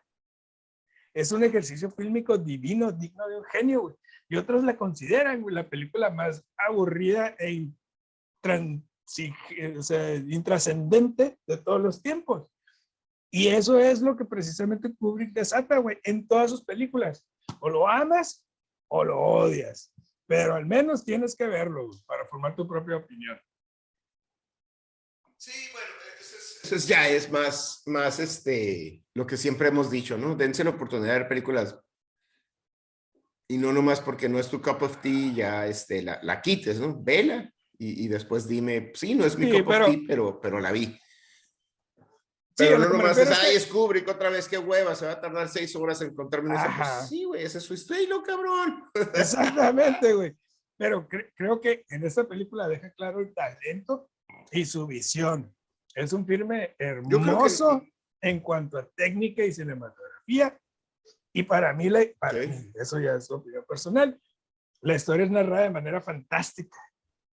es 1.13 1.31
un 1.31 1.43
ejercicio 1.43 1.89
fílmico 1.91 2.37
divino, 2.37 2.91
digno 2.91 3.27
de 3.27 3.37
un 3.37 3.43
genio, 3.45 3.81
güey. 3.81 3.95
Y 4.29 4.37
otros 4.37 4.63
la 4.63 4.77
consideran, 4.77 5.41
güey, 5.41 5.55
la 5.55 5.67
película 5.67 6.09
más 6.09 6.45
aburrida 6.57 7.35
e 7.37 7.67
intrascendente 10.29 11.39
de 11.45 11.57
todos 11.57 11.81
los 11.81 12.01
tiempos. 12.01 12.47
Y 13.29 13.47
eso 13.47 13.79
es 13.79 14.01
lo 14.01 14.15
que 14.15 14.25
precisamente 14.25 14.93
Kubrick 14.95 15.33
desata, 15.33 15.77
güey, 15.79 15.97
en 16.03 16.27
todas 16.27 16.51
sus 16.51 16.63
películas. 16.63 17.25
O 17.59 17.69
lo 17.69 17.87
amas 17.87 18.45
o 18.87 19.03
lo 19.03 19.19
odias, 19.19 19.93
pero 20.27 20.55
al 20.55 20.65
menos 20.65 21.03
tienes 21.03 21.35
que 21.35 21.47
verlo 21.47 21.89
para 22.05 22.25
formar 22.25 22.55
tu 22.55 22.67
propia 22.67 22.97
opinión. 22.97 23.39
Sí, 25.37 25.69
bueno, 25.71 25.87
eso, 26.19 26.75
es, 26.75 26.87
ya 26.87 27.07
es 27.07 27.31
más, 27.31 27.83
más 27.85 28.19
este, 28.19 29.03
lo 29.13 29.25
que 29.25 29.37
siempre 29.37 29.69
hemos 29.69 29.89
dicho, 29.89 30.17
¿no? 30.17 30.35
Dense 30.35 30.63
la 30.63 30.69
oportunidad 30.69 31.13
de 31.13 31.19
ver 31.19 31.27
películas 31.27 31.77
y 33.47 33.57
no 33.57 33.73
nomás 33.73 33.99
porque 33.99 34.29
no 34.29 34.39
es 34.39 34.49
tu 34.49 34.61
cup 34.61 34.81
of 34.83 35.01
tea, 35.01 35.33
ya 35.33 35.67
este, 35.67 36.01
la, 36.01 36.19
la 36.23 36.41
quites, 36.41 36.79
¿no? 36.79 37.01
Vela 37.01 37.51
y, 37.77 38.05
y, 38.05 38.07
después 38.07 38.47
dime, 38.47 38.91
sí, 38.93 39.13
no 39.15 39.25
es 39.25 39.37
mi 39.37 39.51
cup 39.51 39.67
of 39.67 39.85
tea, 39.85 39.99
pero, 40.07 40.39
pero 40.39 40.59
la 40.59 40.71
vi. 40.71 40.97
Pero 42.61 42.77
no 42.77 42.89
nomás 42.89 43.17
es, 43.17 43.29
ay, 43.31 43.55
es 43.55 43.67
Kubrick 43.67 44.07
otra 44.07 44.29
vez, 44.29 44.47
qué 44.47 44.57
hueva, 44.57 44.95
se 44.95 45.05
va 45.05 45.13
a 45.13 45.21
tardar 45.21 45.49
seis 45.49 45.75
horas 45.75 46.01
en 46.01 46.09
encontrarme 46.09 46.55
pues 46.55 47.09
sí, 47.09 47.23
güey, 47.23 47.43
ese 47.43 47.57
es 47.57 47.63
su 47.63 47.73
estilo, 47.73 48.21
cabrón. 48.23 48.89
Exactamente, 49.15 50.13
güey. 50.13 50.35
Pero 50.77 51.07
creo 51.35 51.59
que 51.59 51.85
en 51.89 52.05
esta 52.05 52.27
película 52.27 52.67
deja 52.67 52.91
claro 52.91 53.19
el 53.19 53.33
talento 53.33 54.09
y 54.51 54.65
su 54.65 54.87
visión. 54.87 55.53
Es 55.93 56.13
un 56.13 56.25
filme 56.25 56.75
hermoso 56.79 57.83
en 58.21 58.39
cuanto 58.39 58.77
a 58.77 58.87
técnica 58.95 59.43
y 59.43 59.51
cinematografía. 59.51 60.57
Y 61.33 61.43
para 61.43 61.73
mí, 61.73 61.89
para 62.19 62.39
mí, 62.39 62.71
eso 62.75 62.99
ya 62.99 63.15
es 63.15 63.29
opinión 63.31 63.63
personal, 63.67 64.19
la 64.81 64.95
historia 64.95 65.25
es 65.25 65.31
narrada 65.31 65.63
de 65.63 65.69
manera 65.69 66.01
fantástica, 66.01 66.77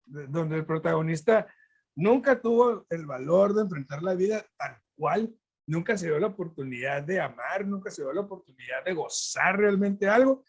donde 0.05 0.57
el 0.57 0.65
protagonista 0.65 1.47
nunca 1.95 2.41
tuvo 2.41 2.87
el 2.89 3.07
valor 3.07 3.55
de 3.55 3.63
enfrentar 3.63 4.03
la 4.03 4.15
vida 4.15 4.47
tal 4.57 4.82
cual, 4.97 5.35
nunca 5.67 5.97
se 5.97 6.07
dio 6.07 6.19
la 6.19 6.29
oportunidad 6.29 7.03
de 7.03 7.21
amar, 7.21 7.67
nunca 7.67 7.91
se 7.91 8.03
dio 8.03 8.13
la 8.13 8.23
oportunidad 8.23 8.85
de 8.85 8.95
gozar 8.95 9.59
realmente 9.59 10.09
algo. 10.09 10.45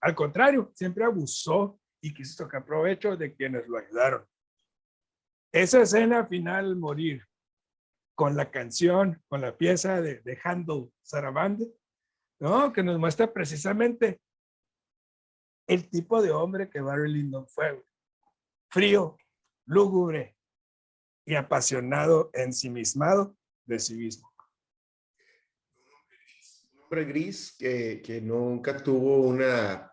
Al 0.00 0.14
contrario, 0.14 0.72
siempre 0.74 1.04
abusó 1.04 1.80
y 2.00 2.12
quiso 2.12 2.44
tocar 2.44 2.64
provecho 2.64 3.16
de 3.16 3.34
quienes 3.34 3.66
lo 3.68 3.78
ayudaron. 3.78 4.26
Esa 5.52 5.82
escena 5.82 6.26
final, 6.26 6.76
morir, 6.76 7.24
con 8.16 8.36
la 8.36 8.50
canción, 8.50 9.22
con 9.28 9.40
la 9.40 9.56
pieza 9.56 10.00
de, 10.00 10.20
de 10.20 10.38
Handel 10.42 10.90
Sarabande, 11.02 11.72
¿no? 12.40 12.72
que 12.72 12.82
nos 12.82 12.98
muestra 12.98 13.32
precisamente 13.32 14.20
el 15.66 15.88
tipo 15.88 16.22
de 16.22 16.30
hombre 16.30 16.68
que 16.68 16.80
Barry 16.80 17.12
Lyndon 17.12 17.48
fue. 17.48 17.82
Frío, 18.70 19.16
lúgubre, 19.66 20.36
y 21.26 21.34
apasionado, 21.36 22.30
ensimismado 22.34 23.36
de 23.66 23.78
sí 23.78 23.94
mismo. 23.94 24.30
Un 26.72 26.82
hombre 26.82 27.04
gris 27.04 27.54
que, 27.58 28.02
que 28.02 28.20
nunca 28.20 28.76
tuvo 28.76 29.18
una 29.18 29.92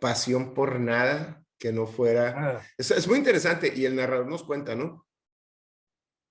pasión 0.00 0.54
por 0.54 0.80
nada 0.80 1.44
que 1.58 1.72
no 1.72 1.86
fuera... 1.86 2.34
Ah. 2.36 2.66
Es, 2.76 2.90
es, 2.90 3.06
muy 3.06 3.18
interesante 3.18 3.72
y 3.74 3.84
el 3.84 3.94
narrador 3.94 4.26
nos 4.26 4.42
cuenta, 4.42 4.74
¿no? 4.74 5.06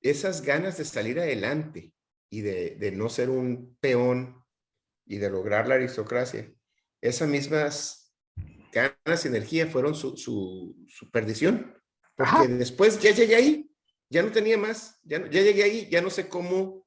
Esas 0.02 0.42
ganas 0.42 0.78
de 0.78 0.86
salir 0.86 1.20
adelante 1.20 1.94
y 2.30 2.42
de, 2.42 2.76
de 2.76 2.92
no 2.92 3.08
ser 3.08 3.30
un 3.30 3.78
peón 3.80 4.44
y 5.06 5.18
de 5.18 5.30
lograr 5.30 5.68
la 5.68 5.76
aristocracia, 5.76 6.52
esas 7.02 7.28
mismas 7.28 8.14
ganas 8.72 9.26
y 9.26 9.28
energía 9.28 9.68
fueron 9.68 9.96
su, 9.96 10.18
su, 10.18 10.76
su 10.88 11.12
perdición. 11.12 11.78
Porque 12.16 12.48
después 12.48 13.00
ya 13.00 13.12
llegué 13.12 13.36
ahí 13.36 13.72
ya 14.12 14.22
no 14.22 14.32
tenía 14.32 14.58
más, 14.58 15.00
ya, 15.04 15.20
ya 15.30 15.42
llegué 15.42 15.64
ahí, 15.64 15.88
ya 15.90 16.02
no 16.02 16.10
sé 16.10 16.28
cómo 16.28 16.81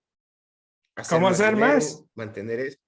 hacer, 0.96 1.16
¿Cómo 1.16 1.28
hacer 1.28 1.56
más. 1.56 2.04
Mantener 2.14 2.60
eso. 2.60 2.78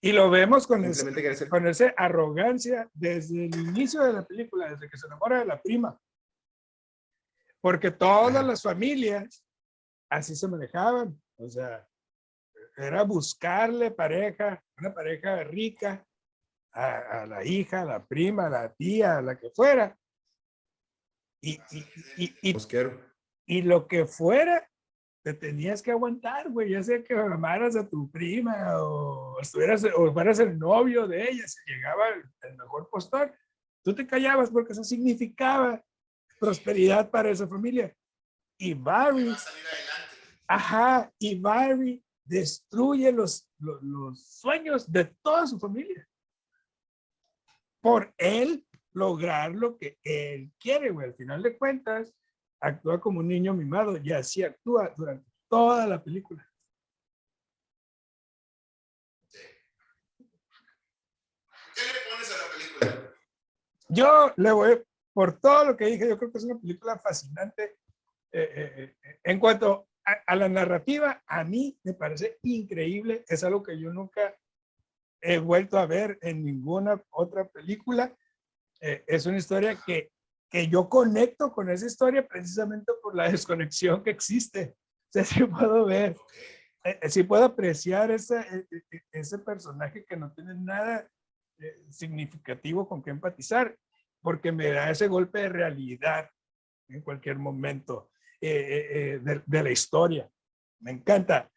Y 0.00 0.12
lo 0.12 0.30
vemos 0.30 0.66
con, 0.66 0.84
ese, 0.84 1.48
con 1.48 1.66
esa 1.66 1.92
arrogancia 1.96 2.88
desde 2.94 3.46
el 3.46 3.54
inicio 3.54 4.02
de 4.04 4.12
la 4.12 4.24
película, 4.24 4.70
desde 4.70 4.88
que 4.88 4.96
se 4.96 5.06
enamora 5.06 5.40
de 5.40 5.44
la 5.44 5.60
prima. 5.60 6.00
Porque 7.60 7.90
todas 7.90 8.44
las 8.44 8.62
familias 8.62 9.44
así 10.08 10.36
se 10.36 10.46
manejaban. 10.46 11.20
O 11.36 11.48
sea, 11.48 11.86
era 12.76 13.02
buscarle 13.02 13.90
pareja, 13.90 14.62
una 14.78 14.94
pareja 14.94 15.42
rica, 15.42 16.06
a, 16.72 17.22
a, 17.22 17.26
la 17.26 17.44
hija, 17.44 17.82
a 17.82 17.84
la 17.84 18.06
prima, 18.06 18.46
a 18.46 18.50
la 18.50 18.72
tía, 18.72 19.18
a 19.18 19.22
la 19.22 19.36
que 19.36 19.50
fuera, 19.50 19.98
y, 21.40 21.60
y, 21.70 22.34
y, 22.42 22.56
y, 23.46 23.62
lo 23.62 23.86
que 23.86 24.06
fuera, 24.06 24.68
te 25.28 25.34
tenías 25.34 25.82
que 25.82 25.90
aguantar, 25.90 26.48
güey, 26.48 26.70
ya 26.70 26.82
sea 26.82 27.04
que 27.04 27.12
amaras 27.12 27.76
a 27.76 27.86
tu 27.86 28.10
prima 28.10 28.82
o 28.82 29.38
estuvieras 29.40 29.84
o 29.94 30.10
fueras 30.10 30.38
el 30.38 30.58
novio 30.58 31.06
de 31.06 31.30
ella, 31.30 31.46
si 31.46 31.58
llegaba 31.66 32.04
el, 32.42 32.56
mejor 32.56 32.88
postor, 32.88 33.34
tú 33.84 33.94
te 33.94 34.06
callabas 34.06 34.50
porque 34.50 34.72
eso 34.72 34.82
significaba 34.82 35.84
prosperidad 36.40 37.10
para 37.10 37.28
esa 37.28 37.46
familia. 37.46 37.94
Y 38.56 38.72
Barry, 38.72 39.36
ajá, 40.46 41.12
y 41.18 41.38
Barry 41.38 42.02
destruye 42.24 43.12
los, 43.12 43.46
los, 43.58 43.82
los 43.82 44.26
sueños 44.40 44.90
de 44.90 45.04
toda 45.22 45.46
su 45.46 45.58
familia 45.58 46.08
por 47.82 48.14
él 48.16 48.66
lograr 48.94 49.54
lo 49.54 49.76
que 49.76 49.98
él 50.02 50.50
quiere, 50.58 50.90
güey. 50.90 51.08
Al 51.08 51.14
final 51.14 51.42
de 51.42 51.58
cuentas, 51.58 52.14
actúa 52.60 53.00
como 53.00 53.20
un 53.20 53.28
niño 53.28 53.54
mimado 53.54 53.96
y 53.96 54.12
así 54.12 54.42
actúa 54.42 54.92
durante 54.96 55.30
toda 55.48 55.86
la 55.86 56.02
película. 56.02 56.46
¿Qué 61.74 61.82
le 61.82 62.00
pones 62.10 62.32
a 62.32 62.36
la 62.36 62.52
película? 62.52 63.14
Yo 63.88 64.32
le 64.36 64.52
voy, 64.52 64.82
por 65.12 65.40
todo 65.40 65.64
lo 65.66 65.76
que 65.76 65.86
dije, 65.86 66.08
yo 66.08 66.18
creo 66.18 66.30
que 66.30 66.38
es 66.38 66.44
una 66.44 66.58
película 66.58 66.98
fascinante. 66.98 67.78
Eh, 68.30 68.52
eh, 68.54 68.96
eh, 69.02 69.20
en 69.24 69.38
cuanto 69.38 69.88
a, 70.04 70.12
a, 70.26 70.36
la 70.36 70.48
narrativa, 70.48 71.22
a 71.26 71.44
mí 71.44 71.78
me 71.82 71.94
parece 71.94 72.38
increíble. 72.42 73.24
Es 73.28 73.44
algo 73.44 73.62
que 73.62 73.78
yo 73.78 73.92
nunca 73.92 74.36
he 75.20 75.38
vuelto 75.38 75.78
a 75.78 75.86
ver 75.86 76.18
en 76.22 76.44
ninguna 76.44 77.02
otra 77.10 77.44
película. 77.48 78.14
Eh, 78.80 79.04
es 79.06 79.26
una 79.26 79.38
historia 79.38 79.78
que, 79.84 80.10
que 80.50 80.68
yo 80.68 80.88
conecto 80.88 81.52
con 81.52 81.68
esa 81.70 81.86
historia 81.86 82.26
precisamente 82.26 82.92
por 83.02 83.14
la 83.14 83.28
desconexión 83.30 84.02
que 84.02 84.10
existe. 84.10 84.74
O 84.76 85.12
sea, 85.12 85.24
sí 85.24 85.44
puedo 85.44 85.84
ver, 85.84 86.16
eh, 86.84 86.98
eh, 87.02 87.10
sí 87.10 87.22
puedo 87.22 87.44
apreciar 87.44 88.10
ese, 88.10 88.66
ese 89.12 89.38
personaje 89.38 90.04
que 90.04 90.16
no 90.16 90.32
tiene 90.32 90.54
nada 90.54 91.08
significativo 91.90 92.88
con 92.88 93.02
que 93.02 93.10
empatizar, 93.10 93.76
porque 94.22 94.52
me 94.52 94.68
da 94.68 94.90
ese 94.90 95.08
golpe 95.08 95.40
de 95.40 95.48
realidad 95.48 96.30
en 96.88 97.02
cualquier 97.02 97.36
momento 97.36 98.12
de, 98.40 99.42
de 99.44 99.62
la 99.64 99.70
historia. 99.70 100.30
Me 100.78 100.92
encanta. 100.92 101.50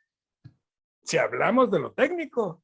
Si 1.04 1.20
hablamos 1.20 1.70
de 1.70 1.80
lo 1.80 1.94
técnico, 1.94 2.64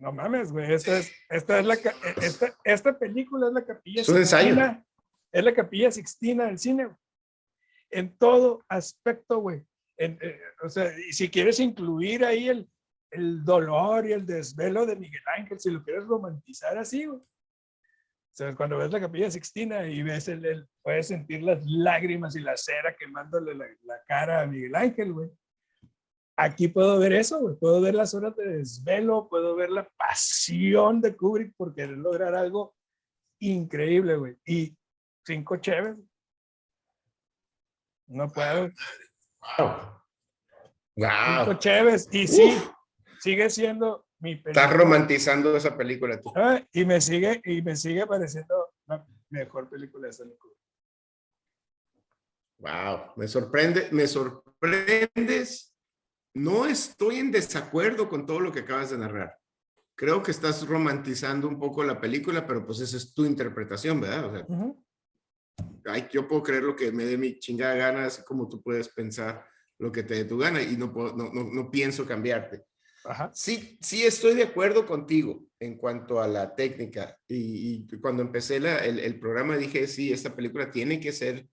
no 0.00 0.12
mames, 0.12 0.52
güey. 0.52 0.72
Esta 0.72 0.98
es, 0.98 1.12
esta 1.28 1.58
es 1.58 1.66
la, 1.66 1.74
esta, 2.20 2.54
esta 2.64 2.98
película 2.98 3.48
es 3.48 3.52
la 3.52 3.64
capilla. 3.64 4.02
Es 4.02 4.08
un 4.08 4.18
ensayo. 4.18 4.54
Es 5.32 5.44
la 5.44 5.54
capilla 5.54 5.90
Sixtina 5.90 6.46
del 6.46 6.58
cine. 6.58 6.84
güey. 6.86 6.96
En 7.90 8.16
todo 8.18 8.62
aspecto, 8.68 9.38
güey. 9.38 9.62
En, 9.96 10.18
eh, 10.22 10.38
o 10.62 10.68
sea, 10.68 10.92
y 10.98 11.12
si 11.12 11.28
quieres 11.28 11.58
incluir 11.60 12.24
ahí 12.24 12.48
el, 12.48 12.68
el 13.10 13.44
dolor 13.44 14.06
y 14.06 14.12
el 14.12 14.24
desvelo 14.26 14.86
de 14.86 14.96
Miguel 14.96 15.22
Ángel, 15.36 15.58
si 15.58 15.70
lo 15.70 15.82
quieres 15.82 16.04
romantizar 16.04 16.76
así, 16.78 17.06
güey. 17.06 17.18
O 17.20 18.36
sea, 18.38 18.54
cuando 18.54 18.78
ves 18.78 18.92
la 18.92 19.00
capilla 19.00 19.30
Sixtina 19.30 19.88
y 19.88 20.02
ves 20.02 20.28
el, 20.28 20.44
el- 20.44 20.68
puedes 20.82 21.08
sentir 21.08 21.42
las 21.42 21.64
lágrimas 21.66 22.36
y 22.36 22.40
la 22.40 22.56
cera 22.56 22.94
quemándole 22.96 23.54
la, 23.54 23.66
la 23.82 24.00
cara 24.06 24.42
a 24.42 24.46
Miguel 24.46 24.76
Ángel, 24.76 25.12
güey. 25.12 25.30
Aquí 26.36 26.68
puedo 26.68 27.00
ver 27.00 27.14
eso, 27.14 27.40
güey. 27.40 27.56
Puedo 27.56 27.80
ver 27.80 27.96
las 27.96 28.14
horas 28.14 28.36
de 28.36 28.58
desvelo, 28.58 29.28
puedo 29.28 29.56
ver 29.56 29.70
la 29.70 29.88
pasión 29.96 31.00
de 31.00 31.16
Kubrick 31.16 31.52
por 31.56 31.74
querer 31.74 31.98
lograr 31.98 32.36
algo 32.36 32.76
increíble, 33.40 34.14
güey. 34.16 34.36
Y 34.46 34.77
cinco 35.28 35.56
chéves. 35.58 35.96
No 38.06 38.28
puedo. 38.28 38.70
Wow. 39.58 39.70
Cinco 40.96 41.44
Wow. 41.46 41.58
chéves. 41.58 42.08
Y 42.10 42.26
sí, 42.26 42.58
sigue 43.20 43.50
siendo 43.50 44.06
mi 44.20 44.32
Estás 44.32 44.52
película. 44.54 44.66
romantizando 44.76 45.54
esa 45.56 45.76
película 45.76 46.18
tú. 46.20 46.32
Ah, 46.34 46.60
y 46.72 46.84
me 46.86 47.00
sigue, 47.00 47.40
y 47.44 47.60
me 47.62 47.76
sigue 47.76 48.06
pareciendo 48.06 48.72
la 48.86 49.06
mejor 49.28 49.68
película 49.68 50.06
de 50.06 50.10
Stanley 50.12 50.36
Kubrick. 50.38 50.58
Wow, 52.60 53.12
me 53.16 53.28
sorprende, 53.28 53.88
me 53.92 54.06
sorprendes. 54.06 55.74
No 56.34 56.66
estoy 56.66 57.16
en 57.18 57.30
desacuerdo 57.30 58.08
con 58.08 58.24
todo 58.26 58.40
lo 58.40 58.50
que 58.50 58.60
acabas 58.60 58.90
de 58.90 58.98
narrar. 58.98 59.38
Creo 59.94 60.22
que 60.22 60.30
estás 60.30 60.66
romantizando 60.66 61.46
un 61.48 61.58
poco 61.58 61.82
la 61.84 62.00
película, 62.00 62.46
pero 62.46 62.64
pues 62.64 62.80
esa 62.80 62.96
es 62.96 63.12
tu 63.14 63.24
interpretación, 63.26 64.00
¿verdad? 64.00 64.24
O 64.24 64.32
sea. 64.32 64.46
Ay, 65.88 66.08
yo 66.12 66.26
puedo 66.28 66.42
creer 66.42 66.62
lo 66.62 66.76
que 66.76 66.92
me 66.92 67.04
dé 67.04 67.16
mi 67.18 67.38
chingada 67.38 67.74
gana, 67.74 68.04
así 68.06 68.22
como 68.24 68.48
tú 68.48 68.62
puedes 68.62 68.88
pensar 68.88 69.44
lo 69.78 69.90
que 69.92 70.02
te 70.02 70.14
dé 70.14 70.24
tu 70.24 70.38
gana 70.38 70.60
y 70.62 70.76
no, 70.76 70.92
puedo, 70.92 71.14
no, 71.16 71.32
no, 71.32 71.44
no 71.44 71.70
pienso 71.70 72.04
cambiarte. 72.06 72.64
Ajá. 73.04 73.30
Sí, 73.32 73.78
sí 73.80 74.04
estoy 74.04 74.34
de 74.34 74.42
acuerdo 74.42 74.84
contigo 74.86 75.44
en 75.60 75.76
cuanto 75.78 76.20
a 76.20 76.26
la 76.28 76.54
técnica. 76.54 77.16
Y, 77.28 77.86
y 77.92 78.00
cuando 78.00 78.22
empecé 78.22 78.60
la- 78.60 78.84
el, 78.84 78.98
el 78.98 79.18
programa 79.18 79.56
dije, 79.56 79.86
sí, 79.86 80.12
esta 80.12 80.34
película 80.34 80.70
tiene 80.70 80.98
que 81.00 81.12
ser 81.12 81.48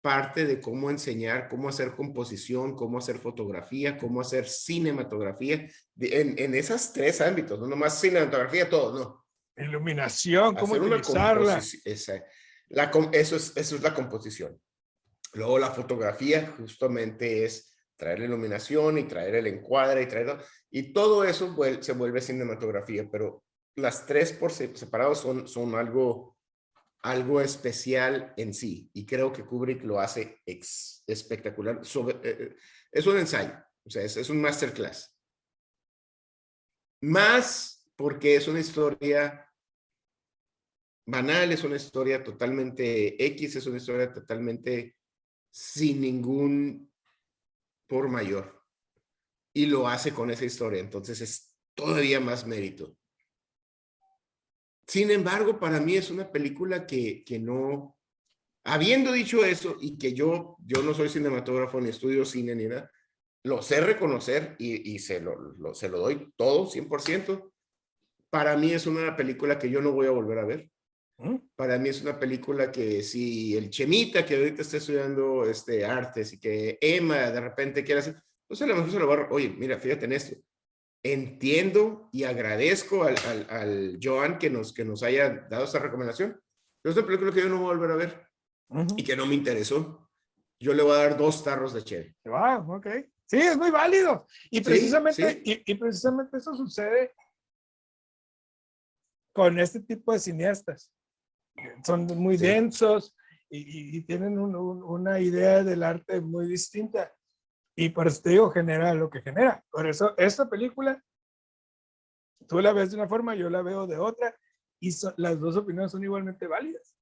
parte 0.00 0.44
de 0.46 0.60
cómo 0.60 0.90
enseñar, 0.90 1.48
cómo 1.48 1.68
hacer 1.68 1.92
composición, 1.96 2.76
cómo 2.76 2.98
hacer 2.98 3.18
fotografía, 3.18 3.96
cómo 3.96 4.20
hacer 4.20 4.46
cinematografía, 4.46 5.66
en, 5.98 6.38
en 6.38 6.54
esos 6.54 6.92
tres 6.92 7.20
ámbitos, 7.20 7.58
no 7.58 7.66
nomás 7.66 8.00
cinematografía, 8.00 8.68
todo, 8.68 8.98
no. 8.98 9.26
Iluminación, 9.56 10.54
cómo 10.56 10.74
Hacer 10.74 10.82
una 10.86 10.96
utilizarla. 10.96 11.62
esa- 11.84 12.24
la 12.68 12.90
eso, 13.12 13.36
es, 13.36 13.56
eso 13.56 13.76
es 13.76 13.82
la 13.82 13.94
composición. 13.94 14.60
Luego 15.34 15.58
la 15.58 15.70
fotografía 15.70 16.54
justamente 16.56 17.44
es 17.44 17.76
traer 17.96 18.20
la 18.20 18.24
iluminación 18.26 18.98
y 18.98 19.04
traer 19.04 19.36
el 19.36 19.46
encuadre 19.46 20.02
y 20.02 20.06
traer 20.06 20.38
y 20.70 20.92
todo 20.92 21.24
eso 21.24 21.54
se 21.80 21.92
vuelve 21.92 22.20
cinematografía, 22.20 23.08
pero 23.10 23.44
las 23.76 24.06
tres 24.06 24.32
por 24.32 24.52
se- 24.52 24.76
separado 24.76 25.14
son, 25.14 25.48
son 25.48 25.74
algo, 25.74 26.36
algo 27.02 27.40
especial 27.40 28.32
en 28.36 28.54
sí 28.54 28.90
y 28.92 29.04
creo 29.06 29.32
que 29.32 29.44
Kubrick 29.44 29.82
lo 29.84 30.00
hace 30.00 30.40
espectacular. 31.06 31.84
Sobre, 31.84 32.16
eh, 32.16 32.36
eh, 32.40 32.56
es 32.92 33.06
un 33.06 33.18
ensayo, 33.18 33.54
o 33.84 33.90
sea, 33.90 34.02
es, 34.02 34.16
es 34.16 34.30
un 34.30 34.40
masterclass. 34.40 35.16
Más 37.02 37.88
porque 37.96 38.36
es 38.36 38.48
una 38.48 38.60
historia 38.60 39.48
banal, 41.06 41.52
es 41.52 41.64
una 41.64 41.76
historia 41.76 42.22
totalmente 42.24 43.22
X, 43.26 43.56
es 43.56 43.66
una 43.66 43.78
historia 43.78 44.12
totalmente 44.12 44.96
sin 45.50 46.00
ningún 46.00 46.92
por 47.86 48.08
mayor. 48.08 48.62
Y 49.54 49.66
lo 49.66 49.88
hace 49.88 50.12
con 50.14 50.30
esa 50.30 50.44
historia, 50.44 50.80
entonces 50.80 51.20
es 51.20 51.56
todavía 51.74 52.20
más 52.20 52.46
mérito. 52.46 52.96
Sin 54.86 55.10
embargo, 55.10 55.58
para 55.58 55.80
mí 55.80 55.96
es 55.96 56.10
una 56.10 56.30
película 56.30 56.86
que, 56.86 57.24
que 57.24 57.38
no, 57.38 57.96
habiendo 58.64 59.12
dicho 59.12 59.44
eso 59.44 59.76
y 59.80 59.98
que 59.98 60.14
yo, 60.14 60.56
yo 60.66 60.82
no 60.82 60.94
soy 60.94 61.08
cinematógrafo 61.10 61.80
ni 61.80 61.90
estudio 61.90 62.24
cine 62.24 62.54
ni 62.56 62.66
nada, 62.66 62.90
lo 63.44 63.62
sé 63.62 63.80
reconocer 63.80 64.56
y, 64.58 64.94
y 64.94 65.00
se, 65.00 65.20
lo, 65.20 65.36
lo- 65.58 65.74
se 65.74 65.88
lo 65.88 66.00
doy 66.00 66.32
todo, 66.36 66.66
100%. 66.68 67.52
Para 68.30 68.56
mí 68.56 68.72
es 68.72 68.86
una 68.86 69.16
película 69.16 69.58
que 69.58 69.70
yo 69.70 69.82
no 69.82 69.92
voy 69.92 70.08
a 70.08 70.12
volver 70.12 70.38
a 70.40 70.46
ver. 70.46 70.70
Para 71.54 71.78
mí 71.78 71.88
es 71.88 72.02
una 72.02 72.18
película 72.18 72.72
que 72.72 73.02
si 73.02 73.56
el 73.56 73.70
Chemita 73.70 74.26
que 74.26 74.36
ahorita 74.36 74.62
está 74.62 74.78
estudiando 74.78 75.44
este, 75.44 75.84
artes 75.84 76.32
y 76.32 76.40
que 76.40 76.76
Emma 76.80 77.30
de 77.30 77.40
repente 77.40 77.84
quiere 77.84 78.00
hacer, 78.00 78.20
pues 78.46 78.60
a 78.62 78.66
lo 78.66 78.74
mejor 78.74 78.90
se 78.90 78.98
lo 78.98 79.06
va 79.06 79.14
a, 79.14 79.28
oye, 79.30 79.48
mira, 79.48 79.78
fíjate 79.78 80.06
en 80.06 80.12
esto. 80.12 80.36
Entiendo 81.02 82.08
y 82.12 82.24
agradezco 82.24 83.04
al, 83.04 83.14
al, 83.28 83.46
al 83.50 83.98
Joan 84.02 84.38
que 84.38 84.50
nos, 84.50 84.72
que 84.72 84.84
nos 84.84 85.02
haya 85.02 85.46
dado 85.48 85.64
esta 85.64 85.78
recomendación. 85.78 86.40
Pero 86.82 86.90
es 86.92 86.96
una 86.98 87.06
película 87.06 87.32
que 87.32 87.40
yo 87.40 87.48
no 87.48 87.58
voy 87.58 87.66
a 87.66 87.76
volver 87.76 87.90
a 87.90 87.96
ver 87.96 88.28
Ujú. 88.68 88.94
y 88.96 89.04
que 89.04 89.16
no 89.16 89.26
me 89.26 89.34
interesó. 89.34 90.10
Yo 90.58 90.74
le 90.74 90.82
voy 90.82 90.92
a 90.92 90.96
dar 91.04 91.16
dos 91.16 91.44
tarros 91.44 91.72
de 91.74 91.84
cheve. 91.84 92.16
Wow, 92.24 92.76
ok. 92.76 92.86
Sí, 93.26 93.38
es 93.38 93.56
muy 93.56 93.70
válido. 93.70 94.26
Y 94.50 94.58
Sí, 94.58 94.64
precisamente, 94.64 95.32
sí. 95.32 95.62
Y, 95.66 95.72
y 95.72 95.74
precisamente 95.76 96.36
eso 96.36 96.54
sucede 96.54 97.14
con 99.32 99.58
este 99.58 99.80
tipo 99.80 100.12
de 100.12 100.18
cineastas. 100.18 100.90
Son 101.84 102.06
muy 102.18 102.38
Sí. 102.38 102.46
densos 102.46 103.16
y, 103.48 104.02
tienen 104.02 104.38
un- 104.38 104.56
un- 104.56 104.82
una 104.82 105.20
idea 105.20 105.62
del 105.62 105.82
arte 105.82 106.20
muy 106.20 106.46
distinta. 106.48 107.12
Y 107.76 107.88
por 107.90 108.06
eso 108.08 108.22
te 108.22 108.30
digo, 108.30 108.50
genera 108.50 108.94
lo 108.94 109.10
que 109.10 109.20
genera. 109.22 109.64
Por 109.70 109.86
eso 109.88 110.14
esta 110.16 110.48
película, 110.48 111.02
tú 112.48 112.60
la 112.60 112.72
ves 112.72 112.90
de 112.90 112.96
una 112.96 113.08
forma, 113.08 113.34
yo 113.34 113.48
la 113.50 113.62
veo 113.62 113.86
de 113.86 113.96
otra, 113.98 114.34
y 114.80 114.92
son- 114.92 115.14
las 115.16 115.38
dos 115.40 115.56
opiniones 115.56 115.92
son 115.92 116.02
igualmente 116.02 116.46
válidas. 116.46 116.96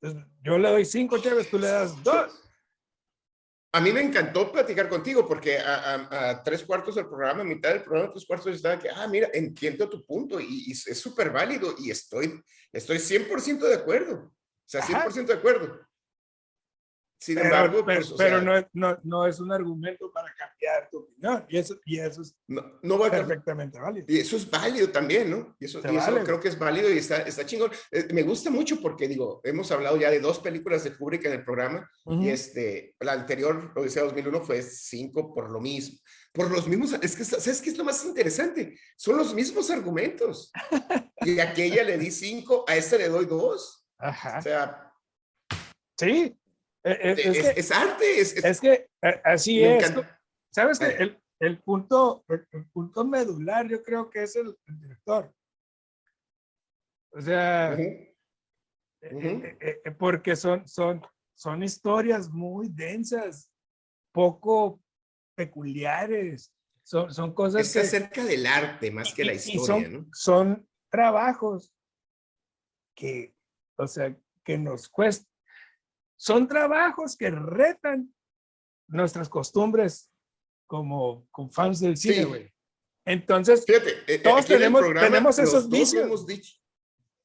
Entonces, 0.00 0.30
yo 0.42 0.58
le 0.58 0.70
doy 0.70 0.84
cinco 0.84 1.18
chaves, 1.18 1.50
tú 1.50 1.58
le 1.58 1.68
das 1.68 2.02
dos. 2.02 2.43
A 3.76 3.80
mí 3.80 3.92
me 3.92 4.00
encantó 4.00 4.52
platicar 4.52 4.88
contigo 4.88 5.26
porque 5.26 5.58
a, 5.58 5.94
a- 5.94 6.30
a 6.30 6.42
tres 6.44 6.62
cuartos 6.62 6.94
del 6.94 7.08
programa, 7.08 7.40
a 7.40 7.44
mitad 7.44 7.70
del 7.70 7.82
programa, 7.82 8.12
tres 8.12 8.24
cuartos 8.24 8.54
estaba 8.54 8.78
que, 8.78 8.88
ah, 8.88 9.08
mira, 9.08 9.28
entiendo 9.34 9.88
tu 9.88 10.06
punto 10.06 10.38
y, 10.38 10.64
y 10.68 10.70
es 10.72 10.98
súper 11.00 11.30
válido 11.30 11.74
y 11.78 11.90
estoy, 11.90 12.40
estoy 12.72 12.98
100% 12.98 13.66
de 13.66 13.74
acuerdo. 13.74 14.14
O 14.26 14.32
sea, 14.64 14.80
Ajá. 14.80 15.08
100% 15.10 15.26
de 15.26 15.34
acuerdo. 15.34 15.80
Sin 17.24 17.36
Pero, 17.36 17.46
embargo, 17.46 17.84
pero, 17.86 18.00
pues, 18.00 18.12
o 18.12 18.16
pero 18.18 18.36
sea, 18.36 18.44
no, 18.44 18.58
es, 18.58 18.66
no, 18.74 18.98
no 19.02 19.26
es 19.26 19.40
un 19.40 19.50
argumento 19.50 20.12
para 20.12 20.28
cambiar 20.34 20.90
tu 20.90 20.98
opinión. 20.98 21.46
Y 21.48 21.56
eso, 21.56 21.80
y 21.86 21.98
eso 21.98 22.20
es 22.20 22.36
no, 22.46 22.78
no 22.82 22.98
va 22.98 23.10
perfectamente 23.10 23.80
válido. 23.80 24.04
Y 24.10 24.18
eso 24.18 24.36
es 24.36 24.50
válido 24.50 24.90
también, 24.90 25.30
¿no? 25.30 25.56
Y 25.58 25.64
eso, 25.64 25.78
y 25.78 25.96
eso 25.96 26.12
vale, 26.12 26.22
creo 26.22 26.38
que 26.38 26.48
es 26.48 26.58
válido 26.58 26.92
y 26.92 26.98
está, 26.98 27.22
está 27.22 27.46
chingón. 27.46 27.70
Eh, 27.90 28.08
me 28.12 28.24
gusta 28.24 28.50
mucho 28.50 28.78
porque, 28.78 29.08
digo, 29.08 29.40
hemos 29.42 29.72
hablado 29.72 29.96
ya 29.96 30.10
de 30.10 30.20
dos 30.20 30.38
películas 30.38 30.84
de 30.84 30.94
Kubrick 30.94 31.24
en 31.24 31.32
el 31.32 31.44
programa 31.44 31.90
Ujú. 32.04 32.22
y 32.22 32.28
este, 32.28 32.94
la 33.00 33.12
anterior, 33.12 33.72
Odisea 33.74 34.02
2001, 34.02 34.42
fue 34.42 34.60
cinco 34.60 35.32
por 35.32 35.50
lo 35.50 35.62
mismo. 35.62 35.98
Por 36.30 36.50
los 36.50 36.68
mismos, 36.68 36.92
es 37.00 37.16
que, 37.16 37.24
¿sabes 37.24 37.62
qué 37.62 37.70
es 37.70 37.78
lo 37.78 37.84
más 37.84 38.04
interesante? 38.04 38.78
Son 38.98 39.16
los 39.16 39.32
mismos 39.32 39.70
argumentos. 39.70 40.52
Y 41.22 41.38
a 41.38 41.44
aquella 41.44 41.84
le 41.84 41.96
di 41.96 42.10
cinco, 42.10 42.66
a 42.68 42.76
esta 42.76 42.98
le 42.98 43.08
doy 43.08 43.24
dos. 43.24 43.88
Ajá. 43.96 44.40
O 44.40 44.42
sea, 44.42 44.84
Sí. 45.98 46.36
Eh, 46.84 46.98
eh, 47.00 47.14
es, 47.18 47.26
Es, 47.36 47.54
que, 47.54 47.60
es 47.60 47.70
arte, 47.72 48.20
es, 48.20 48.36
es- 48.36 48.44
es 48.44 48.60
que 48.60 48.72
eh, 49.02 49.20
así 49.24 49.64
es. 49.64 49.82
encanta. 49.84 50.20
¿Sabes? 50.50 50.78
Vaya. 50.78 50.96
El, 50.98 51.22
el 51.40 51.62
punto, 51.62 52.24
el, 52.28 52.46
el 52.52 52.66
punto 52.66 53.04
medular, 53.04 53.66
yo 53.66 53.82
creo 53.82 54.08
que 54.10 54.22
es 54.22 54.36
el, 54.36 54.54
director. 54.66 55.34
O 57.10 57.20
sea, 57.20 57.72
eh, 57.74 58.16
eh, 59.00 59.56
eh, 59.60 59.80
eh, 59.84 59.90
porque 59.92 60.36
son, 60.36 60.66
son, 60.68 61.00
son 61.34 61.62
historias 61.62 62.28
muy 62.28 62.68
densas, 62.68 63.50
poco 64.12 64.80
peculiares. 65.34 66.52
Son, 66.82 67.12
son 67.14 67.32
cosas 67.32 67.62
Es 67.62 67.72
que... 67.72 67.80
acerca 67.80 68.24
del 68.24 68.46
arte 68.46 68.90
más 68.90 69.14
que 69.14 69.24
la 69.24 69.32
historia, 69.32 69.64
son, 69.66 69.92
¿no? 69.92 70.06
son 70.12 70.68
trabajos 70.90 71.72
que, 72.94 73.34
o 73.76 73.86
sea, 73.86 74.14
que 74.44 74.58
nos 74.58 74.88
cuestan. 74.88 75.33
Son 76.24 76.48
trabajos 76.48 77.18
que 77.18 77.30
retan 77.30 78.14
nuestras 78.88 79.28
costumbres 79.28 80.10
como, 80.66 81.26
como 81.30 81.50
fans 81.50 81.80
del 81.80 81.98
cine, 81.98 82.14
Sí. 82.14 82.24
güey. 82.24 82.54
Entonces, 83.04 83.66
Fíjate, 83.66 83.90
eh, 83.90 84.04
eh, 84.06 84.18
Todos 84.20 84.46
tenemos- 84.46 84.80
programa, 84.80 85.06
tenemos 85.06 85.36
los 85.38 85.48
esos 85.48 85.68
vicios. 85.68 86.02
hemos 86.04 86.26
dicho. 86.26 86.54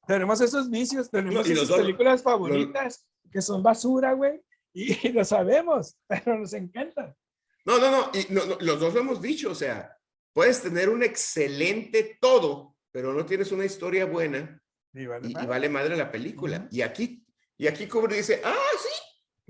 tenemos 0.06 0.40
esos 0.42 0.68
vicios, 0.68 1.10
tenemos 1.10 1.46
y 1.46 1.50
los 1.54 1.58
esas 1.62 1.68
dos- 1.68 1.78
películas 1.78 2.22
favoritas 2.22 3.06
que 3.32 3.40
son 3.40 3.62
basura, 3.62 4.12
güey, 4.12 4.42
y, 4.74 4.84
lo 5.12 5.24
sabemos, 5.24 5.96
pero 6.06 6.38
nos 6.38 6.52
encantan. 6.52 7.16
No, 7.64 7.78
no, 7.78 7.90
no, 7.90 8.10
y 8.12 8.26
no, 8.34 8.44
no, 8.44 8.56
los 8.60 8.80
dos 8.80 8.92
lo 8.92 9.00
hemos 9.00 9.22
dicho, 9.22 9.50
o 9.50 9.54
sea, 9.54 9.96
puedes 10.34 10.60
tener 10.62 10.90
un 10.90 11.02
excelente 11.02 12.18
todo, 12.20 12.76
pero 12.92 13.14
no 13.14 13.24
tienes 13.24 13.50
una 13.50 13.64
historia 13.64 14.04
buena 14.04 14.60
Y 14.92 15.06
vale 15.06 15.28
y, 15.28 15.30
y 15.30 15.34
madre. 15.34 15.46
vale 15.48 15.68
madre 15.70 15.96
la 15.96 16.10
película. 16.10 16.58
Ujú. 16.58 16.68
Y 16.70 16.82
aquí, 16.82 17.16
Y 17.56 17.66
aquí 17.68 17.86
Kubrick 17.86 18.16
dice, 18.16 18.40
ah, 18.42 18.56
sí, 18.82 18.89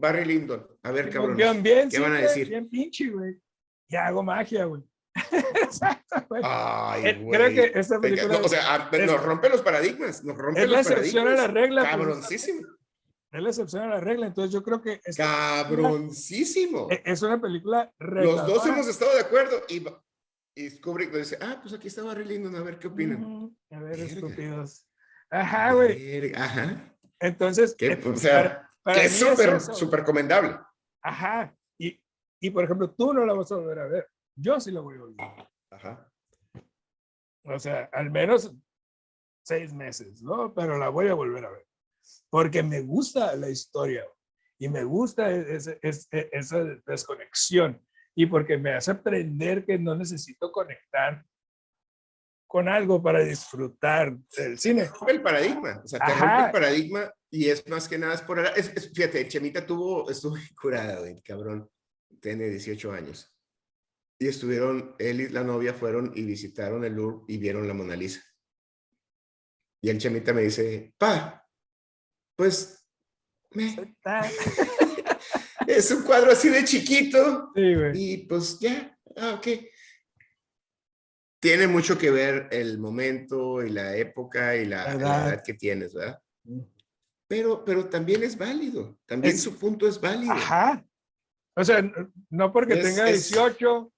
Barry 0.01 0.25
Lyndon. 0.25 0.67
A 0.83 0.91
ver, 0.91 1.11
cabrón. 1.11 1.37
Bien, 1.37 1.63
bien, 1.63 1.89
¿Qué 1.89 1.97
sí, 1.97 2.03
van 2.03 2.13
a 2.15 2.21
decir? 2.21 2.49
Bien 2.49 2.69
pinche, 2.69 3.09
güey. 3.11 3.39
Y 3.89 3.97
hago 3.97 4.23
magia, 4.23 4.65
güey. 4.65 4.83
Exacto, 5.63 6.25
güey. 6.29 6.43
Ay, 6.45 7.07
Eh, 7.07 7.15
güey. 7.23 7.39
creo 7.39 7.49
que 7.73 7.79
esta 7.79 8.01
película 8.01 8.39
no, 8.39 8.45
o 8.47 8.49
sea, 8.49 8.75
a- 8.75 8.89
es- 8.97 9.07
nos 9.07 9.23
rompe 9.23 9.49
los 9.49 9.63
paradigmas, 9.63 10.25
nos 10.25 10.37
rompe 10.39 10.63
es 10.63 10.71
la 10.71 10.81
excepción 10.81 11.29
a 11.29 11.33
la 11.33 11.47
regla. 11.49 11.83
pues, 11.83 11.91
Cabroncísimo, 11.93 12.67
es 13.33 13.43
la 13.43 13.49
excepción 13.49 13.83
a 13.85 13.89
la 13.89 14.01
regla. 14.01 14.27
Entonces 14.29 14.53
yo 14.53 14.63
creo 14.63 14.81
que 14.81 15.01
cabroncísimo. 15.17 16.89
es 16.91 17.23
una 17.23 17.41
película 17.41 17.93
Los 17.99 18.47
dos 18.47 18.67
hemos 18.67 18.87
estado 18.89 19.13
de 19.15 19.21
acuerdo 19.21 19.63
y, 19.69 19.85
y 20.55 20.81
Kubrick 20.81 21.13
dice, 21.13 21.39
ah, 21.41 21.59
pues 21.61 21.75
aquí 21.75 21.89
está 21.89 22.03
Barry 22.03 22.25
Lyndon, 22.25 22.55
a 22.57 22.63
ver 22.63 22.79
qué 22.79 22.89
opinan. 22.89 23.51
A 23.71 23.79
ver, 23.81 23.97
Verga. 23.97 24.05
estúpidos. 24.05 24.87
Ajá, 25.31 25.73
güey. 25.75 26.33
Ajá. 26.35 26.95
Entonces, 27.21 27.77
eh, 27.79 28.01
o 28.05 28.17
sea, 28.17 28.43
para- 28.43 28.70
para 28.93 29.01
que 29.01 29.07
es 29.07 29.19
súper, 29.19 29.61
súper 29.61 30.01
recomendable. 30.01 30.59
Ajá. 31.03 31.55
Y, 31.79 32.01
y 32.41 32.51
por 32.51 32.65
ejemplo, 32.65 32.91
tú 32.95 33.13
no 33.13 33.25
la 33.25 33.33
vas 33.35 33.51
a 33.53 33.57
volver 33.57 33.79
a 33.79 33.87
ver. 33.87 34.09
Yo 34.37 34.61
sí 34.61 34.71
la 34.71 34.81
voy 34.81 34.97
a 34.97 35.01
volver. 35.01 35.27
Ajá. 35.71 36.13
O 37.45 37.59
sea, 37.59 37.89
al 37.93 38.11
menos 38.11 38.55
seis 39.45 39.73
meses, 39.73 40.23
¿no? 40.23 40.53
Pero 40.55 40.79
la 40.79 40.89
voy 40.89 41.09
a 41.09 41.15
volver 41.15 41.45
a 41.45 41.51
ver. 41.51 41.67
Porque 42.29 42.63
me 42.63 42.81
gusta 42.83 43.35
la 43.37 43.49
historia 43.49 44.05
y 44.59 44.69
me 44.69 44.85
gusta 44.85 45.31
e- 45.31 45.57
ese- 45.57 45.79
ese- 45.83 46.29
esa 46.33 46.65
desconexión 46.87 47.83
y 48.15 48.27
porque 48.27 48.59
me 48.59 48.75
hace 48.75 48.91
aprender 48.91 49.65
que 49.65 49.79
no 49.79 49.95
necesito 49.95 50.51
conectar 50.53 51.25
con 52.47 52.69
algo 52.69 53.01
para 53.03 53.21
disfrutar 53.21 54.17
del 54.37 54.59
cine. 54.59 54.89
el 55.09 55.23
paradigma, 55.23 55.81
o 55.85 55.87
sea, 55.89 56.01
te 56.01 56.13
rompe 56.15 56.45
el 56.47 56.51
paradigma 56.51 57.15
y 57.31 57.49
es 57.49 57.67
más 57.69 57.89
que 57.89 57.99
nada 57.99 58.15
es 58.15 58.23
por... 58.23 58.39
es- 58.57 58.73
es- 58.77 58.91
fíjate, 58.93 59.27
Chemita 59.29 59.65
tuvo, 59.67 60.11
estuvo 60.11 60.35
curada, 60.61 60.99
güey, 61.01 61.21
cabrón, 61.23 61.69
tiene 62.21 62.49
18 62.49 62.93
años. 62.93 63.35
Y 64.19 64.29
estuvieron, 64.29 64.95
él 64.99 65.21
y 65.23 65.29
la 65.29 65.43
novia 65.45 65.73
fueron 65.73 66.13
y 66.15 66.23
visitaron 66.25 66.85
el 66.85 66.93
Louvre 66.95 67.25
y 67.29 67.39
vieron 67.39 67.67
la 67.67 67.73
Mona 67.75 67.97
Lisa. 67.97 68.21
Y 69.83 69.89
el 69.89 69.99
Chemita 69.99 70.35
me 70.35 70.43
dice, 70.43 70.93
pa, 70.99 71.49
pues, 72.37 72.85
me- 73.53 73.95
es 75.67 75.91
un 75.91 76.03
cuadro 76.03 76.33
así 76.33 76.49
de 76.51 76.65
chiquito 76.65 77.51
Sí, 77.55 77.63
y 77.95 78.17
pues 78.27 78.59
ya, 78.61 78.99
ah, 79.17 79.35
ok. 79.39 79.47
Tiene 81.41 81.67
mucho 81.67 81.97
que 81.97 82.11
ver 82.11 82.49
el 82.51 82.79
momento 82.79 83.65
y 83.65 83.71
la 83.71 83.97
época 83.97 84.55
y 84.57 84.67
la, 84.67 84.85
La 84.85 84.95
la 84.95 85.01
edad. 85.01 85.29
edad 85.29 85.43
que 85.43 85.55
tienes, 85.55 85.95
¿verdad? 85.95 86.21
Pero, 87.31 87.65
pero 87.65 87.89
también 87.89 88.25
es 88.25 88.37
válido, 88.37 88.99
también 89.07 89.37
Es- 89.37 89.43
su 89.45 89.57
punto 89.57 89.87
es 89.87 90.01
válido. 90.01 90.33
Ajá. 90.33 90.85
O 91.57 91.63
sea, 91.65 91.81
no 92.29 92.53
porque 92.53 92.75
Es- 92.75 92.83
tenga 92.83 93.09
es- 93.09 93.29
18 93.31 93.93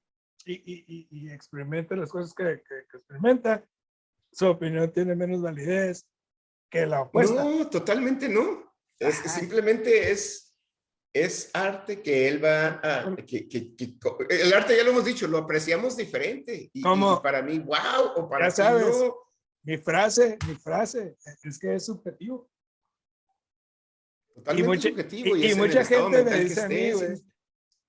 y, 0.45 0.53
y, 0.53 0.85
y, 0.87 1.09
y 1.11 1.31
experimente 1.33 1.97
las 1.97 2.11
cosas 2.11 2.35
que, 2.35 2.45
que, 2.69 2.87
que 2.91 2.97
experimenta, 2.99 3.65
su 4.31 4.47
opinión 4.49 4.93
tiene 4.93 5.17
menos 5.17 5.41
validez 5.41 6.07
que 6.71 6.85
la 6.85 7.01
opuesta. 7.03 7.43
No, 7.43 7.71
totalmente 7.71 8.29
no. 8.29 8.71
Es, 8.99 9.17
simplemente 9.17 10.11
es, 10.11 10.55
es 11.15 11.51
arte 11.55 12.03
que 12.03 12.29
él 12.29 12.45
va 12.45 12.81
a... 12.83 13.17
Que, 13.25 13.49
el 14.29 14.53
arte 14.53 14.77
ya 14.77 14.85
lo 14.85 14.91
hemos 14.91 15.07
dicho, 15.07 15.27
lo 15.27 15.39
apreciamos 15.39 15.97
diferente. 15.97 16.71
Y, 16.75 16.83
Como- 16.83 17.23
para 17.23 17.41
mí, 17.41 17.59
wow, 17.61 18.13
o 18.17 18.29
para 18.29 18.49
Ya 18.49 18.51
sabes. 18.57 18.87
no. 18.87 19.15
Mi 19.65 19.79
frase, 19.79 20.37
mi 20.47 20.55
frase, 20.57 21.17
es 21.45 21.59
que 21.59 21.77
es 21.77 21.87
subjetivo. 21.87 22.51
Totalmente 24.45 24.69
mucha- 24.69 24.89
subjetivo. 24.89 25.37
y- 25.37 25.55
mucha 25.55 25.85
gente 25.85 26.25
me 26.25 26.41
dice 26.41 26.63
a 26.63 26.69
mí, 26.69 26.93
güey. 26.93 27.05
en- 27.07 27.33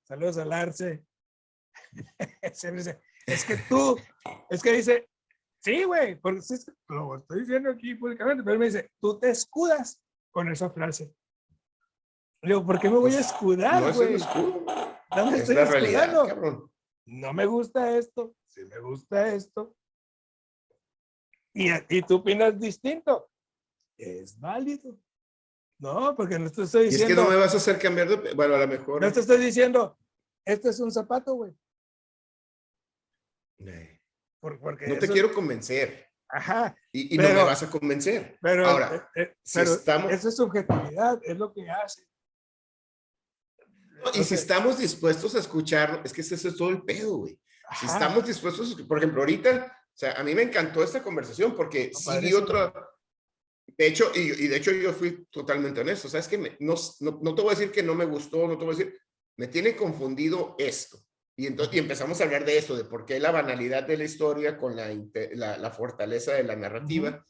Saludos 0.04 0.38
al 0.38 0.54
Arce. 0.54 1.06
Es 3.26 3.46
que 3.46 3.56
tú, 3.70 3.98
es 4.50 4.62
que 4.62 4.74
dice, 4.74 5.10
sí, 5.62 5.84
güey, 5.86 6.16
porque 6.20 6.42
lo 6.90 7.16
estoy 7.16 7.40
diciendo 7.42 7.70
aquí 7.72 7.96
públicamente, 7.96 8.44
pero 8.44 8.54
él 8.54 8.60
me 8.60 8.66
dice, 8.66 8.92
tú 9.00 9.18
te 9.18 9.30
escudas 9.30 10.02
con 10.32 10.52
esa 10.52 10.70
frase. 10.70 11.16
Le 12.42 12.50
digo, 12.50 12.66
¿por 12.66 12.80
qué 12.82 12.90
me 12.90 12.98
voy 12.98 13.16
a 13.16 13.20
escudar, 13.22 13.82
No 13.82 13.90
es 13.90 13.98
un 13.98 14.08
güey? 14.08 14.18
No 15.16 15.32
me 15.32 15.38
Es 15.38 15.50
estoy 15.50 15.56
realidad, 15.56 16.28
escudando. 16.28 16.72
No 17.06 17.34
me 17.34 17.46
gusta 17.46 17.98
esto, 17.98 18.36
sí 18.50 18.66
me 18.66 18.80
gusta 18.80 19.34
esto. 19.34 19.74
Y, 21.54 21.70
y 21.90 22.02
tú 22.02 22.16
opinas 22.18 22.60
distinto. 22.60 23.30
Es 23.98 24.38
válido. 24.40 24.98
No, 25.84 26.16
porque 26.16 26.40
no 26.40 26.50
te 26.50 26.64
estoy 26.64 26.86
Y 26.86 26.88
es 26.88 26.92
diciendo. 26.94 27.16
que 27.16 27.22
no 27.24 27.30
me 27.30 27.36
vas 27.36 27.54
a 27.54 27.58
hacer 27.58 27.78
cambiar 27.78 28.08
de... 28.08 28.34
Bueno, 28.34 28.56
a 28.56 28.60
lo 28.60 28.68
mejor... 28.70 29.02
No 29.02 29.12
te 29.12 29.20
estoy 29.20 29.38
diciendo, 29.38 29.98
este 30.46 30.70
es 30.70 30.80
un 30.80 30.90
zapato, 30.92 31.34
güey. 31.34 31.54
Porque 34.40 34.88
No 34.88 34.98
te 34.98 35.06
eso- 35.06 35.14
quiero 35.14 35.34
convencer. 35.34 36.10
Ajá, 36.30 36.76
Y, 36.92 37.14
y 37.14 37.18
no 37.18 37.26
me 37.30 37.44
vas 37.44 37.62
a 37.64 37.70
convencer. 37.70 38.38
pero, 38.42 38.66
Ahora, 38.68 39.12
eh, 39.16 39.22
eh, 39.22 39.38
si 39.44 39.60
pero 39.60 39.74
estamos- 39.74 40.12
esa 40.12 40.30
es 40.30 40.36
subjetividad, 40.36 41.20
es 41.22 41.38
lo 41.38 41.54
que 41.54 41.70
hace. 41.70 42.08
Y 44.16 44.24
si 44.24 44.34
estamos 44.36 44.80
dispuestos 44.80 45.36
a 45.36 45.40
escucharlo, 45.40 46.02
es 46.04 46.12
que 46.12 46.22
ese 46.22 46.36
es 46.36 46.56
todo 46.58 46.70
el 46.70 46.82
pedo, 46.82 47.18
güey. 47.18 47.40
Si 47.80 47.86
estamos 47.86 48.26
dispuestos, 48.26 48.74
por 48.88 48.98
ejemplo, 48.98 49.22
ahorita, 49.22 49.78
o 49.94 49.98
sea, 49.98 50.14
a 50.14 50.24
mí 50.24 50.34
me 50.34 50.42
encantó 50.44 50.84
esta 50.84 51.04
conversación 51.04 51.56
porque 51.56 51.92
No, 51.94 52.00
sí 52.00 52.20
vi 52.20 52.34
otra. 52.34 52.74
De 53.66 53.88
hecho, 53.88 54.12
y, 54.14 54.20
y 54.20 54.48
de 54.48 54.58
hecho 54.58 54.72
yo 54.72 54.94
fui 54.94 55.26
totalmente 55.32 55.82
honesto. 55.82 56.08
¿Sabes 56.10 56.28
que 56.28 56.38
no, 56.60 56.76
no, 57.00 57.20
no 57.22 57.36
te 57.36 57.42
voy 57.42 57.54
a 57.54 57.58
decir 57.58 57.72
que 57.72 57.84
no 57.84 57.96
me 57.96 58.06
gustó, 58.06 58.48
no 58.48 58.58
te 58.58 58.66
voy 58.66 58.76
a 58.76 58.78
decir, 58.78 59.00
me 59.38 59.48
tiene 59.48 59.76
confundido 59.76 60.56
esto. 60.60 61.00
Y 61.36 61.48
entonces 61.48 61.74
y 61.76 61.80
empezamos 61.80 62.22
a 62.22 62.26
hablar 62.26 62.46
de 62.46 62.58
esto, 62.58 62.76
de 62.76 62.84
por 62.86 63.06
qué 63.06 63.20
la 63.20 63.32
banalidad 63.32 63.84
de 63.84 63.98
la 63.98 64.04
historia 64.04 64.58
con 64.58 64.76
la, 64.76 64.94
la, 65.34 65.58
la 65.58 65.72
fortaleza 65.72 66.34
de 66.34 66.44
la 66.44 66.56
narrativa. 66.56 67.26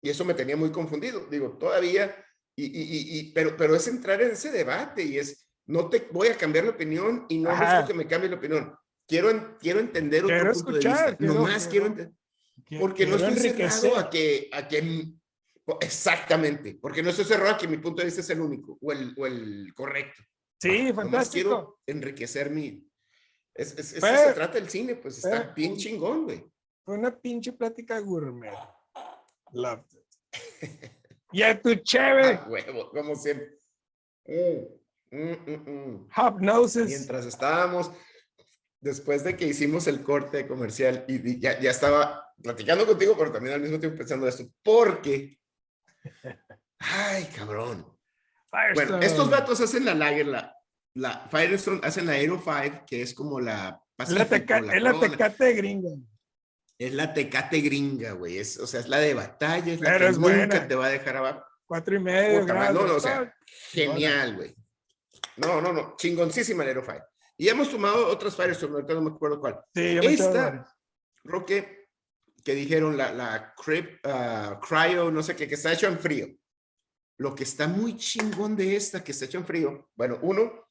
Y 0.00 0.10
eso 0.10 0.24
me 0.24 0.34
tenía 0.34 0.56
muy 0.56 0.70
confundido. 0.70 1.26
Digo, 1.28 1.56
todavía, 1.58 2.14
y, 2.54 2.66
y, 2.66 3.18
y, 3.18 3.32
pero, 3.32 3.56
pero 3.56 3.74
es 3.74 3.88
entrar 3.88 4.20
en 4.22 4.32
ese 4.32 4.52
debate 4.52 5.02
y 5.02 5.18
es, 5.18 5.48
no 5.66 5.88
te 5.88 6.06
voy 6.12 6.28
a 6.28 6.36
cambiar 6.36 6.64
la 6.66 6.70
opinión 6.72 7.26
y 7.28 7.38
no 7.38 7.50
Ajá. 7.50 7.78
busco 7.80 7.88
que 7.88 7.94
me 7.98 8.06
cambie 8.06 8.30
la 8.30 8.36
opinión. 8.36 8.76
Quiero, 9.08 9.56
quiero 9.58 9.80
entender 9.80 10.24
otro 10.24 10.36
Quiero 10.36 10.52
punto 10.52 10.70
escuchar, 10.70 10.96
de 10.98 11.02
vista. 11.06 11.16
quiero- 11.18 11.34
Nomás 11.34 11.66
quiero 11.68 11.94
quiero- 11.94 12.80
Porque 12.80 13.06
no 13.06 13.16
quiero 13.16 13.32
estoy 13.32 13.46
enriquecer. 13.48 13.80
cerrado 13.80 13.98
a 13.98 14.10
que, 14.10 14.48
a 14.52 14.68
que, 14.68 15.08
exactamente, 15.80 16.76
porque 16.80 17.02
no 17.02 17.10
estoy 17.10 17.24
cerrado 17.24 17.56
que 17.58 17.68
mi 17.68 17.78
punto 17.78 18.00
de 18.00 18.06
vista 18.06 18.20
es 18.20 18.30
el 18.30 18.40
único 18.40 18.78
o 18.80 18.92
el, 18.92 19.14
o 19.16 19.26
el 19.26 19.72
correcto. 19.74 20.22
Sí, 20.60 20.84
Nomás 20.88 20.94
fantástico. 20.96 21.32
quiero 21.48 21.80
enriquecer 21.86 22.50
mi... 22.50 22.88
Es, 23.54 23.72
es, 23.78 23.92
es- 23.92 24.00
se 24.02 24.32
trata 24.32 24.58
el 24.58 24.68
cine, 24.68 24.94
pues 24.96 25.18
está 25.18 25.42
fue 25.44 25.54
bien 25.54 25.76
chingón, 25.76 26.24
güey. 26.24 26.44
Fue 26.84 26.96
una 26.98 27.16
pinche 27.16 27.52
plática 27.52 27.98
gourmet. 28.00 28.54
Loved 29.52 29.84
it. 29.92 30.92
Y 31.34 31.42
a 31.42 31.58
tu 31.60 31.74
chévere, 31.76 32.34
Ah, 32.42 32.46
huevo, 32.48 32.90
como 32.90 33.16
siempre. 33.16 33.56
Mm, 34.26 35.16
mm, 35.16 35.50
mm, 35.50 35.70
mm. 35.70 36.08
Mientras 36.86 37.24
estábamos, 37.24 37.90
después 38.80 39.24
de 39.24 39.34
que 39.34 39.46
hicimos 39.46 39.86
el 39.86 40.02
corte 40.02 40.46
comercial 40.46 41.06
y 41.08 41.40
ya, 41.40 41.58
ya 41.58 41.70
estaba 41.70 42.26
platicando 42.42 42.86
contigo, 42.86 43.14
pero 43.16 43.32
también 43.32 43.54
al 43.54 43.62
mismo 43.62 43.80
tiempo 43.80 43.96
pensando 43.96 44.28
esto, 44.28 44.44
porque, 44.62 45.38
ay, 46.78 47.24
cabrón. 47.36 47.86
Bueno, 48.74 48.98
estos 48.98 49.30
vatos 49.30 49.60
hacen 49.60 49.84
la 49.84 49.94
lager, 49.94 50.26
la, 50.26 50.54
la 50.94 51.26
Firestone 51.30 51.80
hacen 51.82 52.06
la 52.06 52.12
Aero 52.12 52.42
5, 52.42 52.84
que 52.86 53.00
es 53.02 53.14
como 53.14 53.40
la 53.40 53.80
Es 53.98 54.10
la, 54.10 54.24
Pacífico, 54.26 54.54
teca- 54.54 54.60
la 54.60 54.74
es 54.76 54.82
la 54.82 54.92
Corona. 54.92 55.10
tecate 55.10 55.52
gringa. 55.54 55.90
Es 56.78 56.92
la 56.94 57.14
tecate 57.14 57.60
gringa, 57.60 58.12
güey. 58.12 58.38
Es, 58.38 58.58
o 58.58 58.66
sea, 58.66 58.80
es 58.80 58.88
la 58.88 58.98
de 58.98 59.14
batalla, 59.14 59.72
es 59.72 59.80
la 59.80 59.90
Pero 59.92 60.06
que 60.06 60.10
es 60.12 60.18
nunca 60.18 60.36
buena. 60.36 60.68
te 60.68 60.74
va 60.74 60.86
a 60.86 60.90
dejar 60.90 61.16
abajo. 61.16 61.44
Cuatro 61.64 61.94
y 61.96 61.98
medio. 62.00 62.40
Puta 62.40 62.72
no, 62.72 62.86
no, 62.86 62.94
o 62.96 63.00
sea. 63.00 63.32
Genial, 63.70 64.36
güey. 64.36 64.54
No, 65.36 65.60
no, 65.62 65.72
no. 65.72 65.94
Chingoncísima 65.96 66.62
el 66.64 66.70
Aero 66.70 66.82
5. 66.84 66.98
Y 67.38 67.48
hemos 67.48 67.70
tomado 67.70 68.08
otras 68.08 68.36
Firestone, 68.36 68.74
ahorita 68.74 68.94
no 68.94 69.00
me 69.02 69.10
acuerdo 69.12 69.40
cuál. 69.40 69.60
Sí, 69.74 69.94
yo 69.94 70.02
me 70.02 70.12
Esta. 70.12 70.66
Roque, 71.24 71.81
que 72.44 72.54
dijeron 72.54 72.96
la, 72.96 73.12
la 73.12 73.54
crip, 73.54 74.00
ah, 74.04 74.58
cryo, 74.60 75.10
no 75.10 75.22
sé 75.22 75.36
qué, 75.36 75.46
que 75.48 75.54
está 75.54 75.72
hecho 75.72 75.86
en 75.88 75.98
frío. 75.98 76.26
Lo 77.18 77.34
que 77.34 77.44
está 77.44 77.68
muy 77.68 77.96
chingón 77.96 78.56
de 78.56 78.74
esta, 78.76 79.02
que 79.04 79.12
está 79.12 79.26
hecho 79.26 79.38
en 79.38 79.46
frío, 79.46 79.90
bueno, 79.94 80.18
uno, 80.22 80.68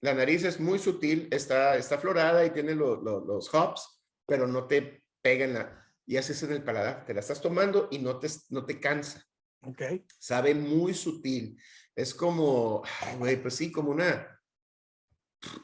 la 0.00 0.14
nariz 0.14 0.44
es 0.44 0.60
muy 0.60 0.78
sutil, 0.78 1.28
está, 1.32 1.76
está 1.76 1.98
florada 1.98 2.44
y 2.44 2.50
tiene 2.50 2.74
lo- 2.74 2.96
lo- 3.02 3.24
los 3.24 3.52
hops, 3.52 4.00
pero 4.26 4.46
no 4.46 4.66
te 4.68 5.02
pega 5.20 5.44
en 5.44 5.54
la, 5.54 5.84
y 6.06 6.16
haces 6.16 6.42
en 6.44 6.52
el 6.52 6.62
paladar, 6.62 7.04
te 7.04 7.14
la 7.14 7.20
estás 7.20 7.40
tomando 7.40 7.88
y 7.90 7.98
no 7.98 8.18
te, 8.18 8.28
no 8.50 8.64
te 8.64 8.78
cansa, 8.78 9.24
Ok. 9.62 9.82
sabe 10.18 10.54
muy 10.54 10.94
sutil, 10.94 11.60
es 11.96 12.14
como, 12.14 12.84
güey, 13.18 13.42
pues 13.42 13.54
sí, 13.54 13.72
como 13.72 13.90
una, 13.90 14.40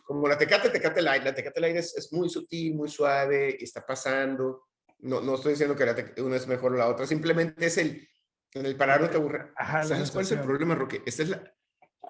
como 0.04 0.26
la 0.26 0.36
Tecate, 0.36 0.70
Tecate 0.70 1.02
Light, 1.02 1.22
la 1.22 1.34
Tecate 1.34 1.60
Light 1.60 1.76
es, 1.76 1.96
es 1.96 2.12
muy 2.12 2.28
sutil, 2.28 2.74
muy 2.74 2.88
suave, 2.88 3.56
y 3.60 3.64
está 3.64 3.86
pasando, 3.86 4.66
no, 5.04 5.20
no 5.20 5.34
estoy 5.34 5.52
diciendo 5.52 5.76
que 5.76 6.20
una 6.22 6.36
es 6.36 6.46
mejor 6.46 6.72
o 6.72 6.76
la 6.76 6.88
otra, 6.88 7.06
simplemente 7.06 7.66
es 7.66 7.78
el, 7.78 8.08
En 8.54 8.64
el 8.66 8.76
parar 8.76 9.00
no 9.00 9.10
te 9.10 9.16
aburre. 9.16 9.52
Ajá, 9.56 9.84
¿Sabes 9.84 10.10
cuál 10.10 10.24
es 10.24 10.32
el 10.32 10.40
problema, 10.40 10.74
Roque? 10.74 11.02
Esta 11.04 11.22
es 11.22 11.28
la. 11.28 11.54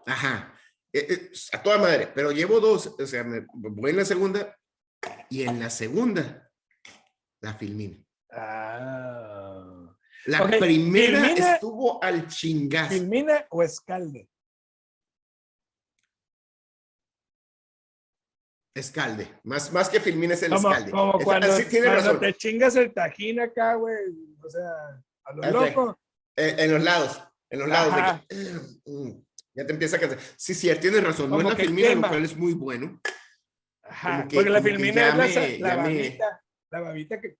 Ajá. 0.06 0.54
Eh, 0.92 1.06
eh, 1.10 1.30
a 1.52 1.62
toda 1.62 1.78
madre, 1.78 2.08
pero 2.14 2.30
llevo 2.30 2.60
dos. 2.60 2.94
O 2.98 3.06
sea, 3.06 3.24
me 3.24 3.46
voy 3.52 3.90
en 3.90 3.96
la 3.96 4.04
segunda 4.04 4.56
y 5.28 5.42
en 5.42 5.58
la 5.58 5.70
segunda 5.70 6.50
la 7.40 7.54
filmina. 7.54 7.96
Ah. 8.30 9.96
La 10.26 10.46
primera 10.46 11.20
Filmina- 11.20 11.54
estuvo 11.54 12.02
al 12.02 12.28
chingazo. 12.28 12.94
¿Filmina 12.94 13.46
o 13.50 13.62
escalde? 13.62 14.28
Escalde. 18.74 19.28
Más, 19.44 19.72
más 19.72 19.88
que 19.88 20.00
filmina 20.00 20.34
es 20.34 20.42
el 20.42 20.50
Como, 20.52 20.68
escalde. 20.68 20.90
como 20.90 21.18
Es- 21.18 21.24
cuando, 21.24 21.56
sí, 21.56 21.64
tiene 21.66 21.86
cuando 21.86 22.02
razón. 22.04 22.20
te 22.20 22.34
chingas 22.34 22.74
el 22.76 22.92
tajín 22.92 23.40
acá, 23.40 23.74
güey. 23.74 23.96
O 24.42 24.50
sea, 24.50 25.02
a 25.24 25.32
lo 25.32 25.42
Ok. 25.42 25.52
loco. 25.68 25.98
Eh, 26.36 26.56
en 26.58 26.72
los 26.72 26.82
lados. 26.82 27.22
En 27.50 27.58
los 27.60 27.68
lados. 27.68 27.94
de 27.94 28.02
que, 28.26 28.90
mm, 28.90 29.24
ya 29.54 29.66
te 29.66 29.72
empieza 29.72 29.96
a 29.96 30.00
cansar. 30.00 30.18
Sí, 30.36 30.54
sí, 30.54 30.74
tienes 30.80 31.04
razón. 31.04 31.30
No 31.30 31.36
Como 31.36 31.50
es 31.52 31.56
la 31.58 31.64
filmina, 31.64 31.94
lo 31.94 32.08
cual 32.08 32.24
es 32.24 32.36
muy 32.36 32.52
bueno. 32.54 33.00
Ajá, 33.84 34.26
que- 34.26 34.34
porque 34.36 34.50
la 34.50 34.60
filmina 34.62 35.08
es 35.08 35.16
la, 35.16 35.40
me- 35.40 35.58
la 35.60 35.76
me- 35.76 35.82
babita. 35.82 36.42
La 36.70 36.80
babita 36.80 37.20
que. 37.20 37.36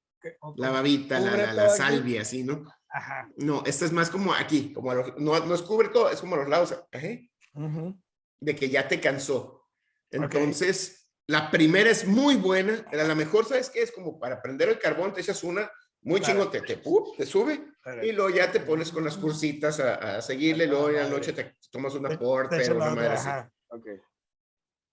La 0.57 0.70
babita, 0.70 1.18
la, 1.20 1.68
salvia, 1.68 2.22
así, 2.22 2.45
¿no? 2.45 2.64
Ajá. 2.89 3.28
No, 3.37 3.62
esta 3.66 3.85
es 3.85 3.93
más 3.93 4.09
como 4.09 4.32
aquí, 4.32 4.72
como 4.72 4.91
a 4.93 4.95
los- 4.95 5.18
no, 5.18 5.39
no 5.45 5.55
es 5.55 5.62
cubre 5.62 5.89
todo, 5.89 6.09
es 6.11 6.20
como 6.20 6.37
a 6.37 6.39
los 6.39 6.49
lados, 6.49 6.72
ajá, 6.93 7.09
ujú. 7.55 8.01
de 8.41 8.55
que 8.57 8.70
ya 8.70 8.87
te 8.89 9.01
cansó. 9.01 9.68
Entonces, 10.11 11.04
la 11.27 11.51
primera 11.51 11.91
es 11.91 12.07
muy 12.07 12.37
buena, 12.37 12.85
la, 12.93 13.05
la 13.05 13.14
mejor, 13.14 13.47
¿sabes 13.47 13.70
qué? 13.70 13.83
Es 13.83 13.93
como 13.93 14.18
para 14.18 14.41
prender 14.43 14.68
el 14.68 14.79
carbón, 14.79 15.12
te 15.12 15.20
echas 15.22 15.43
una, 15.45 15.70
muy 16.03 16.20
Claro. 16.20 16.33
chingón, 16.35 16.51
te, 16.51 16.61
te, 16.61 16.77
¡pup! 16.77 17.16
te 17.16 17.25
sube, 17.25 17.64
y 18.03 18.12
luego 18.12 18.29
ya 18.31 18.53
te 18.53 18.61
pones 18.61 18.91
con 18.91 19.05
las 19.05 19.16
cursitas 19.16 19.81
a, 19.81 20.16
a 20.16 20.22
seguirle, 20.22 20.66
luego 20.66 20.91
en 20.91 20.97
la 20.97 21.09
noche 21.09 21.33
te 21.33 21.57
tomas 21.70 21.95
una 21.95 22.11
Te- 22.11 22.18
porter, 22.18 22.59
te 22.59 22.64
echa 22.64 22.75
una 22.75 22.95
madre 22.95 23.14
así. 23.14 23.29
ajá. 23.29 23.51
Ok. 23.68 23.87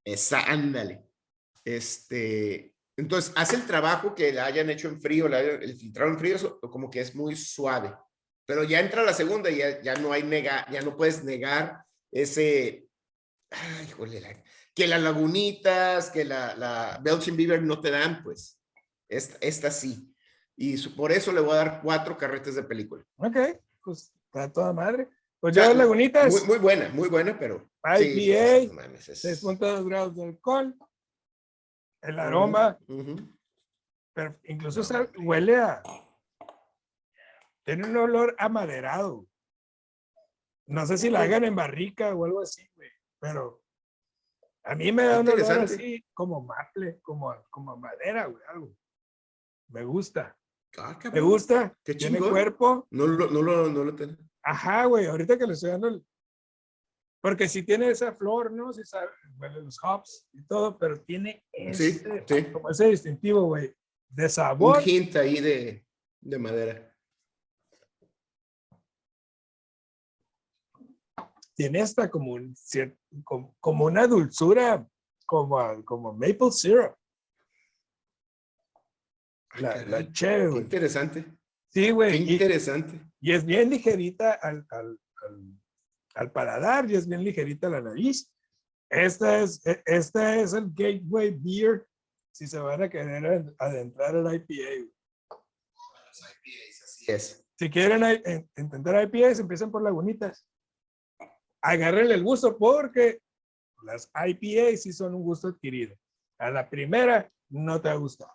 Esa, 0.05 0.41
ándale. 0.43 1.03
Este, 1.65 2.73
entonces, 2.97 3.32
hace 3.36 3.55
el 3.55 3.65
trabajo 3.67 4.15
que 4.15 4.32
la 4.34 4.45
hayan 4.45 4.69
hecho 4.69 4.88
en 4.88 5.01
frío, 5.01 5.27
la 5.27 5.39
el 5.41 5.77
filtrado 5.77 6.11
en 6.11 6.19
frío, 6.19 6.36
eso 6.36 6.59
como 6.59 6.89
que 6.89 7.01
es 7.01 7.13
muy 7.15 7.36
suave. 7.36 7.93
Pero 8.45 8.63
ya 8.63 8.79
entra 8.79 9.03
la 9.03 9.13
segunda 9.13 9.49
y 9.49 9.57
ya, 9.57 9.82
ya 9.82 9.95
no 9.95 10.11
hay 10.11 10.23
nega, 10.23 10.65
ya 10.71 10.82
no 10.82 10.95
puedes 10.97 11.23
negar 11.23 11.84
ese, 12.11 12.88
ay, 13.51 13.93
la- 14.19 14.43
que 14.74 14.88
las 14.88 15.01
lagunitas, 15.01 16.09
que 16.09 16.24
la, 16.26 16.55
la 16.55 16.99
Belching 17.01 17.36
Beaver 17.36 17.61
no 17.61 17.80
te 17.82 17.91
dan, 17.91 18.24
pues. 18.24 18.59
Esta, 19.09 19.38
esta 19.41 19.72
sí. 19.72 20.13
Y 20.55 20.78
su- 20.78 20.95
por 20.95 21.11
eso 21.11 21.32
le 21.32 21.41
voy 21.41 21.53
a 21.53 21.55
dar 21.57 21.82
cuatro 21.82 22.17
carretes 22.17 22.55
de 22.55 22.63
película. 22.63 23.03
Ok, 23.17 23.36
pues 23.84 24.13
está 24.26 24.51
toda 24.51 24.72
madre. 24.74 25.09
Pues 25.39 25.55
sea, 25.55 25.67
yo 25.69 25.74
Lagunitas, 25.74 26.32
Muy, 26.32 26.43
muy 26.47 26.57
buena, 26.59 26.89
muy 26.89 27.09
buena, 27.09 27.38
pero. 27.38 27.67
sí, 27.97 28.03
IPA, 28.30 28.43
pues, 28.57 28.67
no 28.67 28.74
mames, 28.76 29.09
es- 29.09 29.43
6.2 29.43 29.86
grados 29.88 30.15
de 30.15 30.24
alcohol, 30.24 30.76
el 32.01 32.19
aroma, 32.19 32.78
Ujú. 32.88 33.15
pero 34.13 34.39
incluso 34.43 34.84
sa- 34.84 35.09
huele 35.17 35.57
a... 35.57 35.82
Tiene 37.65 37.88
un 37.88 37.97
olor 37.97 38.36
amaderado. 38.39 39.28
No 40.67 40.86
sé 40.86 40.97
si 40.97 41.09
la 41.09 41.22
hagan 41.22 41.43
en 41.43 41.55
barrica 41.55 42.13
o 42.13 42.26
algo 42.26 42.41
así, 42.41 42.67
güey, 42.76 42.89
pero 43.19 43.61
a 44.64 44.76
mí 44.76 44.91
me 44.91 45.03
da 45.03 45.20
un 45.20 45.28
olor 45.30 45.51
así 45.59 46.03
como 46.14 46.41
maple, 46.41 46.99
como, 47.01 47.34
como 47.49 47.78
madera, 47.78 48.26
güey, 48.28 48.43
algo. 48.47 48.76
Me 49.70 49.84
gusta, 49.84 50.38
Ah, 50.78 50.97
me 51.12 51.20
gusta. 51.20 51.78
Qué 51.84 51.95
Tiene 51.95 52.16
chingón. 52.18 52.32
cuerpo. 52.32 52.88
No 52.91 53.05
lo, 53.05 53.30
no 53.30 53.41
lo, 53.41 53.70
no 53.70 53.84
lo 53.84 53.93
tengo. 53.95 54.16
Ajá, 54.41 54.86
güey, 54.86 55.05
ahorita 55.05 55.38
que 55.38 55.45
le 55.45 55.53
estoy 55.53 55.72
dando 55.72 55.89
el... 55.89 56.05
Porque 57.22 57.47
sí 57.49 57.62
tiene 57.64 57.89
esa 57.89 58.14
flor, 58.16 58.51
¿no? 58.51 58.72
Sí 58.74 58.82
sabe, 58.86 59.09
huele 59.38 59.62
los 59.62 59.78
hops 59.84 60.28
y 60.32 60.41
todo, 60.47 60.78
pero 60.80 60.99
tiene 61.01 61.43
Sí, 61.74 61.88
ese, 61.88 62.24
sí. 62.26 62.51
como 62.51 62.70
ese 62.70 62.86
distintivo, 62.88 63.43
güey, 63.47 63.76
de 64.09 64.24
Un 64.24 64.30
sabor. 64.30 64.82
hint 64.88 65.16
ahí 65.18 65.39
de, 65.41 65.86
de 66.22 66.39
madera. 66.39 66.95
Tiene 71.53 71.82
hasta 71.82 72.09
como, 72.09 72.34
un 72.34 72.55
cier- 72.55 72.97
como, 73.24 73.55
como 73.59 73.86
una 73.86 74.07
dulzura, 74.07 74.88
como, 75.26 75.84
como 75.86 76.14
maple 76.14 76.51
syrup. 76.51 76.95
Ah, 79.53 79.59
La, 79.62 79.70
caray, 79.74 79.89
la 79.89 80.12
chévere, 80.12 80.51
Qué 80.53 80.59
interesante. 80.59 81.22
Sí, 81.70 81.82
Qué 81.86 81.91
güey. 81.91 82.24
Y, 82.24 82.34
interesante. 82.34 83.01
y 83.20 83.32
es 83.34 83.45
bien 83.45 83.70
ligerita 83.70 84.34
al, 84.34 84.66
al, 84.70 84.99
al, 85.28 85.62
al 86.16 86.32
paladar 86.32 86.89
y 86.89 86.95
es 86.95 87.07
bien 87.07 87.24
ligerita 87.24 87.70
la 87.70 87.82
nariz. 87.82 88.32
Esta 88.89 89.39
es, 89.41 89.66
e- 89.66 89.82
esta 89.86 90.36
es 90.38 90.53
el 90.53 90.70
Gateway 90.74 91.32
Beer 91.38 91.88
si 92.34 92.47
se 92.47 92.59
van 92.59 92.84
a 92.84 92.89
querer 92.89 93.26
ad- 93.26 93.53
adentrar 93.57 94.16
al 94.16 94.36
IPA. 94.36 94.45
güey. 94.47 94.91
Así 96.84 97.12
es. 97.12 97.45
Si 97.57 97.70
quieren 97.70 98.03
intentar 98.57 99.01
IPAs, 99.03 99.39
empiecen 99.39 99.72
por 99.72 99.84
lagunitas. 99.84 100.45
Agárrenle 101.62 102.16
el 102.16 102.24
gusto 102.24 102.57
porque 102.57 103.20
las 103.84 104.12
IPAs 104.16 104.84
sí 104.84 104.93
son 104.93 105.16
un 105.16 105.24
gusto 105.24 105.47
adquirido. 105.49 105.95
A 106.39 106.49
la 106.49 106.70
primera 106.70 107.30
no 107.49 107.80
te 107.82 107.89
ha 107.89 107.95
gustado. 107.95 108.34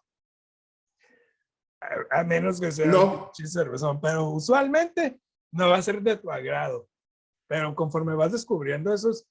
A, 1.80 2.20
a 2.20 2.24
menos 2.24 2.60
que 2.60 2.70
sea 2.72 2.86
No. 2.86 3.30
un 3.38 3.46
cervezón, 3.46 4.00
pero 4.00 4.28
usualmente 4.30 5.20
no 5.52 5.68
va 5.70 5.76
a 5.76 5.82
ser 5.82 6.00
de 6.02 6.16
tu 6.16 6.30
agrado. 6.30 6.88
Pero 7.48 7.74
conforme 7.74 8.14
vas 8.14 8.32
descubriendo 8.32 8.92
esos, 8.92 9.26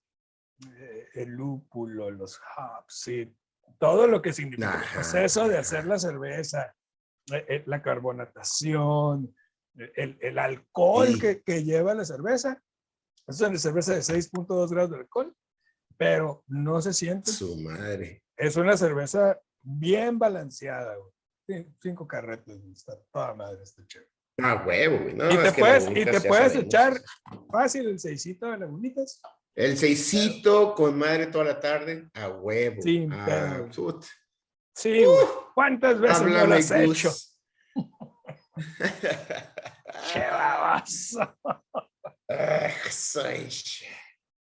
eh, 0.77 1.07
el 1.15 1.29
lúpulo, 1.31 2.09
los 2.11 2.39
hops, 2.57 3.07
y 3.09 3.35
todo 3.77 4.07
lo 4.07 4.21
que 4.21 4.31
significa 4.31 4.69
el 4.69 4.83
Ajá, 4.83 4.93
proceso 4.93 5.47
de 5.49 5.57
hacer 5.57 5.85
la 5.85 5.99
cerveza, 5.99 6.73
eh, 7.33 7.45
eh, 7.49 7.63
la 7.65 7.81
carbonatación, 7.81 9.35
el, 9.75 10.17
el 10.21 10.39
alcohol 10.39 11.07
Sí. 11.13 11.19
que, 11.19 11.41
que 11.43 11.63
lleva 11.63 11.93
la 11.93 12.05
cerveza. 12.05 12.61
Es 13.27 13.41
una 13.41 13.57
cerveza 13.57 13.93
de 13.93 14.01
6.2 14.01 14.69
grados 14.69 14.91
de 14.91 14.97
alcohol, 14.97 15.35
pero 15.97 16.43
no 16.47 16.81
se 16.81 16.93
siente. 16.93 17.31
Su 17.31 17.57
madre. 17.57 18.23
Es 18.37 18.55
una 18.55 18.77
cerveza 18.77 19.39
bien 19.61 20.19
balanceada. 20.19 20.95
güey. 20.95 21.11
Cin- 21.47 21.75
Cinco 21.81 22.07
carretes, 22.07 22.59
está 22.71 22.93
toda 23.11 23.33
madre, 23.33 23.63
está 23.63 23.85
chévere. 23.87 24.11
Ah, 24.41 24.63
huevo, 24.67 24.99
güey. 24.99 25.13
No, 25.15 25.31
y 25.31 25.37
te 25.37 25.51
puedes, 25.53 25.87
y 25.89 26.03
te 26.05 26.21
puedes 26.21 26.55
echar 26.55 26.99
fácil 27.51 27.87
el 27.87 27.99
seisito 27.99 28.51
de 28.51 28.57
lagunitas. 28.57 29.21
El 29.55 29.77
seisito 29.77 30.75
con 30.75 30.97
madre 30.97 31.27
toda 31.27 31.45
la 31.45 31.59
tarde. 31.59 32.09
A 32.13 32.27
huevo. 32.29 32.81
Ah, 33.11 33.25
pedo. 33.25 33.69
put. 33.71 34.05
Sí. 34.75 35.03
¿Cuántas 35.53 35.99
veces 36.01 36.21
no 36.23 36.35
has 36.53 36.69
Gus. 36.85 36.99
hecho? 36.99 37.11
¡Qué 40.13 40.19
baboso! 40.19 41.35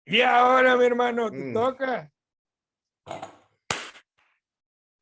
Y 0.05 0.21
ahora, 0.21 0.77
mi 0.77 0.85
hermano, 0.85 1.31
te 1.31 1.37
Mm. 1.39 1.55
toca. 1.55 2.13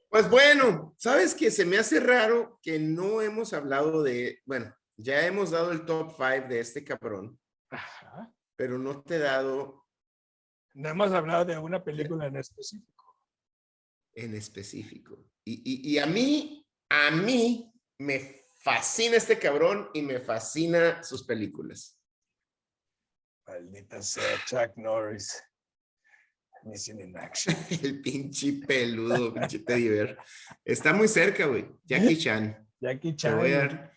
Pues 0.09 0.31
bueno, 0.31 0.95
sabes 0.99 1.35
que 1.35 1.51
se 1.51 1.65
me 1.65 1.77
hace 1.77 1.99
raro 2.01 2.59
que 2.63 2.79
no 2.79 3.21
hemos 3.21 3.53
hablado 3.53 4.03
de, 4.03 4.41
bueno, 4.45 4.75
ya 4.97 5.27
hemos 5.27 5.51
dado 5.51 5.73
el 5.73 5.85
top 5.85 6.13
5 6.17 6.49
de 6.49 6.61
este 6.61 6.85
cabrón, 6.85 7.39
Ajá. 7.71 8.33
pero 8.57 8.79
no 8.79 9.03
te 9.03 9.17
he 9.17 9.19
dado 9.19 9.85
No 10.75 10.89
hemos 10.89 11.13
hablado 11.13 11.45
de 11.45 11.57
una 11.59 11.83
película 11.83 12.27
en 12.27 12.37
específico. 12.37 13.05
en 14.17 14.35
específico. 14.37 15.19
Y, 15.45 15.55
y- 15.65 15.93
y 15.95 15.99
a 15.99 16.07
mí, 16.07 16.65
a 16.89 17.11
mí 17.11 17.73
me 17.99 18.45
fascina 18.61 19.17
este 19.17 19.39
cabrón 19.39 19.89
y 19.95 20.03
me 20.03 20.21
fascina 20.21 21.03
sus 21.03 21.25
películas. 21.25 21.94
Maldita 23.47 24.03
sea 24.03 24.39
Chuck 24.47 24.77
Norris. 24.77 25.43
Missing 26.65 27.01
in 27.01 27.17
action. 27.17 27.55
El 27.83 28.01
pinche 28.01 28.53
peludo, 28.67 29.35
pinche 29.35 29.59
teddy 29.59 29.89
bear. 29.89 30.17
Está 30.65 30.95
muy 30.95 31.09
cerca, 31.09 31.47
güey. 31.47 31.67
Jackie 31.85 32.17
Chan. 32.17 32.67
Jackie 32.81 33.13
Te 33.13 33.17
Chan. 33.17 33.37
voy 33.37 33.53
a 33.53 33.59
dar, 33.59 33.93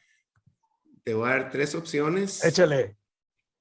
te 1.03 1.13
voy 1.13 1.29
a 1.29 1.31
dar 1.31 1.49
tres 1.51 1.75
opciones. 1.75 2.43
Échale. 2.43 2.97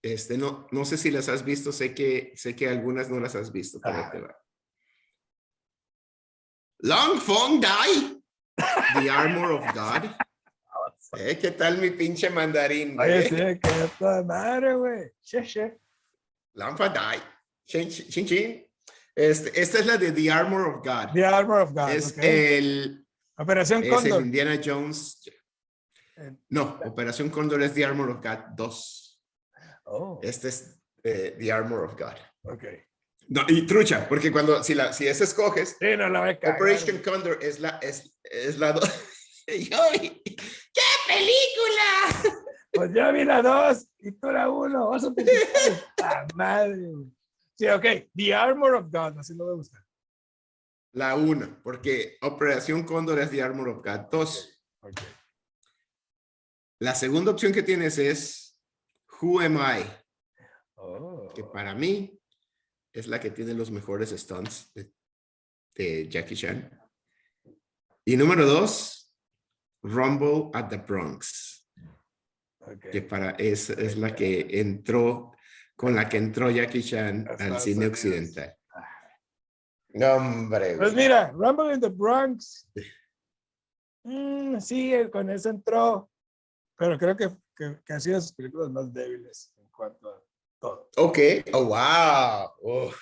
Este, 0.03 0.37
no, 0.37 0.67
no 0.73 0.85
sé 0.85 0.97
si 0.97 1.11
las 1.11 1.29
has 1.29 1.45
visto, 1.45 1.73
sé 1.73 1.95
que, 1.95 2.33
sé 2.37 2.55
que 2.55 2.69
algunas 2.69 3.09
no 3.09 3.19
las 3.21 3.35
has 3.37 3.53
visto, 3.53 3.81
pero 3.81 4.09
te 4.11 4.21
va. 4.21 4.37
Long 6.81 7.19
Fong 7.21 7.61
Dai, 7.61 8.23
The 9.01 9.11
Armor 9.11 9.53
of 9.53 9.65
God. 9.75 10.11
Eh, 11.17 11.39
¿Qué 11.41 11.53
tal 11.53 11.79
mi 11.79 11.91
pinche 11.91 12.31
mandarín? 12.31 12.99
Oye, 12.99 13.29
sí, 13.29 13.37
que 13.37 13.91
toda 13.99 14.23
madre, 14.23 14.75
güey. 14.75 15.11
Che, 15.23 15.43
che. 15.43 15.79
Long 16.55 16.77
Fong 16.77 16.93
Dai. 16.93 17.19
Chin, 17.67 17.89
chin, 17.89 18.27
chin. 18.27 18.67
Este, 19.15 19.61
esta 19.61 19.79
es 19.79 19.87
la 19.87 19.97
de 19.97 20.13
The 20.13 20.31
Armor 20.31 20.67
of 20.69 20.85
God. 20.85 21.13
The 21.15 21.25
Armor 21.25 21.61
of 21.61 21.73
God. 21.73 21.91
es 21.91 22.13
ok. 22.13 22.19
el, 22.23 23.07
Operación 23.39 23.83
es 23.83 23.89
el 23.89 23.95
Cóndor. 23.95 24.23
Indiana 24.23 24.61
Jones. 24.63 25.23
Eh, 26.17 26.33
No, 26.51 26.81
Operación 26.85 27.31
Cóndor 27.31 27.63
es 27.63 27.73
The 27.75 27.85
Armor 27.85 28.11
of 28.11 28.23
God 28.23 28.39
2. 28.57 29.23
Oh, 29.85 30.21
Este 30.23 30.49
es 30.49 30.81
eh, 31.03 31.37
The 31.39 31.53
Armor 31.53 31.85
of 31.85 31.95
God. 31.95 32.17
ok. 32.43 32.65
No, 33.29 33.43
y 33.49 33.67
trucha, 33.67 34.09
porque 34.09 34.31
cuando, 34.31 34.63
si, 34.63 34.75
la, 34.75 34.93
si 34.93 35.09
esa 35.09 35.25
escoges, 35.25 35.77
Sí, 35.81 35.97
no 35.97 36.09
la. 36.09 36.31
Operation. 36.31 36.99
Condor 36.99 37.39
es 37.43 37.59
la, 37.59 37.79
es, 37.83 38.17
es 38.23 38.57
la 38.59 38.73
yo, 39.71 39.79
¡Qué 39.93 40.83
película! 41.07 42.43
Pues 42.73 42.91
yo 42.95 43.11
vi 43.11 43.25
la 43.25 43.41
dos 43.41 43.87
y 44.01 44.13
tú 44.13 44.31
la 44.31 44.51
uno. 44.51 44.91
Vas 44.91 45.05
a 45.05 45.09
¡La 45.97 46.27
madre! 46.35 46.77
Sí, 47.57 47.67
ok. 47.69 47.85
The 48.15 48.35
Armor 48.35 48.75
of 48.75 48.93
God, 48.93 49.19
así 49.19 49.33
lo 49.35 49.45
voy 49.47 49.55
a 49.55 49.57
buscar. 49.57 49.83
La 50.93 51.15
una, 51.15 51.59
porque 51.63 52.19
Operación 52.21 52.85
Condor 52.85 53.19
es 53.21 53.31
The 53.31 53.41
Armor 53.41 53.69
of 53.71 53.79
God. 53.83 54.11
Dos, 54.11 54.63
Ok. 54.83 55.01
la 56.81 56.95
segunda 56.95 57.31
opción 57.31 57.51
que 57.55 57.63
tienes 57.63 57.97
es 57.97 58.61
Who 59.23 59.41
Am 59.41 59.57
I? 59.57 59.83
Oh. 60.75 61.31
que 61.35 61.45
para 61.45 61.75
mí 61.75 62.21
es 62.93 63.07
la 63.07 63.19
que 63.19 63.31
tiene 63.31 63.55
los 63.55 63.71
mejores 63.71 64.11
stunts 64.11 64.71
de, 64.75 64.93
de 65.77 66.09
Jackie 66.11 66.37
Chan. 66.37 66.79
Y 68.05 68.19
número 68.19 68.45
dos, 68.45 69.06
Rumble 69.87 70.51
at 70.55 70.69
the 70.69 70.79
Bronx, 70.79 71.67
ok. 72.61 72.91
que 72.91 73.03
para 73.03 73.31
es, 73.33 73.71
es 73.71 73.97
la 73.97 74.15
que 74.15 74.47
entró, 74.61 75.33
con 75.77 75.95
la 75.95 76.09
que 76.09 76.17
entró 76.17 76.51
Jackie 76.51 76.83
Chan 76.83 77.27
al 77.39 77.61
cine 77.61 77.77
Unidos. 77.87 77.93
occidental. 77.93 78.57
No, 79.91 80.15
hombre. 80.15 80.77
Pues 80.77 80.93
mira, 80.95 81.31
Rumble 81.33 81.73
in 81.75 81.81
the 81.81 81.89
Bronx. 81.89 82.69
Mm, 84.05 84.59
sí, 84.61 84.93
con 85.13 85.31
eso 85.31 85.49
entró. 85.51 86.11
Pero 86.77 86.99
creo 86.99 87.17
que, 87.17 87.31
que, 87.57 87.79
que 87.85 87.93
ha 87.93 88.01
sido 88.01 88.21
sus 88.21 88.33
películas 88.33 88.71
más 88.71 88.93
débiles 88.93 89.53
en 89.57 89.69
cuanto 89.71 90.09
a 90.11 90.23
todo. 90.61 90.91
Ok, 90.99 91.19
oh, 91.55 91.65
wow. 91.65 92.51
Uf. 92.61 93.01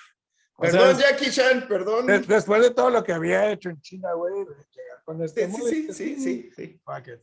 O 0.57 0.61
Perdón, 0.61 0.95
sea, 0.95 1.09
Jackie 1.11 1.31
Chan, 1.31 1.67
perdón. 1.67 2.05
Des- 2.07 2.25
después 2.27 2.61
de 2.61 2.71
todo 2.71 2.89
lo 2.89 3.03
que 3.03 3.11
había 3.11 3.51
hecho 3.51 3.69
en 3.69 3.81
China, 3.81 4.13
güey, 4.13 4.45
con 5.05 5.21
este 5.21 5.49
Sí, 5.49 5.61
sí, 5.61 5.93
sí, 5.93 6.15
sí, 6.19 6.51
sí. 6.55 6.81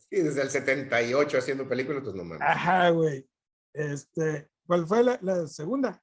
Sí, 0.09 0.23
desde 0.23 0.43
el 0.43 0.51
78 0.51 1.39
haciendo 1.39 1.69
películas, 1.69 2.03
pues 2.03 2.15
no 2.15 2.25
mames. 2.25 2.41
Ajá, 2.41 2.91
güey. 2.91 3.29
Este, 3.75 4.49
¿cuál 4.67 4.87
fue 4.87 5.03
la, 5.03 5.19
la 5.21 5.47
segunda? 5.49 6.01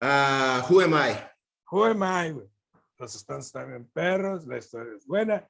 Ah, 0.00 0.64
who 0.70 0.80
am 0.80 0.94
I? 0.94 1.16
Who 1.70 1.84
am 1.84 2.02
I, 2.02 2.30
güey? 2.32 2.48
Los 2.98 3.12
stands 3.14 3.46
están 3.46 3.74
en 3.74 3.86
perros, 3.90 4.46
la 4.46 4.58
historia 4.58 4.94
es 4.96 5.06
buena. 5.06 5.46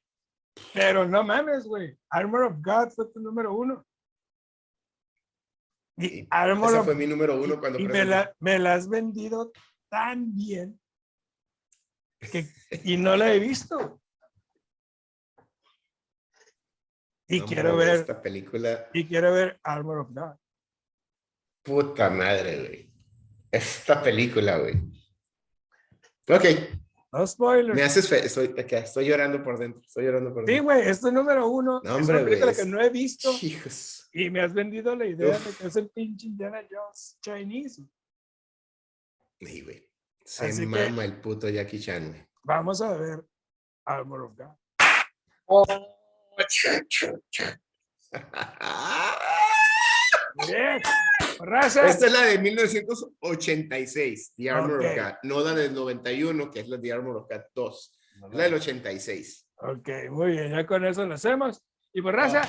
Pero 0.73 1.07
no 1.07 1.23
mames, 1.23 1.65
güey. 1.65 1.97
Armor 2.09 2.43
of 2.43 2.55
God 2.61 2.91
fue 2.95 3.05
tu 3.11 3.19
número 3.19 3.53
uno. 3.53 3.85
Y 5.97 6.21
Y 6.21 6.27
Armor 6.29 6.69
Esa 6.69 6.79
of 6.79 6.85
fue 6.85 6.95
mi 6.95 7.07
número 7.07 7.39
uno 7.41 7.59
cuando 7.59 7.79
y 7.79 7.87
me 7.87 8.05
la, 8.05 8.33
me 8.39 8.57
la 8.57 8.73
has 8.73 8.87
vendido 8.89 9.51
tan 9.89 10.33
bien 10.35 10.79
que, 12.19 12.47
y 12.83 12.97
no 12.97 13.15
la 13.15 13.33
he 13.33 13.39
visto. 13.39 14.01
Y 17.27 17.39
No, 17.41 17.45
quiero 17.45 17.75
ver, 17.75 17.95
Esta 17.97 18.21
película, 18.21 18.89
y 18.93 19.05
quiero 19.05 19.33
ver 19.33 19.59
Armor 19.63 19.99
of 19.99 20.09
God. 20.11 20.35
puta 21.63 22.09
madre, 22.09 22.59
güey. 22.67 22.91
Esta 23.51 24.01
película, 24.01 24.57
güey. 24.59 24.75
Ok, 26.29 26.43
No 27.11 27.25
spoilers. 27.27 27.75
me 27.75 27.83
haces 27.83 28.07
fe. 28.07 28.25
Estoy, 28.25 28.53
acá, 28.57 28.79
estoy 28.79 29.07
llorando 29.07 29.43
por 29.43 29.57
dentro. 29.59 29.81
Estoy 29.81 30.05
llorando 30.05 30.33
por 30.33 30.45
Sí, 30.45 30.51
dentro. 30.53 30.63
güey, 30.65 30.87
es 30.87 31.01
tu 31.01 31.11
número 31.11 31.47
uno. 31.49 31.81
No, 31.83 31.89
es 31.91 31.95
hombre, 32.01 32.15
una 32.17 32.25
película 32.25 32.53
que 32.53 32.61
es- 32.61 32.67
no 32.67 32.81
he 32.81 32.89
visto 32.89 33.31
Hijos. 33.41 34.09
y 34.13 34.29
me 34.29 34.41
has 34.41 34.53
vendido 34.53 34.95
la 34.95 35.05
idea 35.05 35.35
Uf. 35.35 35.45
de 35.47 35.53
que 35.57 35.67
es 35.67 35.75
el 35.75 35.89
pinche 35.89 36.27
Indiana 36.27 36.61
Jones 36.69 37.17
Chinese. 37.21 37.83
Sí, 39.41 39.61
güey. 39.61 39.86
Se 40.29 40.47
Así 40.47 40.59
que- 40.61 40.67
mama 40.67 41.05
el 41.05 41.21
puto 41.21 41.47
Jackie 41.47 41.79
Chan. 41.79 42.27
Vamos 42.43 42.81
a 42.81 42.93
ver 42.97 43.23
Armor 43.85 44.23
of 44.23 44.33
God. 44.35 44.55
Bien. 50.47 50.81
Raza. 51.39 51.87
Esta 51.87 52.05
es 52.07 52.11
la 52.13 52.21
de 52.23 52.37
1986, 52.39 54.33
The 54.35 54.49
Armor 54.49 54.85
of 54.85 54.95
God. 54.95 55.13
No 55.23 55.39
la 55.41 55.53
del 55.53 55.73
91, 55.73 56.51
que 56.51 56.59
es 56.61 56.67
la 56.67 56.79
The 56.79 56.93
Armor 56.93 57.17
of 57.17 57.27
God 57.29 57.41
2. 57.55 57.99
Es 58.29 58.33
la 58.33 58.43
del 58.43 58.53
86. 58.55 59.47
Ok, 59.59 59.89
muy 60.11 60.31
bien, 60.31 60.51
ya 60.51 60.65
con 60.65 60.85
eso 60.85 61.05
lo 61.05 61.13
hacemos. 61.15 61.63
Y 61.93 62.01
por 62.01 62.13
raza, 62.13 62.41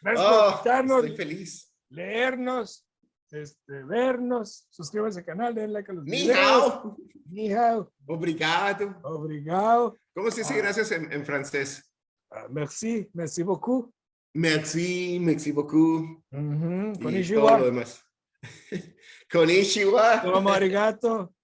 gracias 0.00 0.26
Oh, 0.28 0.38
por 0.40 0.48
escucharnos, 0.54 1.04
estoy 1.04 1.16
feliz. 1.16 1.72
leernos, 1.88 2.86
este, 3.32 3.82
vernos, 3.84 4.66
suscríbanse 4.70 5.20
al 5.20 5.24
canal, 5.24 5.54
denle 5.54 5.72
like 5.72 5.90
a 5.90 5.94
los 5.94 6.04
Ni 6.04 6.10
videos. 6.22 6.94
Ni 7.30 7.52
hao. 7.52 7.90
Obrigado. 8.06 8.94
Obrigado. 9.02 9.96
¿Cómo 10.14 10.30
se 10.30 10.42
dice 10.42 10.54
Ah. 10.54 10.58
gracias 10.58 10.92
en, 10.92 11.10
en 11.12 11.24
francés? 11.24 11.90
Ah, 12.30 12.46
merci, 12.50 13.08
merci 13.14 13.42
beaucoup. 13.42 13.92
Merci, 14.34 15.18
merci 15.20 15.52
beaucoup. 15.52 16.22
Ujú, 16.30 17.10
Y 17.10 17.34
todo 17.34 17.58
lo 17.58 17.64
demás. 17.66 18.02
Konnichiwa. 19.30 20.22
Tomo 20.22 20.50
arigato. 20.50 21.34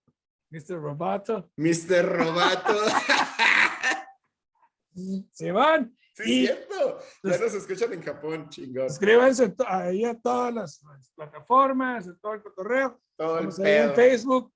Mr. 0.50 0.80
Roboto. 0.80 1.50
Mr. 1.56 2.06
Robato. 2.06 2.74
Se 5.32 5.52
van. 5.52 5.94
Sí, 6.24 6.42
Y- 6.42 6.46
es 6.46 6.56
cierto. 6.66 6.98
Ya 7.22 7.38
nos 7.38 7.54
escuchan 7.54 7.92
en 7.92 8.02
Japón, 8.02 8.48
chingón. 8.48 8.88
Suscríbanse 8.88 9.54
ahí 9.66 10.04
a 10.04 10.18
todas 10.18 10.52
las 10.54 10.82
las 10.82 11.10
plataformas, 11.12 12.08
a 12.08 12.16
todo 12.20 12.34
el 12.34 12.42
cotorreo. 12.42 13.00
Todo 13.16 13.38
el 13.38 13.46
ahí 13.46 13.52
en 13.56 13.62
pedo. 13.62 13.94
Facebook. 13.94 14.52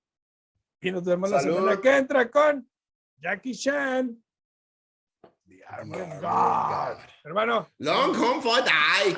Y 0.81 0.91
nos 0.91 1.05
vemos 1.05 1.31
la 1.31 1.41
Salud. 1.41 1.55
semana 1.57 1.81
que 1.81 1.97
entra 1.97 2.31
con 2.31 2.69
Jackie 3.19 3.55
Chan. 3.55 4.23
The 5.49 5.65
Armor 5.69 6.03
of 6.03 6.21
God. 6.21 7.05
Hermano, 7.25 7.69
Long 7.79 8.15
home 8.17 8.43
for 8.43 8.61
die. 8.65 9.17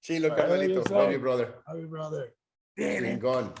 Chilo, 0.00 0.34
carnalito. 0.36 0.82
Love 0.90 1.12
you, 1.12 1.18
brother. 1.18 1.62
Happy 1.66 1.84
brother. 1.86 2.34
Chingón. 2.76 3.54